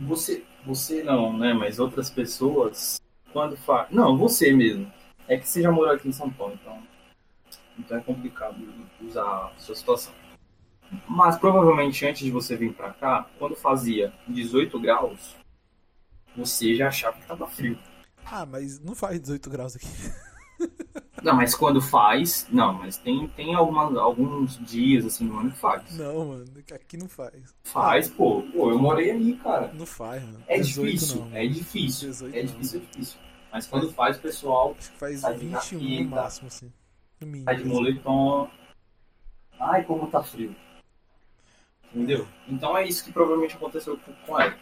Você, 0.00 0.44
você 0.66 1.02
não, 1.02 1.36
né? 1.36 1.54
Mas 1.54 1.78
outras 1.78 2.10
pessoas, 2.10 3.00
quando 3.32 3.56
faz. 3.56 3.90
Não, 3.90 4.18
você 4.18 4.52
mesmo. 4.52 4.92
É 5.26 5.38
que 5.38 5.48
você 5.48 5.62
já 5.62 5.72
morou 5.72 5.94
aqui 5.94 6.08
em 6.08 6.12
São 6.12 6.30
Paulo, 6.30 6.58
então. 6.60 6.82
Então 7.78 7.96
é 7.96 8.00
complicado 8.00 8.56
usar 9.00 9.22
a 9.24 9.52
sua 9.58 9.74
situação. 9.74 10.12
Mas 11.08 11.38
provavelmente 11.38 12.06
antes 12.06 12.22
de 12.22 12.30
você 12.30 12.56
vir 12.56 12.74
pra 12.74 12.92
cá, 12.92 13.28
quando 13.38 13.56
fazia 13.56 14.12
18 14.28 14.78
graus, 14.78 15.36
você 16.36 16.74
já 16.74 16.88
achava 16.88 17.18
que 17.18 17.26
tava 17.26 17.46
frio. 17.46 17.78
Ah, 18.24 18.44
mas 18.44 18.78
não 18.80 18.94
faz 18.94 19.20
18 19.20 19.50
graus 19.50 19.76
aqui. 19.76 19.86
Não, 21.24 21.34
mas 21.34 21.54
quando 21.54 21.80
faz. 21.80 22.46
Não, 22.50 22.74
mas 22.74 22.98
tem, 22.98 23.26
tem 23.28 23.54
algumas, 23.54 23.96
alguns 23.96 24.58
dias 24.58 25.06
assim 25.06 25.24
no 25.24 25.38
ano 25.38 25.50
que 25.50 25.56
faz. 25.58 25.96
Não, 25.96 26.26
mano, 26.26 26.44
aqui 26.70 26.98
não 26.98 27.08
faz. 27.08 27.32
Faz, 27.62 28.10
pô. 28.10 28.42
Pô, 28.52 28.70
eu 28.70 28.78
morei 28.78 29.10
aí, 29.10 29.34
cara. 29.36 29.72
Não 29.72 29.86
faz, 29.86 30.22
mano. 30.22 30.42
É 30.46 30.58
18 30.58 30.92
difícil, 30.92 31.16
não, 31.24 31.34
é 31.36 31.46
difícil. 31.46 32.08
18 32.10 32.36
é 32.36 32.42
não. 32.42 32.46
difícil, 32.46 32.78
é 32.78 32.82
difícil. 32.84 33.18
Mas 33.50 33.66
quando 33.66 33.90
faz, 33.92 34.18
o 34.18 34.20
pessoal 34.20 34.76
Acho 34.78 34.92
que 34.92 34.98
faz 34.98 35.20
Sai 35.20 35.32
de 35.34 35.46
21 35.46 35.78
no 35.78 35.88
jaqueta. 35.88 36.10
máximo, 36.10 36.48
assim. 36.48 36.72
No 37.20 37.26
mínimo. 37.26 37.44
tá 37.46 37.52
de 37.54 37.64
moletom. 37.64 38.50
Ai, 39.58 39.84
como 39.84 40.06
tá 40.08 40.22
frio. 40.22 40.54
Entendeu? 41.94 42.26
Então 42.46 42.76
é 42.76 42.86
isso 42.86 43.02
que 43.02 43.12
provavelmente 43.12 43.56
aconteceu 43.56 43.96
com, 43.96 44.12
com 44.26 44.38
ela. 44.38 44.54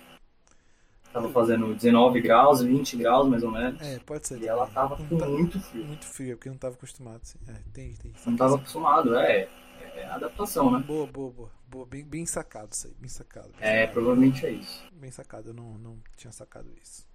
Tava 1.13 1.29
fazendo 1.31 1.75
19 1.75 2.21
graus, 2.23 2.63
20 2.63 2.97
graus 2.97 3.29
mais 3.29 3.43
ou 3.43 3.51
menos. 3.51 3.81
É, 3.83 3.99
pode 3.99 4.27
ser. 4.27 4.41
E 4.41 4.49
ela 4.49 4.67
tava 4.69 4.97
Não 4.99 5.07
com 5.07 5.19
tá- 5.19 5.27
muito 5.29 5.61
frio. 5.61 5.85
Muito 5.85 6.07
frio, 6.07 6.37
porque 6.37 6.49
não 6.49 6.57
tava 6.57 6.75
acostumado. 6.75 7.21
Assim. 7.23 7.39
É, 7.49 7.53
tem, 7.73 7.93
tem. 7.95 8.13
Não 8.27 8.37
tava 8.37 8.57
acostumado, 8.57 9.15
é. 9.17 9.49
É 9.95 10.07
adaptação, 10.07 10.71
né? 10.71 10.79
Boa, 10.79 11.07
boa, 11.07 11.31
boa. 11.31 11.51
boa. 11.69 11.85
Bem, 11.87 12.03
bem 12.03 12.25
sacado 12.25 12.73
isso 12.73 12.87
aí. 12.87 12.95
Bem 12.99 13.11
sacado. 13.11 13.49
Bem 13.49 13.57
É, 13.61 13.81
sacado. 13.83 13.93
provavelmente 13.93 14.47
é 14.47 14.51
isso. 14.53 14.85
Bem 14.93 15.11
sacado, 15.11 15.51
eu 15.51 15.55
não, 15.55 15.75
não 15.79 15.99
tinha 16.17 16.33
sacado 16.33 16.73
isso. 16.83 17.07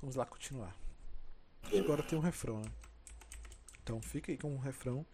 Vamos 0.00 0.14
lá 0.14 0.24
continuar. 0.24 0.74
Agora 1.76 2.02
tem 2.04 2.16
um 2.16 2.22
refrão, 2.22 2.58
né? 2.60 2.70
Então 3.82 4.00
fica 4.00 4.30
aí 4.30 4.38
com 4.38 4.54
um 4.54 4.58
refrão. 4.58 5.04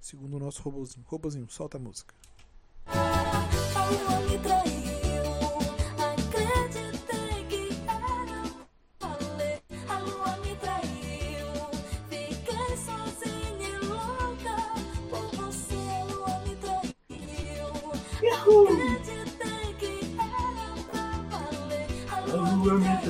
Segundo 0.00 0.36
o 0.36 0.38
nosso 0.38 0.60
robozinho. 0.62 1.04
Robozinho, 1.08 1.48
solta 1.48 1.78
a 1.78 1.80
música. 1.80 2.14
A 2.86 3.88
lua 3.88 4.20
me 4.28 4.38
traiu, 4.38 5.01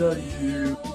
lua 0.03 0.17
me 0.41 0.92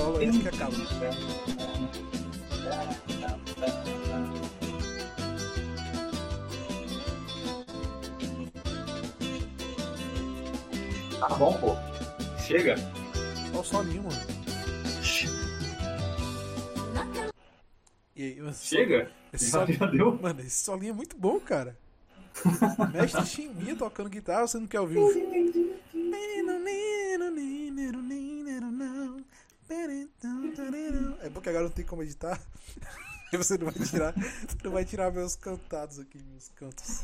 Só 0.00 0.06
esse 0.12 0.12
solo 0.12 0.18
aí 0.18 0.38
que 0.38 0.48
acaba. 0.48 0.72
Tá 11.20 11.28
bom, 11.36 11.52
pô. 11.58 11.76
Chega. 12.40 12.76
Olha 13.52 13.60
o 13.60 13.64
solinho, 13.64 14.02
mano. 14.04 14.16
E 18.16 18.22
aí, 18.22 18.54
Chega. 18.54 19.10
Esse 19.32 19.50
solinho, 19.50 19.78
já 19.78 19.86
deu. 19.86 20.18
mano, 20.20 20.40
esse 20.40 20.64
solinho 20.64 20.90
é 20.90 20.94
muito 20.94 21.16
bom, 21.16 21.38
cara. 21.38 21.76
Mestre 22.92 23.26
Chimbinha 23.26 23.76
tocando 23.76 24.08
guitarra, 24.08 24.46
você 24.46 24.58
não 24.58 24.66
quer 24.66 24.80
ouvir 24.80 24.98
o. 24.98 25.10
agora 31.50 31.64
não 31.64 31.70
tem 31.70 31.84
como 31.84 32.02
editar. 32.02 32.40
Você 33.32 33.56
não 33.58 33.70
vai 33.70 33.86
tirar. 33.86 34.12
Você 34.12 34.56
não 34.64 34.70
vai 34.72 34.84
tirar 34.84 35.12
meus 35.12 35.36
cantados 35.36 35.98
aqui, 36.00 36.18
meus 36.22 36.48
cantos. 36.48 37.02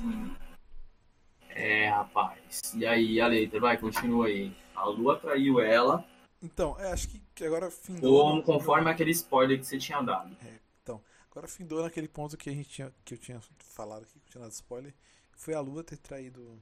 É, 1.50 1.88
rapaz. 1.88 2.74
E 2.74 2.84
aí, 2.84 3.20
a 3.20 3.26
letra, 3.28 3.60
vai, 3.60 3.78
continua 3.78 4.26
aí. 4.26 4.54
A 4.74 4.84
lua 4.86 5.18
traiu 5.18 5.60
ela, 5.60 6.04
Então, 6.42 6.78
é, 6.80 6.92
acho 6.92 7.08
que, 7.08 7.22
que 7.34 7.44
agora 7.44 7.70
findou. 7.70 8.12
Ou 8.12 8.36
no- 8.36 8.42
conforme 8.42 8.90
aquele 8.90 9.10
spoiler 9.12 9.58
que 9.58 9.64
você 9.66 9.78
tinha 9.78 10.02
dado. 10.02 10.36
Então, 10.82 11.00
agora 11.30 11.46
findou 11.48 11.82
naquele 11.82 12.08
ponto 12.08 12.36
que 12.36 12.50
a 12.50 12.52
gente 12.52 12.68
tinha, 12.68 12.92
que 13.04 13.14
eu 13.14 13.18
tinha 13.18 13.40
falado 13.58 14.02
aqui, 14.02 14.18
que 14.20 14.26
eu 14.26 14.32
tinha 14.32 14.42
dado 14.42 14.52
spoiler, 14.52 14.92
foi 15.32 15.54
a 15.54 15.60
Lua 15.60 15.82
ter 15.84 15.96
traído 15.96 16.60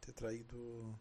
ter 0.00 0.12
traído 0.12 0.94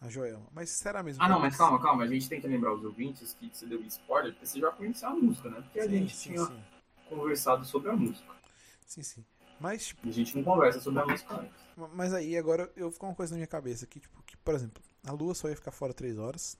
a 0.00 0.08
Joelma. 0.08 0.46
Mas 0.52 0.70
será 0.70 1.02
mesmo? 1.02 1.22
Ah, 1.22 1.26
que 1.26 1.30
não, 1.32 1.40
mas 1.40 1.56
calma, 1.56 1.80
calma. 1.80 2.04
A 2.04 2.06
gente 2.06 2.28
tem 2.28 2.40
que 2.40 2.46
lembrar 2.46 2.74
os 2.74 2.84
ouvintes 2.84 3.34
que 3.34 3.48
você 3.52 3.66
deu 3.66 3.80
spoiler 3.82 4.32
porque 4.32 4.46
você 4.46 4.60
já 4.60 4.70
conhecia 4.70 5.08
a 5.08 5.14
música, 5.14 5.48
né? 5.48 5.60
Porque 5.62 5.80
a 5.80 5.88
Sim, 5.88 5.98
gente 5.98 6.14
sim, 6.14 6.34
tinha 6.34 6.46
sim. 6.46 6.64
conversado 7.08 7.64
sobre 7.64 7.90
a 7.90 7.96
música. 7.96 8.34
Sim, 8.86 9.02
sim. 9.02 9.24
Mas, 9.60 9.86
tipo, 9.88 10.06
A 10.08 10.10
gente 10.12 10.36
não 10.36 10.44
conversa 10.44 10.80
sobre 10.80 11.00
a 11.02 11.06
música 11.06 11.34
antes. 11.34 11.66
mas 11.92 12.12
aí 12.12 12.36
agora 12.36 12.70
eu 12.76 12.90
ficou 12.90 13.08
uma 13.08 13.14
coisa 13.14 13.32
na 13.32 13.36
minha 13.36 13.46
cabeça 13.46 13.84
aqui, 13.84 14.00
tipo, 14.00 14.22
que, 14.22 14.36
por 14.38 14.54
exemplo, 14.54 14.82
a 15.04 15.12
Lua 15.12 15.34
só 15.34 15.48
ia 15.48 15.56
ficar 15.56 15.70
fora 15.72 15.92
três 15.92 16.18
horas, 16.18 16.56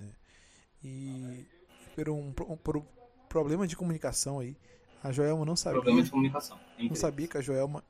né? 0.00 0.10
E 0.84 1.46
por 1.94 2.10
um, 2.10 2.32
pro- 2.32 2.56
por 2.58 2.76
um 2.78 2.84
problema 3.28 3.66
de 3.66 3.76
comunicação 3.76 4.40
aí, 4.40 4.56
a 5.02 5.12
Joelma 5.12 5.44
não 5.44 5.56
sabia. 5.56 5.80
Problema 5.80 6.02
de 6.02 6.10
comunicação. 6.10 6.58
não 6.88 6.96
sabia 6.96 7.28
que 7.28 7.38
a 7.38 7.40
Joelma, 7.40 7.84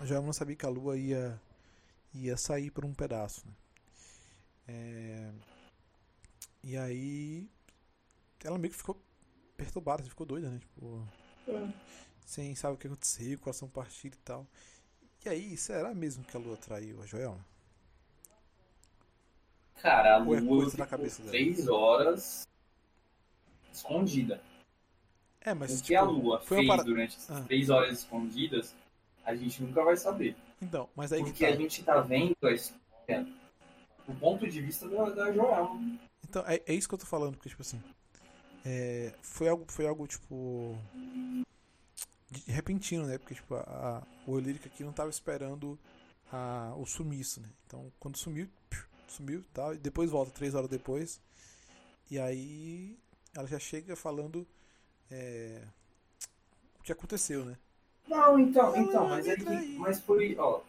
a 0.00 0.06
Joelma 0.06 0.26
não 0.26 0.32
sabia 0.32 0.56
que 0.56 0.66
a 0.66 0.70
Lua 0.70 0.96
ia 0.98 1.40
ia 2.14 2.36
sair 2.36 2.70
por 2.70 2.84
um 2.84 2.94
pedaço, 2.94 3.46
né? 3.46 3.52
É, 4.74 5.30
e 6.64 6.76
aí 6.78 7.46
ela 8.42 8.56
meio 8.58 8.72
que 8.72 8.78
ficou 8.78 8.98
perturbada, 9.56 10.02
ficou 10.02 10.24
doida, 10.26 10.48
né? 10.48 10.58
Tipo, 10.58 11.06
É. 11.46 11.72
sem 12.24 12.54
saber 12.54 12.74
o 12.74 12.78
que 12.78 12.86
aconteceu, 12.86 13.38
coração 13.38 13.68
partido 13.68 14.14
e 14.14 14.18
tal. 14.18 14.46
E 15.24 15.28
aí, 15.28 15.56
será 15.56 15.94
mesmo 15.94 16.24
que 16.24 16.36
a 16.36 16.40
Lua 16.40 16.56
traiu 16.56 17.00
a 17.02 17.06
Joelma? 17.06 17.44
Cara, 19.80 20.16
a 20.16 20.24
Ou 20.24 20.34
é 20.34 20.40
Lua 20.40 20.62
coisa 20.62 20.76
da 20.76 20.84
ficou 20.84 20.98
cabeça 20.98 21.18
dela? 21.22 21.30
três 21.30 21.68
horas 21.68 22.46
escondida. 23.72 24.42
É, 25.40 25.52
mas 25.54 25.80
o 25.80 25.84
que 25.84 25.94
a 25.94 26.00
tipo, 26.02 26.12
Lua 26.12 26.40
foi 26.40 26.66
fez 26.66 26.84
durante 26.84 27.16
essas 27.16 27.36
Ah. 27.36 27.44
três 27.44 27.68
horas 27.70 27.98
escondidas, 27.98 28.74
a 29.24 29.34
gente 29.34 29.62
nunca 29.62 29.84
vai 29.84 29.96
saber. 29.96 30.36
Então, 30.60 30.88
mas 30.94 31.12
aí 31.12 31.20
que 31.22 31.30
Porque 31.30 31.44
tá. 31.46 31.52
a 31.52 31.56
gente 31.56 31.82
tá 31.84 32.00
vendo 32.00 32.36
a 32.42 32.52
história 32.52 33.26
do 34.06 34.14
ponto 34.18 34.48
de 34.48 34.60
vista 34.60 34.88
da, 34.88 35.10
da 35.10 35.32
Joelma. 35.32 35.98
Então, 36.28 36.42
é, 36.46 36.60
é 36.66 36.74
isso 36.74 36.88
que 36.88 36.94
eu 36.94 36.98
tô 36.98 37.06
falando, 37.06 37.34
porque, 37.36 37.48
tipo 37.48 37.62
assim. 37.62 37.80
é, 38.64 39.12
foi, 39.22 39.48
algo, 39.48 39.64
foi 39.68 39.86
algo, 39.86 40.06
tipo. 40.06 40.76
repentino, 42.46 43.06
né? 43.06 43.18
Porque, 43.18 43.34
tipo, 43.34 43.54
a, 43.54 43.60
a- 43.60 44.02
o 44.26 44.32
Olírica 44.32 44.68
aqui 44.68 44.84
não 44.84 44.92
tava 44.92 45.10
esperando 45.10 45.78
a, 46.32 46.72
o 46.76 46.86
sumiço, 46.86 47.40
né? 47.40 47.48
Então, 47.66 47.92
quando 47.98 48.16
sumiu, 48.16 48.48
sumiu 49.08 49.40
e 49.40 49.44
tal, 49.54 49.74
e 49.74 49.78
depois 49.78 50.10
volta, 50.10 50.30
três 50.32 50.54
horas 50.54 50.68
depois. 50.70 51.20
E 52.10 52.18
aí, 52.18 52.98
ela 53.34 53.46
já 53.46 53.58
chega 53.58 53.96
falando. 53.96 54.46
é, 55.10 55.62
o 56.78 56.82
que 56.82 56.92
aconteceu, 56.92 57.44
né? 57.44 57.56
Não, 58.08 58.38
então, 58.38 58.76
então, 58.76 59.08
mas 59.08 59.26
é 59.28 59.36
que, 59.36 59.78
mas 59.78 60.00
foi, 60.00 60.36
ó, 60.36 60.60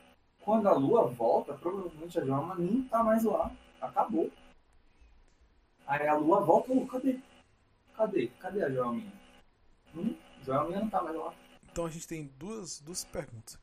quando 0.43 0.67
a 0.67 0.73
Lua 0.73 1.07
volta, 1.07 1.53
provavelmente 1.53 2.19
a 2.19 2.25
Joelma 2.25 2.55
nem 2.55 2.83
tá 2.83 3.03
mais 3.03 3.23
lá. 3.23 3.51
Acabou. 3.81 4.31
Aí 5.87 6.07
a 6.07 6.15
Lua 6.15 6.41
volta, 6.41 6.71
ô, 6.71 6.85
cadê? 6.85 7.19
Cadê? 7.95 8.27
Cadê 8.39 8.63
a 8.63 8.69
Joelminha? 8.69 9.13
Hum? 9.95 10.15
Joelminha 10.43 10.81
não 10.81 10.89
tá 10.89 11.01
mais 11.01 11.15
lá. 11.15 11.33
Então 11.71 11.85
a 11.85 11.89
gente 11.89 12.07
tem 12.07 12.27
duas, 12.37 12.79
duas 12.81 13.03
perguntas. 13.05 13.57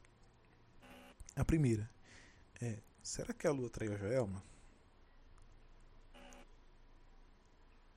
A 1.36 1.44
primeira 1.44 1.88
é: 2.60 2.78
será 3.02 3.32
que 3.32 3.46
a 3.46 3.52
Lua 3.52 3.70
traiu 3.70 3.94
a 3.94 3.96
Joelma? 3.96 4.42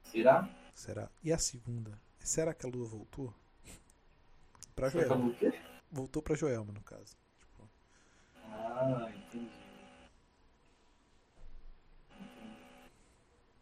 Será? 0.03 0.49
Será? 0.73 1.09
E 1.23 1.31
a 1.31 1.37
segunda? 1.37 1.99
Será 2.19 2.53
que 2.53 2.65
a 2.65 2.69
Lua 2.69 2.87
voltou? 2.87 3.33
Pra 4.75 4.89
Joelma. 4.89 5.35
Voltou 5.91 6.21
pra 6.21 6.35
Joelma, 6.35 6.73
no 6.73 6.81
caso. 6.81 7.22
Ah, 8.55 9.09
entendi. 9.09 9.49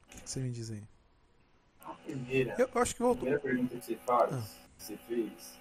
o 0.04 0.08
que 0.10 0.22
que 0.22 0.30
você 0.30 0.40
me 0.40 0.52
diz 0.52 0.72
aí? 0.72 0.84
A 1.86 1.94
primeira, 1.94 2.56
Eu, 2.60 2.82
acho 2.82 2.96
que 2.96 3.02
a 3.04 3.06
voltou. 3.06 3.22
primeira 3.22 3.40
pergunta 3.40 3.76
que 3.78 3.86
você 3.86 3.96
faz, 3.98 4.34
Ah. 4.34 4.68
que 4.78 4.84
você 4.84 4.98
fez, 4.98 5.60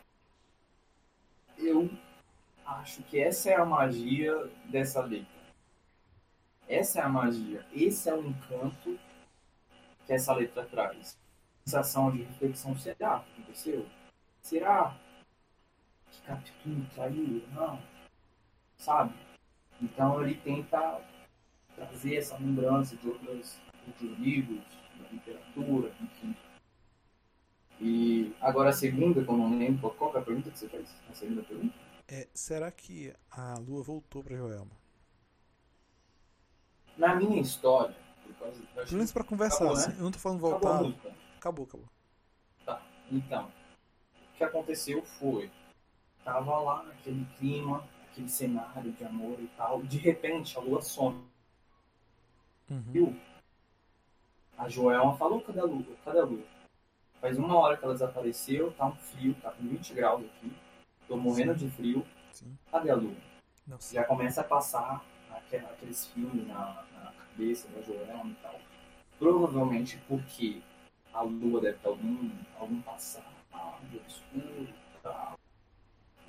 eu 1.58 1.90
acho 2.66 3.02
que 3.04 3.18
essa 3.20 3.50
é 3.50 3.54
a 3.56 3.64
magia 3.64 4.34
dessa 4.70 5.00
letra. 5.04 5.40
Essa 6.68 7.00
é 7.00 7.02
a 7.02 7.08
magia. 7.08 7.66
Esse 7.72 8.08
é 8.08 8.14
o 8.14 8.24
encanto 8.24 8.98
que 10.06 10.12
essa 10.12 10.32
letra 10.34 10.64
traz. 10.66 11.18
Sensação 11.64 12.10
de 12.12 12.22
reflexão. 12.22 12.76
Será 12.78 12.94
que 13.20 13.32
aconteceu? 13.42 13.86
Será 14.42 14.96
que 16.12 16.22
Capitu 16.22 16.86
traiu? 16.94 17.44
Não. 17.52 17.82
Sabe? 18.80 19.14
Então 19.80 20.22
ele 20.22 20.34
tenta 20.36 21.00
trazer 21.76 22.16
essa 22.16 22.36
lembrança 22.38 22.96
de 22.96 23.06
outros, 23.08 23.58
outros 23.86 24.18
livros, 24.18 24.62
da 24.98 25.08
literatura, 25.10 25.94
enfim. 26.00 26.34
E 27.78 28.34
agora 28.40 28.70
a 28.70 28.72
segunda, 28.72 29.22
que 29.22 29.30
eu 29.30 29.36
não 29.36 29.58
lembro, 29.58 29.90
qual 29.92 30.10
que 30.10 30.16
é 30.16 30.20
a 30.20 30.24
pergunta 30.24 30.50
que 30.50 30.58
você 30.58 30.68
fez? 30.68 30.88
A 31.10 31.14
segunda 31.14 31.42
pergunta? 31.42 31.74
É, 32.08 32.26
será 32.34 32.70
que 32.70 33.14
a 33.30 33.54
Lua 33.58 33.82
voltou 33.82 34.22
pra 34.22 34.36
Joelma? 34.36 34.72
Na 36.96 37.14
minha 37.14 37.40
história, 37.40 37.94
por 38.26 38.34
causa 38.34 38.60
Pelo 38.74 38.92
menos 38.96 39.12
pra 39.12 39.24
conversar. 39.24 39.64
Acabou, 39.64 39.76
né? 39.76 39.84
assim, 39.86 39.96
Eu 39.98 40.04
não 40.04 40.10
tô 40.10 40.18
falando 40.18 40.38
acabou 40.46 40.60
voltar. 40.60 40.82
música. 40.82 41.14
Acabou, 41.38 41.64
acabou. 41.66 41.86
Tá, 42.66 42.82
então, 43.10 43.46
o 44.34 44.36
que 44.36 44.44
aconteceu 44.44 45.02
foi, 45.02 45.50
tava 46.24 46.58
lá 46.58 46.82
naquele 46.82 47.24
clima, 47.38 47.86
aquele 48.10 48.28
cenário 48.28 48.92
de 48.92 49.04
amor 49.04 49.38
e 49.40 49.46
tal, 49.56 49.82
de 49.82 49.98
repente 49.98 50.56
a 50.58 50.60
lua 50.60 50.82
some. 50.82 51.22
Uhum. 52.70 52.82
Viu? 52.92 53.16
A 54.58 54.68
Joelma 54.68 55.16
falou, 55.16 55.40
cadê 55.40 55.60
a 55.60 55.64
lua? 55.64 55.84
Cadê 56.04 56.18
a 56.20 56.24
lua? 56.24 56.44
Faz 57.20 57.38
uma 57.38 57.56
hora 57.56 57.76
que 57.76 57.84
ela 57.84 57.94
desapareceu, 57.94 58.72
tá 58.72 58.86
um 58.86 58.94
frio, 58.96 59.34
tá 59.42 59.50
com 59.50 59.62
20 59.66 59.94
graus 59.94 60.24
aqui, 60.24 60.52
tô 61.06 61.16
morrendo 61.16 61.54
de 61.54 61.68
frio, 61.70 62.06
Sim. 62.32 62.56
cadê 62.70 62.90
a 62.90 62.94
lua? 62.94 63.16
Não 63.66 63.78
sei. 63.80 64.00
já 64.00 64.04
começa 64.04 64.40
a 64.40 64.44
passar 64.44 65.04
aquel- 65.30 65.66
aqueles 65.66 66.06
filmes 66.08 66.46
na, 66.46 66.84
na 66.92 67.12
cabeça 67.12 67.68
da 67.68 67.80
Joelma 67.82 68.30
e 68.30 68.34
tal. 68.42 68.58
Provavelmente 69.18 69.98
porque 70.08 70.60
a 71.12 71.22
lua 71.22 71.60
deve 71.60 71.78
ter 71.78 71.88
algum, 71.88 72.30
algum 72.58 72.80
passado 72.82 73.24
obscuro 73.94 74.62
e. 74.68 74.79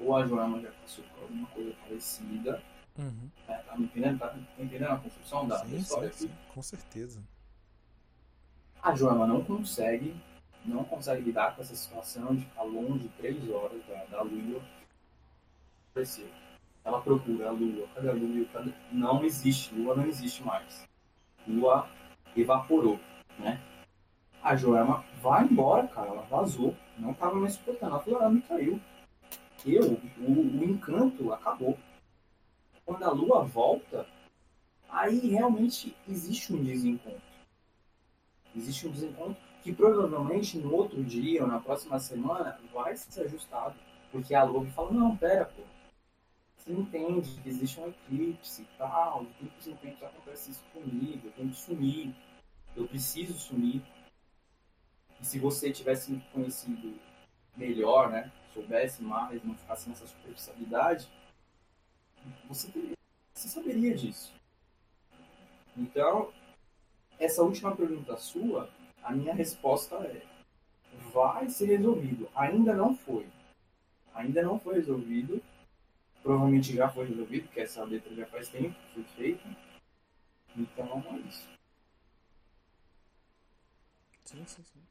Ou 0.04 0.16
a 0.16 0.26
Joelma 0.26 0.60
já 0.62 0.72
passou 0.72 1.04
por 1.06 1.24
alguma 1.24 1.48
coisa 1.48 1.74
parecida. 1.84 2.62
Uhum. 2.98 3.30
né? 3.48 3.64
Tá 3.66 3.78
me 3.78 3.86
entendendo? 3.86 4.20
Tá 4.20 4.36
entendendo 4.60 4.92
a 4.92 4.98
construção 4.98 5.48
da, 5.48 5.60
Sim, 5.60 5.78
história 5.78 6.12
sim, 6.12 6.26
aqui? 6.26 6.34
sim, 6.34 6.54
com 6.54 6.62
certeza. 6.62 7.22
A 8.82 8.96
Joelma 8.96 9.28
não 9.28 9.44
consegue, 9.44 10.16
não 10.66 10.84
consegue 10.84 11.22
lidar 11.22 11.56
com 11.56 11.62
essa 11.62 11.76
situação 11.76 12.36
de 12.36 12.42
ficar 12.46 12.64
longe 12.64 13.10
três 13.18 13.50
horas 13.50 13.82
da, 13.88 14.04
da 14.06 14.22
lua. 14.24 14.62
Apareceu. 15.92 16.28
Ela 16.84 17.00
procura 17.02 17.50
a 17.50 17.52
lua. 17.52 17.88
Cadê 17.94 18.10
a 18.10 18.14
lua? 18.14 18.46
Cadê? 18.52 18.72
Não 18.92 19.24
existe. 19.24 19.74
Lua 19.76 19.96
não 19.96 20.06
existe 20.06 20.44
mais. 20.44 20.88
Lua 21.48 21.88
evaporou, 22.36 23.00
né? 23.38 23.62
A 24.42 24.56
Joelma 24.56 25.06
vai 25.22 25.44
embora, 25.44 25.88
cara. 25.88 26.08
Ela 26.08 26.24
vazou. 26.24 26.76
Não 26.98 27.14
tava 27.14 27.36
mais 27.36 27.54
suportando. 27.54 27.94
Ela 27.94 28.04
falou, 28.04 28.20
ela 28.20 28.30
me 28.32 28.42
traiu. 28.42 28.82
Eu, 29.66 30.00
o, 30.18 30.32
o 30.32 30.64
encanto 30.64 31.32
acabou. 31.34 31.78
Quando 32.86 33.04
a 33.04 33.12
lua 33.12 33.44
volta, 33.44 34.08
aí 34.90 35.30
realmente 35.30 35.96
existe 36.08 36.54
um 36.54 36.64
desencontro. 36.64 37.22
Existe 38.56 38.88
um 38.88 38.92
desencontro 38.92 39.38
que 39.64 39.72
provavelmente 39.72 40.58
no 40.58 40.74
outro 40.74 41.04
dia 41.04 41.44
ou 41.44 41.48
na 41.48 41.60
próxima 41.60 42.00
semana 42.00 42.60
vai 42.74 42.96
ser 42.96 43.22
ajustado. 43.22 43.76
Porque 44.12 44.34
a 44.34 44.44
lua 44.44 44.66
fala, 44.72 44.92
não, 44.92 45.16
pera, 45.16 45.46
pô. 45.46 45.62
Você 46.58 46.74
entende 46.74 47.40
que 47.42 47.50
existe 47.50 47.80
um 47.80 47.90
eclipse 47.90 48.62
e 48.62 48.78
tal, 48.78 49.26
de 49.26 49.34
tempos 49.34 49.68
em 49.68 49.76
tempos 49.76 50.04
acontece 50.04 50.52
isso 50.52 50.64
comigo, 50.72 51.28
eu 51.28 51.32
tenho 51.32 51.50
que 51.50 51.60
sumir, 51.60 52.14
eu 52.76 52.88
preciso 52.88 53.34
sumir. 53.34 53.82
E 55.20 55.26
se 55.26 55.40
você 55.40 55.72
tivesse 55.72 56.22
conhecido 56.32 56.94
melhor, 57.58 58.12
né, 58.12 58.32
soubesse 58.54 59.04
mais, 59.04 59.44
não 59.44 59.56
ficasse 59.56 59.90
nessa 59.90 60.06
superficialidade, 60.08 61.08
você, 62.48 62.72
teria, 62.72 62.94
você 63.34 63.48
saberia 63.48 63.96
disso. 63.96 64.34
Então, 65.76 66.32
essa 67.20 67.42
última 67.44 67.76
pergunta 67.76 68.18
sua, 68.18 68.70
a 69.04 69.12
minha 69.12 69.34
resposta 69.34 69.96
é: 69.96 70.22
vai 71.14 71.50
ser 71.50 71.66
resolvido. 71.66 72.30
Ainda 72.36 72.76
não 72.76 72.96
foi. 72.96 73.28
Ainda 74.14 74.42
não 74.44 74.60
foi 74.60 74.76
resolvido. 74.76 75.42
Provavelmente 76.22 76.76
já 76.76 76.88
foi 76.90 77.08
resolvido, 77.08 77.46
porque 77.46 77.62
essa 77.62 77.84
letra 77.84 78.14
já 78.14 78.26
faz 78.28 78.50
tempo 78.50 78.76
foi 78.94 79.04
feita. 79.16 79.58
Então 80.56 81.04
é 81.12 81.18
isso. 81.28 81.50
Sim, 84.24 84.46
sim, 84.46 84.64
sim. 84.64 84.82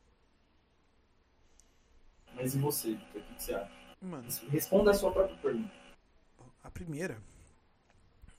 Mas 2.34 2.54
e 2.54 2.58
você, 2.58 2.94
Victor? 2.94 3.20
O 3.22 3.24
que 3.34 3.42
você 3.42 3.54
acha? 3.54 3.72
Mano, 4.00 4.28
Responda 4.48 4.90
a 4.90 4.94
sua 4.94 5.12
própria 5.12 5.36
pergunta. 5.38 5.72
a 6.62 6.70
primeira. 6.70 7.22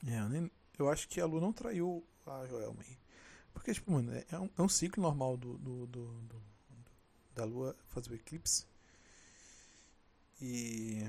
É, 0.08 0.20
eu, 0.20 0.30
nem- 0.30 0.52
eu 0.80 0.89
acho 0.89 1.08
que 1.08 1.22
a 1.22 1.26
Lu 1.26 1.39
não 1.39 1.54
traiu 1.54 2.04
a 2.26 2.46
Joelma 2.48 2.82
aí. 2.82 2.98
Porque, 3.54 3.74
tipo, 3.74 3.92
mano, 3.92 4.12
é, 4.14 4.26
é 4.32 4.39
um, 4.39 4.50
é 4.58 4.62
um 4.62 4.70
ciclo 4.70 5.04
normal 5.04 5.38
do, 5.38 5.58
do, 5.58 5.86
do- 5.88 6.22
do- 6.22 6.42
da 7.36 7.44
Lua 7.46 7.76
fazer 7.89 8.12
o 8.12 8.16
eclipse. 8.16 8.66
E. 10.42 11.02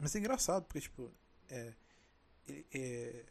Mas 0.00 0.14
é 0.14 0.18
engraçado, 0.18 0.64
porque, 0.64 0.80
tipo, 0.80 1.10
é. 1.50 1.74
é, 2.48 2.64
é, 2.74 3.24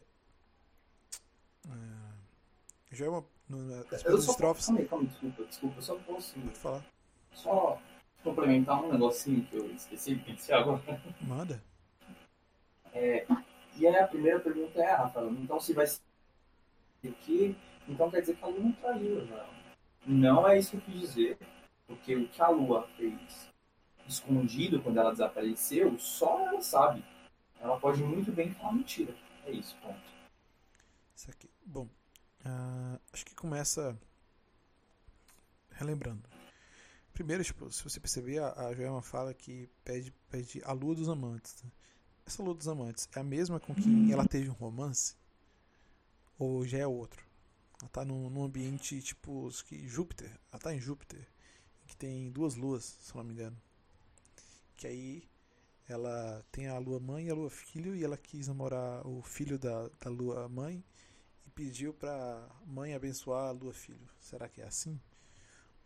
é 2.90 2.94
Joelma, 2.96 3.24
no, 3.48 3.58
nas 3.90 4.04
Eu 4.04 4.20
só 4.20 4.32
estrofes. 4.32 4.66
Calma 4.66 4.80
aí, 4.80 4.88
calma 4.88 5.06
desculpa, 5.08 5.44
desculpa. 5.44 5.76
Eu 5.76 5.82
só 5.82 5.96
posso 6.00 6.34
Pode 6.40 6.58
falar. 6.58 6.86
só 7.32 7.82
complementar 8.28 8.82
um 8.82 8.92
negocinho 8.92 9.44
que 9.44 9.56
eu 9.56 9.70
esqueci 9.72 10.14
de 10.14 10.24
pensar 10.24 10.58
agora. 10.58 10.82
Manda. 11.20 11.62
É, 12.92 13.26
e 13.76 13.86
aí 13.86 13.96
a 13.96 14.06
primeira 14.06 14.40
pergunta 14.40 14.80
é, 14.80 14.92
Rafael, 14.92 15.30
então 15.32 15.58
se 15.60 15.72
vai 15.72 15.86
ser 15.86 16.00
o 17.04 17.12
quê? 17.24 17.54
Então 17.88 18.10
quer 18.10 18.20
dizer 18.20 18.36
que 18.36 18.44
a 18.44 18.48
Lua 18.48 18.60
não 18.60 18.72
traiu, 18.72 19.26
não. 19.26 19.58
Não 20.06 20.48
é 20.48 20.58
isso 20.58 20.70
que 20.70 20.76
eu 20.76 20.80
quis 20.80 21.00
dizer, 21.00 21.38
porque 21.86 22.16
o 22.16 22.28
que 22.28 22.42
a 22.42 22.48
Lua 22.48 22.86
fez 22.96 23.48
escondido 24.06 24.80
quando 24.82 24.98
ela 24.98 25.12
desapareceu, 25.12 25.98
só 25.98 26.48
ela 26.48 26.60
sabe. 26.60 27.04
Ela 27.60 27.78
pode 27.78 28.02
muito 28.02 28.32
bem 28.32 28.50
falar 28.52 28.72
mentira. 28.72 29.14
É 29.44 29.50
isso, 29.50 29.76
ponto. 29.82 30.00
Isso 31.14 31.30
aqui. 31.30 31.50
Bom, 31.64 31.88
ah, 32.44 32.98
acho 33.12 33.24
que 33.24 33.34
começa 33.34 33.98
relembrando. 35.72 36.37
Primeiro, 37.18 37.42
tipo, 37.42 37.68
se 37.72 37.82
você 37.82 37.98
perceber, 37.98 38.38
a, 38.38 38.68
a 38.68 38.72
Joelma 38.72 39.02
fala 39.02 39.34
que 39.34 39.68
pede, 39.84 40.14
pede 40.30 40.62
a 40.64 40.70
lua 40.70 40.94
dos 40.94 41.08
amantes. 41.08 41.60
né? 41.64 41.72
Essa 42.24 42.44
lua 42.44 42.54
dos 42.54 42.68
amantes 42.68 43.08
é 43.12 43.18
a 43.18 43.24
mesma 43.24 43.58
com 43.58 43.74
quem 43.74 44.12
ela 44.12 44.24
teve 44.24 44.48
um 44.48 44.52
romance? 44.52 45.16
Ou 46.38 46.64
já 46.64 46.78
é 46.78 46.86
outro? 46.86 47.26
Ela 47.80 47.88
tá 47.88 48.04
num, 48.04 48.30
num 48.30 48.44
ambiente 48.44 49.02
tipo 49.02 49.50
que 49.66 49.88
Júpiter. 49.88 50.30
Ela 50.52 50.60
tá 50.60 50.72
em 50.72 50.78
Júpiter, 50.78 51.26
que 51.88 51.96
tem 51.96 52.30
duas 52.30 52.54
luas, 52.54 52.84
se 52.84 53.16
não 53.16 53.24
me 53.24 53.32
engano. 53.32 53.60
Que 54.76 54.86
aí 54.86 55.28
ela 55.88 56.46
tem 56.52 56.68
a 56.68 56.78
lua 56.78 57.00
mãe 57.00 57.26
e 57.26 57.30
a 57.30 57.34
lua 57.34 57.50
filho, 57.50 57.96
e 57.96 58.04
ela 58.04 58.16
quis 58.16 58.46
namorar 58.46 59.04
o 59.04 59.24
filho 59.24 59.58
da, 59.58 59.88
da 60.00 60.08
lua 60.08 60.48
mãe 60.48 60.84
e 61.44 61.50
pediu 61.50 61.92
pra 61.92 62.48
mãe 62.64 62.94
abençoar 62.94 63.48
a 63.48 63.50
lua 63.50 63.74
filho. 63.74 64.08
Será 64.20 64.48
que 64.48 64.60
é 64.60 64.66
assim? 64.66 65.00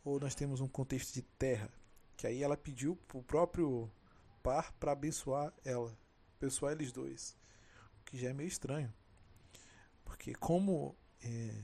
Ou 0.04 0.18
nós 0.18 0.34
temos 0.34 0.60
um 0.60 0.68
contexto 0.68 1.12
de 1.14 1.22
terra, 1.22 1.70
que 2.16 2.26
aí 2.26 2.42
ela 2.42 2.56
pediu 2.56 2.96
pro 3.08 3.22
próprio 3.22 3.90
par 4.42 4.72
para 4.72 4.92
abençoar 4.92 5.52
ela, 5.64 5.96
abençoar 6.36 6.72
eles 6.72 6.92
dois, 6.92 7.36
o 8.00 8.04
que 8.04 8.18
já 8.18 8.30
é 8.30 8.32
meio 8.32 8.48
estranho, 8.48 8.92
porque 10.04 10.34
como 10.34 10.96
é, 11.22 11.62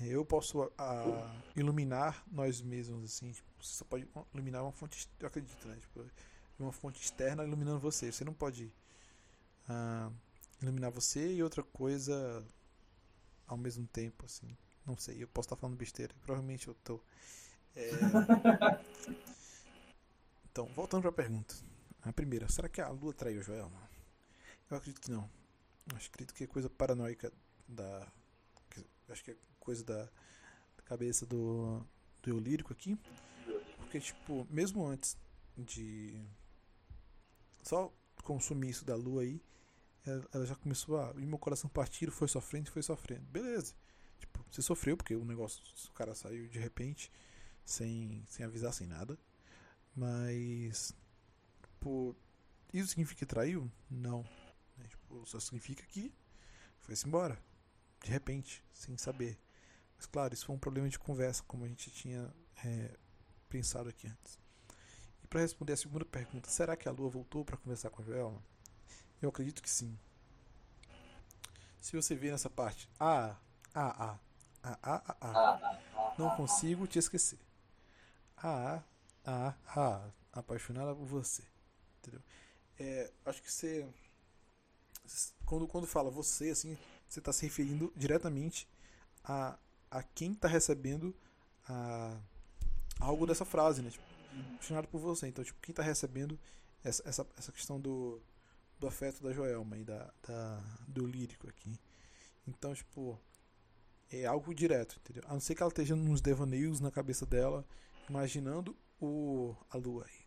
eu 0.00 0.24
posso 0.24 0.62
a, 0.76 1.34
iluminar 1.54 2.24
nós 2.30 2.60
mesmos 2.60 3.04
assim, 3.04 3.32
tipo, 3.32 3.48
você 3.60 3.74
só 3.74 3.84
pode 3.84 4.08
iluminar 4.32 4.62
uma 4.62 4.72
fonte, 4.72 5.08
eu 5.20 5.26
acredito, 5.26 5.68
né? 5.68 5.76
Tipo, 5.76 6.04
uma 6.58 6.72
fonte 6.72 7.00
externa 7.00 7.44
iluminando 7.44 7.80
você, 7.80 8.10
você 8.10 8.24
não 8.24 8.34
pode 8.34 8.72
ah, 9.68 10.10
iluminar 10.60 10.90
você 10.90 11.34
e 11.34 11.42
outra 11.42 11.62
coisa 11.62 12.44
ao 13.46 13.56
mesmo 13.56 13.86
tempo, 13.86 14.24
assim. 14.24 14.56
Não 14.86 14.96
sei, 14.96 15.22
eu 15.22 15.28
posso 15.28 15.46
estar 15.46 15.56
falando 15.56 15.76
besteira, 15.76 16.14
provavelmente 16.22 16.68
eu 16.68 16.74
tô. 16.74 17.00
É, 17.74 17.90
Então, 20.54 20.66
voltando 20.66 21.00
para 21.00 21.10
a 21.10 21.12
pergunta. 21.12 21.52
A 22.00 22.12
primeira, 22.12 22.48
será 22.48 22.68
que 22.68 22.80
a 22.80 22.88
Lua 22.88 23.12
traiu 23.12 23.40
o 23.40 23.42
Joelma? 23.42 23.76
Eu 24.70 24.76
acredito 24.76 25.00
que 25.00 25.10
não. 25.10 25.28
Eu 25.90 25.96
acredito 25.96 26.32
que 26.32 26.44
é 26.44 26.46
coisa 26.46 26.70
paranoica 26.70 27.32
da. 27.66 28.06
Acho 29.08 29.24
que 29.24 29.32
é 29.32 29.36
coisa 29.58 29.84
da, 29.84 30.04
da 30.04 30.82
cabeça 30.84 31.26
do, 31.26 31.84
do 32.22 32.30
eu 32.30 32.38
lírico 32.38 32.72
aqui. 32.72 32.96
Porque, 33.78 33.98
tipo, 33.98 34.46
mesmo 34.48 34.86
antes 34.86 35.16
de 35.58 36.24
só 37.60 37.92
consumir 38.22 38.70
isso 38.70 38.84
da 38.84 38.94
lua 38.94 39.22
aí, 39.22 39.42
ela, 40.06 40.24
ela 40.34 40.46
já 40.46 40.54
começou 40.54 41.00
a. 41.00 41.12
E 41.16 41.26
meu 41.26 41.38
coração 41.38 41.68
partido, 41.68 42.12
foi 42.12 42.28
sofrendo, 42.28 42.70
foi 42.70 42.82
sofrendo. 42.84 43.22
Beleza. 43.22 43.74
Tipo, 44.34 44.44
você 44.50 44.62
sofreu 44.62 44.96
porque 44.96 45.14
o 45.14 45.24
negócio, 45.24 45.62
o 45.88 45.92
cara 45.92 46.14
saiu 46.14 46.48
de 46.48 46.58
repente, 46.58 47.10
sem, 47.64 48.24
sem 48.26 48.44
avisar, 48.44 48.72
sem 48.72 48.86
nada. 48.86 49.16
Mas. 49.94 50.92
Tipo, 51.62 52.16
isso 52.72 52.88
significa 52.88 53.20
que 53.20 53.26
traiu? 53.26 53.70
Não. 53.88 54.22
né? 54.76 54.86
Tipo, 54.88 55.24
só 55.24 55.38
significa 55.38 55.84
que 55.86 56.12
foi-se 56.80 57.06
embora. 57.06 57.38
De 58.02 58.10
repente, 58.10 58.62
sem 58.72 58.96
saber. 58.98 59.38
Mas 59.96 60.06
claro, 60.06 60.34
isso 60.34 60.46
foi 60.46 60.54
um 60.54 60.58
problema 60.58 60.88
de 60.88 60.98
conversa, 60.98 61.42
como 61.44 61.64
a 61.64 61.68
gente 61.68 61.90
tinha 61.90 62.34
é, 62.64 62.96
pensado 63.48 63.88
aqui 63.88 64.08
antes. 64.08 64.38
E 65.22 65.26
para 65.26 65.40
responder 65.40 65.72
a 65.72 65.76
segunda 65.76 66.04
pergunta, 66.04 66.50
será 66.50 66.76
que 66.76 66.88
a 66.88 66.92
Lua 66.92 67.08
voltou 67.08 67.44
para 67.44 67.56
conversar 67.56 67.90
com 67.90 68.02
a 68.02 68.04
Joelma? 68.04 68.42
Eu 69.22 69.28
acredito 69.30 69.62
que 69.62 69.70
sim. 69.70 69.98
Se 71.80 71.94
você 71.96 72.14
ver 72.14 72.32
nessa 72.32 72.50
parte, 72.50 72.88
ah, 72.98 73.36
ah, 73.74 74.12
ah, 74.12 74.18
ah, 74.64 74.78
ah, 74.82 75.16
ah, 75.20 75.20
ah, 75.20 76.14
não 76.18 76.34
consigo 76.36 76.86
te 76.86 76.98
esquecer. 76.98 77.38
Ah, 78.36 78.82
ah, 79.24 79.54
ah, 79.76 80.10
apaixonada 80.32 80.94
por 80.94 81.04
você. 81.04 81.44
Entendeu? 81.98 82.22
É, 82.78 83.12
acho 83.26 83.42
que 83.42 83.52
você. 83.52 83.86
Quando, 85.44 85.68
quando 85.68 85.86
fala 85.86 86.10
você, 86.10 86.48
assim, 86.48 86.78
você 87.06 87.18
está 87.18 87.30
se 87.30 87.44
referindo 87.44 87.92
diretamente 87.94 88.66
a, 89.22 89.58
a 89.90 90.02
quem 90.02 90.32
está 90.32 90.48
recebendo 90.48 91.14
a, 91.68 92.18
algo 92.98 93.26
dessa 93.26 93.44
frase, 93.44 93.82
né? 93.82 93.90
Tipo, 93.90 94.04
apaixonado 94.54 94.88
por 94.88 94.98
você. 94.98 95.28
Então, 95.28 95.44
tipo, 95.44 95.60
quem 95.60 95.72
está 95.72 95.82
recebendo 95.82 96.40
essa, 96.82 97.06
essa, 97.06 97.26
essa 97.36 97.52
questão 97.52 97.78
do, 97.78 98.18
do 98.80 98.86
afeto 98.86 99.22
da 99.22 99.30
Joelma 99.30 99.76
e 99.76 99.84
da, 99.84 100.10
da, 100.26 100.62
do 100.88 101.06
lírico 101.06 101.48
aqui. 101.48 101.78
Então, 102.46 102.74
tipo, 102.74 103.20
é 104.10 104.26
algo 104.26 104.54
direto, 104.54 104.98
entendeu? 104.98 105.22
A 105.26 105.32
não 105.32 105.40
ser 105.40 105.54
que 105.54 105.62
ela 105.62 105.70
esteja 105.70 105.96
nos 105.96 106.20
devaneios 106.20 106.80
na 106.80 106.90
cabeça 106.90 107.26
dela, 107.26 107.64
imaginando 108.08 108.76
o, 109.00 109.54
a 109.70 109.76
lua 109.76 110.04
aí. 110.04 110.24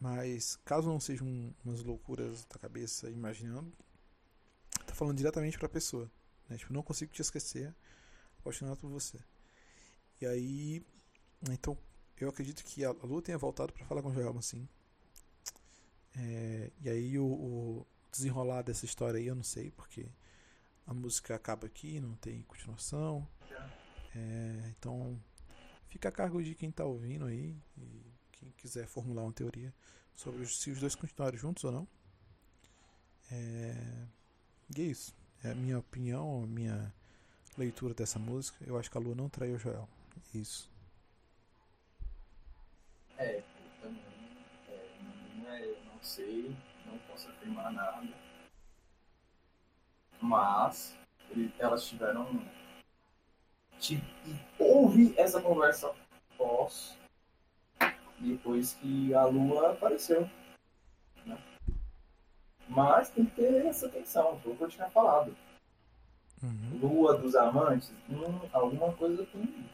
Mas, 0.00 0.56
caso 0.64 0.88
não 0.88 0.98
sejam 0.98 1.54
umas 1.64 1.82
loucuras 1.82 2.44
da 2.46 2.58
cabeça 2.58 3.10
imaginando, 3.10 3.70
tá 4.86 4.94
falando 4.94 5.16
diretamente 5.16 5.58
pra 5.58 5.68
pessoa. 5.68 6.10
Né? 6.48 6.56
Tipo, 6.56 6.72
não 6.72 6.82
consigo 6.82 7.12
te 7.12 7.20
esquecer, 7.20 7.74
apaixonado 8.38 8.78
por 8.78 8.90
você. 8.90 9.18
E 10.20 10.26
aí, 10.26 10.82
então, 11.50 11.76
eu 12.18 12.28
acredito 12.28 12.64
que 12.64 12.84
a 12.84 12.92
Lua 12.92 13.22
tenha 13.22 13.38
voltado 13.38 13.72
pra 13.72 13.84
falar 13.84 14.02
com 14.02 14.08
o 14.08 14.12
Joelma, 14.12 14.42
sim. 14.42 14.68
É, 16.16 16.70
e 16.80 16.88
aí, 16.88 17.18
o, 17.18 17.26
o 17.26 17.86
desenrolar 18.10 18.62
dessa 18.62 18.84
história 18.84 19.18
aí, 19.18 19.26
eu 19.26 19.34
não 19.34 19.42
sei, 19.42 19.70
porque 19.70 20.06
a 20.86 20.94
música 20.94 21.34
acaba 21.34 21.66
aqui, 21.66 22.00
não 22.00 22.14
tem 22.16 22.42
continuação. 22.42 23.26
É, 24.14 24.72
então, 24.76 25.20
fica 25.86 26.08
a 26.08 26.12
cargo 26.12 26.42
de 26.42 26.54
quem 26.54 26.70
tá 26.70 26.84
ouvindo 26.84 27.26
aí 27.26 27.56
e 27.76 28.12
quem 28.32 28.50
quiser 28.52 28.86
formular 28.86 29.22
uma 29.22 29.32
teoria 29.32 29.72
sobre 30.14 30.44
se 30.46 30.70
os 30.70 30.80
dois 30.80 30.94
continuarem 30.94 31.38
juntos 31.38 31.64
ou 31.64 31.72
não. 31.72 31.88
É, 33.30 34.06
e 34.76 34.82
é 34.82 34.84
isso. 34.84 35.14
É 35.42 35.52
a 35.52 35.54
minha 35.54 35.78
opinião, 35.78 36.42
a 36.42 36.46
minha 36.46 36.92
leitura 37.56 37.94
dessa 37.94 38.18
música. 38.18 38.62
Eu 38.66 38.78
acho 38.78 38.90
que 38.90 38.98
a 38.98 39.00
Lua 39.00 39.14
não 39.14 39.28
traiu 39.28 39.54
o 39.54 39.58
Joel. 39.58 39.88
É 40.34 40.38
Isso. 40.38 40.70
É, 43.16 43.38
eu 43.38 43.42
também. 43.80 44.02
É, 44.68 44.98
não, 45.02 45.50
é, 45.50 45.84
não 45.84 46.02
sei, 46.02 46.56
não 46.86 46.98
posso 47.00 47.28
afirmar 47.28 47.72
nada. 47.72 48.29
Mas 50.20 50.96
ele- 51.30 51.52
elas 51.58 51.84
tiveram. 51.86 52.26
ti- 53.78 54.02
e 54.26 54.36
houve 54.58 55.14
essa 55.16 55.40
conversa 55.40 55.90
pós 56.36 56.98
depois 58.18 58.74
que 58.74 59.14
a 59.14 59.24
lua 59.24 59.72
apareceu. 59.72 60.28
né? 61.24 61.38
Mas 62.68 63.08
tem 63.10 63.24
que 63.24 63.36
ter 63.36 63.66
essa 63.66 63.86
atenção, 63.86 64.38
foi 64.40 64.52
o 64.52 64.56
que 64.56 64.64
eu 64.64 64.68
tinha 64.68 64.90
falado. 64.90 65.34
Uhum. 66.42 66.78
Lua 66.80 67.16
dos 67.18 67.34
amantes, 67.34 67.90
hum, 68.08 68.48
alguma 68.52 68.92
coisa 68.94 69.24
tem. 69.26 69.68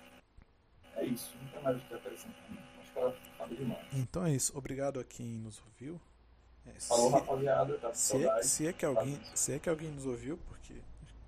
É 0.96 1.04
isso, 1.04 1.36
não 1.42 1.48
tem 1.50 1.62
mais 1.62 1.76
o 1.76 1.80
que 1.80 1.94
acrescentar. 1.94 2.42
Acho 2.80 2.92
que 2.92 2.98
ela 2.98 3.12
falou 3.36 3.54
demais. 3.56 3.86
Então 3.92 4.24
é 4.24 4.32
isso. 4.32 4.56
Obrigado 4.56 4.98
a 4.98 5.04
quem 5.04 5.26
nos 5.26 5.60
ouviu. 5.60 6.00
É, 6.66 6.80
Falou, 6.80 7.08
se- 7.10 7.14
rapaziada, 7.14 7.78
tá 7.78 7.88
com 7.88 7.94
Se 7.94 8.24
é, 8.26 8.42
se 8.42 8.66
é 8.66 8.72
que 8.72 8.84
alguém, 8.84 9.20
se 9.34 9.52
é 9.52 9.58
que 9.58 9.68
alguém 9.68 9.90
nos 9.90 10.06
ouviu, 10.06 10.38
porque 10.48 10.74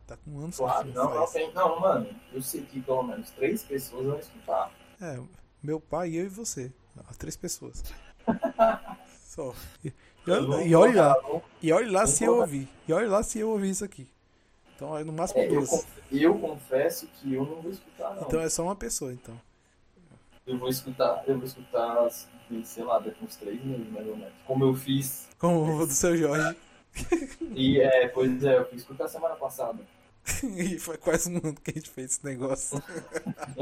Tá 0.06 0.16
com 0.16 0.38
anos 0.40 0.56
Claro, 0.56 0.88
não, 0.94 1.14
não, 1.14 1.26
tem, 1.30 1.52
não, 1.52 1.80
mano. 1.80 2.08
Eu 2.32 2.40
sei 2.40 2.62
que 2.62 2.80
pelo 2.80 3.02
menos 3.02 3.30
três 3.30 3.62
pessoas 3.62 4.06
vão 4.06 4.18
escutar. 4.18 4.72
É, 5.00 5.20
meu 5.62 5.78
pai, 5.78 6.14
eu 6.14 6.24
e 6.24 6.28
você. 6.28 6.72
As 7.08 7.16
três 7.18 7.36
pessoas. 7.36 7.82
Só. 9.20 9.54
E, 9.84 9.92
e 10.66 10.74
olha- 10.74 10.90
e 10.90 10.94
lá. 10.94 11.16
E 11.62 11.72
olhe 11.72 11.90
lá 11.90 12.06
se 12.06 12.24
eu 12.24 12.38
ouvir. 12.38 12.68
E 12.88 12.92
olhe 12.92 13.06
lá 13.06 13.22
se 13.22 13.38
eu 13.38 13.50
ouvir 13.50 13.70
isso 13.70 13.84
aqui. 13.84 14.08
Então 14.74 14.96
é 14.96 15.04
no 15.04 15.12
máximo 15.12 15.40
É, 15.40 15.46
eu, 15.46 15.54
duas. 15.56 15.68
conf- 15.68 15.86
eu 16.10 16.38
confesso 16.38 17.06
que 17.08 17.34
eu 17.34 17.44
não 17.44 17.60
vou 17.60 17.70
escutar, 17.70 18.14
não. 18.14 18.22
Então 18.22 18.40
é 18.40 18.48
só 18.48 18.62
uma 18.62 18.76
pessoa, 18.76 19.12
então. 19.12 19.38
Eu 20.46 20.58
vou 20.58 20.68
escutar, 20.70 21.22
eu 21.26 21.36
vou 21.36 21.44
escutar, 21.44 22.08
sei 22.64 22.84
lá, 22.84 22.98
daqui 22.98 23.24
uns 23.24 23.36
três 23.36 23.62
meses, 23.64 23.90
mais 23.90 24.06
ou 24.06 24.16
menos. 24.16 24.34
Como 24.46 24.64
eu 24.64 24.74
fiz. 24.74 25.28
Como 25.38 25.82
o 25.82 25.86
do 25.86 25.92
seu 25.92 26.16
Jorge. 26.16 26.56
E 27.54 27.80
é, 27.80 28.08
pois 28.08 28.42
é, 28.44 28.58
eu 28.58 28.68
fui 28.68 28.76
escutar 28.76 29.08
semana 29.08 29.36
passada. 29.36 29.78
e 30.56 30.78
foi 30.78 30.96
quase 30.96 31.30
um 31.30 31.36
ano 31.36 31.54
que 31.54 31.70
a 31.70 31.74
gente 31.74 31.90
fez 31.90 32.12
esse 32.12 32.24
negócio. 32.24 32.82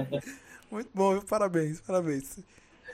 Muito 0.71 0.91
bom, 0.95 1.13
viu? 1.13 1.23
parabéns, 1.23 1.81
parabéns. 1.81 2.39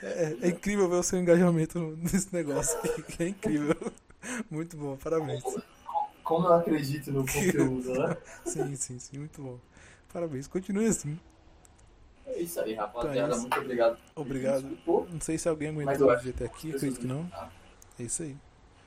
É, 0.02 0.36
é 0.42 0.48
incrível 0.48 0.88
ver 0.88 0.96
o 0.96 1.02
seu 1.02 1.18
engajamento 1.18 1.78
nesse 2.00 2.34
negócio. 2.34 2.78
É 3.18 3.28
incrível. 3.28 3.76
Muito 4.50 4.76
bom, 4.76 4.96
parabéns. 4.96 5.42
Como 6.22 6.46
eu 6.46 6.54
acredito 6.54 7.10
no 7.10 7.26
conteúdo, 7.26 7.92
né? 7.92 8.16
Sim, 8.44 8.76
sim, 8.76 8.98
sim, 8.98 9.18
muito 9.18 9.42
bom. 9.42 9.58
Parabéns, 10.12 10.46
continue 10.46 10.86
assim. 10.86 11.18
É 12.26 12.40
isso 12.40 12.60
aí, 12.60 12.72
Então 12.72 12.86
rapaziada. 12.86 13.18
é 13.28 13.30
isso. 13.32 13.40
Muito 13.40 13.58
obrigado. 13.60 13.98
Obrigado. 14.14 14.78
Não 14.86 15.20
sei 15.20 15.38
se 15.38 15.48
alguém 15.48 15.68
aguentou 15.68 16.10
acho 16.10 16.24
vir 16.24 16.30
até 16.34 16.44
aqui, 16.46 16.74
acredito 16.74 17.00
que 17.00 17.06
não. 17.06 17.30
É 17.98 18.02
isso 18.02 18.22
aí. 18.22 18.36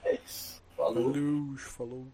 É 0.03 0.15
isso. 0.25 0.61
Falou. 0.75 1.13
Falou, 1.13 1.57
falou. 1.57 2.07